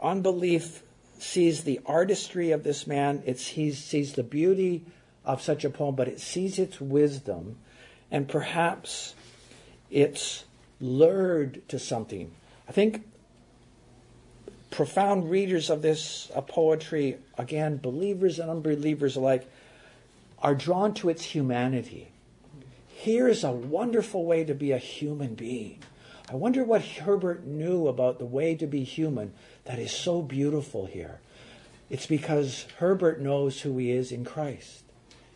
unbelief 0.00 0.84
sees 1.18 1.64
the 1.64 1.80
artistry 1.84 2.52
of 2.52 2.62
this 2.62 2.86
man, 2.86 3.24
it 3.26 3.40
sees, 3.40 3.82
sees 3.82 4.12
the 4.12 4.22
beauty 4.22 4.84
of 5.24 5.42
such 5.42 5.64
a 5.64 5.70
poem, 5.70 5.96
but 5.96 6.06
it 6.06 6.20
sees 6.20 6.60
its 6.60 6.80
wisdom, 6.80 7.56
and 8.08 8.28
perhaps 8.28 9.14
it's 9.90 10.44
lured 10.80 11.60
to 11.68 11.78
something. 11.80 12.30
I 12.68 12.72
think 12.72 13.04
profound 14.70 15.30
readers 15.30 15.70
of 15.70 15.82
this 15.82 16.30
uh, 16.34 16.40
poetry, 16.40 17.16
again, 17.36 17.78
believers 17.78 18.38
and 18.38 18.50
unbelievers 18.50 19.16
alike, 19.16 19.50
are 20.42 20.54
drawn 20.54 20.94
to 20.94 21.08
its 21.08 21.24
humanity. 21.24 22.08
Here 22.88 23.28
is 23.28 23.44
a 23.44 23.52
wonderful 23.52 24.24
way 24.24 24.44
to 24.44 24.54
be 24.54 24.72
a 24.72 24.78
human 24.78 25.34
being. 25.34 25.82
I 26.30 26.34
wonder 26.34 26.62
what 26.62 26.82
Herbert 26.82 27.44
knew 27.44 27.88
about 27.88 28.18
the 28.18 28.26
way 28.26 28.54
to 28.56 28.66
be 28.66 28.84
human 28.84 29.32
that 29.64 29.78
is 29.78 29.92
so 29.92 30.20
beautiful 30.20 30.86
here. 30.86 31.20
It's 31.88 32.06
because 32.06 32.66
Herbert 32.78 33.20
knows 33.20 33.62
who 33.62 33.78
he 33.78 33.90
is 33.90 34.12
in 34.12 34.24
Christ. 34.24 34.82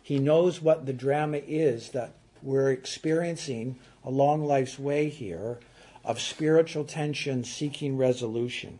He 0.03 0.19
knows 0.19 0.61
what 0.61 0.85
the 0.85 0.93
drama 0.93 1.37
is 1.37 1.89
that 1.91 2.13
we're 2.43 2.71
experiencing 2.71 3.79
along 4.03 4.45
life's 4.45 4.77
way 4.77 5.09
here 5.09 5.59
of 6.03 6.19
spiritual 6.21 6.83
tension 6.83 7.43
seeking 7.43 7.97
resolution. 7.97 8.79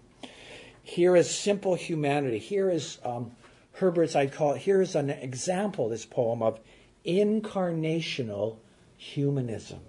Here 0.84 1.16
is 1.16 1.34
simple 1.34 1.76
humanity. 1.76 2.38
Here 2.38 2.70
is 2.70 3.00
um, 3.04 3.32
Herbert's, 3.74 4.16
I'd 4.16 4.34
call 4.34 4.54
it, 4.54 4.60
here 4.60 4.82
is 4.82 4.96
an 4.96 5.10
example, 5.10 5.90
this 5.90 6.06
poem, 6.06 6.44
of 6.44 6.60
incarnational 7.06 8.58
humanism. 8.98 9.80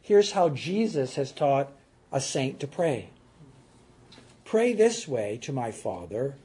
Here's 0.00 0.32
how 0.32 0.50
Jesus 0.50 1.16
has 1.16 1.32
taught 1.32 1.72
a 2.12 2.20
saint 2.20 2.60
to 2.60 2.66
pray 2.66 3.10
Pray 4.44 4.72
this 4.72 5.08
way 5.08 5.38
to 5.42 5.52
my 5.52 5.72
Father. 5.72 6.36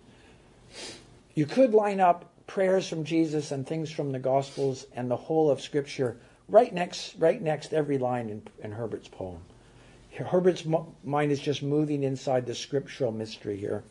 You 1.35 1.45
could 1.45 1.73
line 1.73 1.99
up 1.99 2.31
prayers 2.47 2.87
from 2.87 3.03
Jesus 3.03 3.51
and 3.51 3.67
things 3.67 3.91
from 3.91 4.11
the 4.11 4.19
Gospels 4.19 4.87
and 4.95 5.11
the 5.11 5.15
whole 5.15 5.51
of 5.51 5.61
Scripture 5.61 6.17
right 6.47 6.73
next, 6.73 7.15
right 7.19 7.39
next 7.39 7.73
every 7.73 7.97
line 7.97 8.29
in, 8.29 8.41
in 8.63 8.71
Herbert's 8.71 9.07
poem. 9.07 9.41
Herbert's 10.27 10.65
mind 11.03 11.31
is 11.31 11.39
just 11.39 11.63
moving 11.63 12.03
inside 12.03 12.45
the 12.45 12.55
scriptural 12.55 13.11
mystery 13.11 13.57
here. 13.57 13.83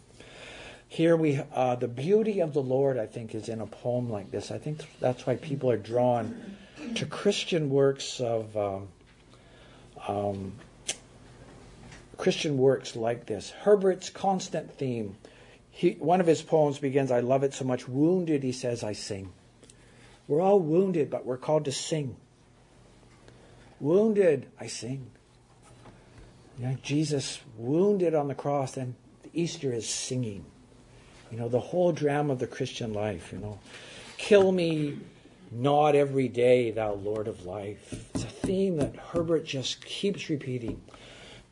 Here 0.89 1.17
we, 1.17 1.41
uh, 1.55 1.77
the 1.77 1.89
beauty 1.89 2.41
of 2.41 2.55
the 2.55 2.63
Lord, 2.63 2.99
I 2.99 3.07
think, 3.07 3.35
is 3.35 3.49
in 3.49 3.61
a 3.61 3.67
poem 3.67 4.09
like 4.09 4.31
this. 4.31 4.51
I 4.51 4.59
think 4.59 4.87
that's 5.01 5.27
why 5.27 5.37
people 5.37 5.71
are 5.71 5.77
drawn 5.77 6.57
to 6.95 7.07
Christian 7.07 7.69
works 7.69 8.21
of 8.21 8.57
um, 8.57 8.89
um, 10.07 10.53
Christian 12.17 12.57
works 12.57 12.97
like 12.97 13.27
this. 13.27 13.51
Herbert's 13.51 14.11
constant 14.11 14.77
theme. 14.77 15.17
He, 15.71 15.93
one 15.93 16.21
of 16.21 16.27
his 16.27 16.43
poems 16.43 16.79
begins, 16.79 17.11
I 17.11 17.21
love 17.21 17.45
it 17.45 17.55
so 17.55 17.65
much. 17.65 17.87
Wounded, 17.87 18.43
he 18.43 18.53
says, 18.53 18.83
I 18.83 18.93
sing. 18.95 19.33
We're 20.27 20.41
all 20.41 20.59
wounded, 20.59 21.11
but 21.11 21.25
we're 21.25 21.37
called 21.37 21.67
to 21.67 21.73
sing. 21.73 22.17
Wounded, 23.79 24.47
I 24.59 24.67
sing. 24.67 25.11
You 26.59 26.67
know, 26.67 26.77
Jesus 26.83 27.41
wounded 27.57 28.15
on 28.15 28.29
the 28.29 28.35
cross, 28.35 28.77
and 28.77 28.95
Easter 29.33 29.73
is 29.73 29.89
singing. 29.89 30.45
You 31.31 31.39
know, 31.39 31.49
the 31.49 31.61
whole 31.61 31.93
drama 31.93 32.33
of 32.33 32.41
the 32.41 32.47
Christian 32.47 32.93
life, 32.93 33.33
you 33.33 33.39
know. 33.39 33.61
Kill 34.17 34.51
me 34.51 34.99
not 35.53 35.95
every 35.95 36.29
day, 36.29 36.71
thou 36.73 36.95
Lord 36.95 37.29
of 37.29 37.47
life. 37.47 38.11
It's 38.15 38.25
a 38.25 38.29
theme 38.29 38.79
that 38.79 38.97
Herbert 38.97 39.45
just 39.45 39.85
keeps 39.85 40.29
repeating. 40.29 40.83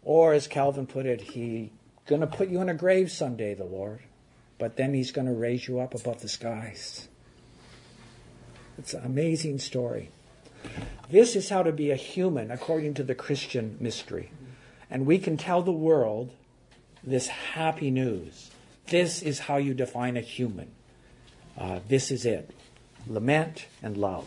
Or 0.03 0.33
as 0.33 0.49
Calvin 0.49 0.87
put 0.87 1.07
it, 1.07 1.21
he's 1.21 1.71
going 2.07 2.21
to 2.21 2.27
put 2.27 2.49
you 2.49 2.61
in 2.61 2.69
a 2.69 2.75
grave 2.75 3.11
someday, 3.11 3.55
the 3.55 3.65
Lord, 3.65 4.01
but 4.59 4.77
then 4.77 4.93
he's 4.95 5.13
going 5.13 5.27
to 5.27 5.33
raise 5.33 5.69
you 5.69 5.79
up 5.79 5.95
above 5.95 6.21
the 6.21 6.29
skies. 6.29 7.09
It's 8.79 8.95
an 8.95 9.05
amazing 9.05 9.59
story. 9.59 10.11
This 11.11 11.37
is 11.37 11.49
how 11.49 11.63
to 11.63 11.73
be 11.73 11.91
a 11.91 11.97
human 11.97 12.51
according 12.51 12.95
to 12.95 13.05
the 13.05 13.15
Christian 13.15 13.77
mystery. 13.81 14.31
And 14.91 15.07
we 15.07 15.19
can 15.19 15.37
tell 15.37 15.63
the 15.63 15.73
world 15.73 16.33
this 17.03 17.29
happy 17.29 17.91
news. 17.91 18.51
This 18.87 19.23
is 19.23 19.41
how 19.41 19.57
you 19.57 19.75
define 19.75 20.17
a 20.17 20.21
human. 20.21 20.71
Uh, 21.59 21.81
this 21.89 22.11
is 22.11 22.25
it 22.25 22.51
lament 23.09 23.67
and 23.83 23.97
love. 23.97 24.27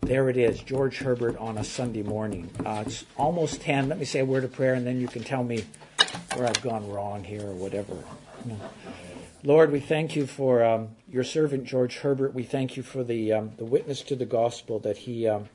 There 0.00 0.28
it 0.28 0.36
is, 0.36 0.60
George 0.60 0.98
Herbert 0.98 1.38
on 1.38 1.56
a 1.56 1.64
Sunday 1.64 2.02
morning. 2.02 2.50
Uh, 2.64 2.84
it's 2.86 3.04
almost 3.16 3.62
10. 3.62 3.88
Let 3.88 3.98
me 3.98 4.04
say 4.04 4.20
a 4.20 4.24
word 4.24 4.44
of 4.44 4.52
prayer 4.52 4.74
and 4.74 4.86
then 4.86 5.00
you 5.00 5.08
can 5.08 5.24
tell 5.24 5.42
me 5.42 5.64
where 6.34 6.46
I've 6.46 6.60
gone 6.62 6.90
wrong 6.90 7.24
here 7.24 7.46
or 7.46 7.54
whatever. 7.54 7.96
Lord, 9.42 9.72
we 9.72 9.80
thank 9.80 10.16
you 10.16 10.26
for 10.26 10.64
um, 10.64 10.88
your 11.08 11.24
servant 11.24 11.64
George 11.64 11.98
Herbert. 11.98 12.34
We 12.34 12.42
thank 12.42 12.76
you 12.76 12.82
for 12.82 13.04
the 13.04 13.32
um, 13.32 13.52
the 13.56 13.64
witness 13.64 14.02
to 14.02 14.16
the 14.16 14.26
gospel 14.26 14.78
that 14.80 14.98
he 14.98 15.28
um, 15.28 15.48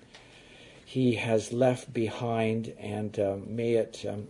he 0.90 1.14
has 1.14 1.54
left 1.54 1.94
behind, 1.94 2.74
and 2.80 3.20
uh, 3.20 3.38
may 3.46 3.74
it 3.74 4.04
um, 4.10 4.28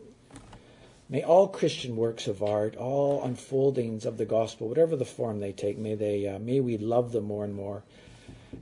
may 1.07 1.23
all 1.23 1.47
Christian 1.47 1.95
works 1.95 2.27
of 2.27 2.43
art, 2.43 2.75
all 2.75 3.23
unfoldings 3.23 4.05
of 4.05 4.17
the 4.17 4.25
gospel, 4.25 4.67
whatever 4.67 4.97
the 4.97 5.05
form 5.05 5.39
they 5.39 5.53
take, 5.53 5.77
may 5.77 5.95
they 5.95 6.27
uh, 6.27 6.37
may 6.37 6.59
we 6.59 6.77
love 6.77 7.13
them 7.13 7.23
more 7.23 7.45
and 7.45 7.55
more 7.55 7.83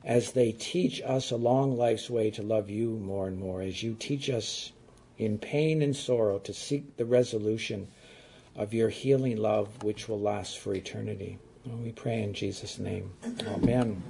as 0.04 0.34
they 0.34 0.52
teach 0.52 1.02
us 1.02 1.32
along 1.32 1.76
life's 1.76 2.08
way 2.08 2.30
to 2.30 2.44
love 2.44 2.70
you 2.70 2.90
more 2.92 3.28
and 3.28 3.40
more, 3.40 3.64
as 3.64 3.82
you 3.82 3.96
teach 3.96 4.30
us 4.30 4.72
in 5.18 5.40
pain 5.40 5.82
and 5.82 5.96
sorrow 5.96 6.38
to 6.38 6.54
seek 6.54 6.98
the 6.98 7.06
resolution 7.06 7.88
of 8.56 8.76
your 8.76 8.90
healing 8.90 9.38
love, 9.38 9.84
which 9.84 10.08
will 10.08 10.20
last 10.20 10.60
for 10.60 10.76
eternity. 10.76 11.40
And 11.66 11.84
we 11.84 11.94
pray 11.94 12.22
in 12.22 12.36
Jesus' 12.36 12.78
name. 12.78 13.12
Amen. 13.48 14.04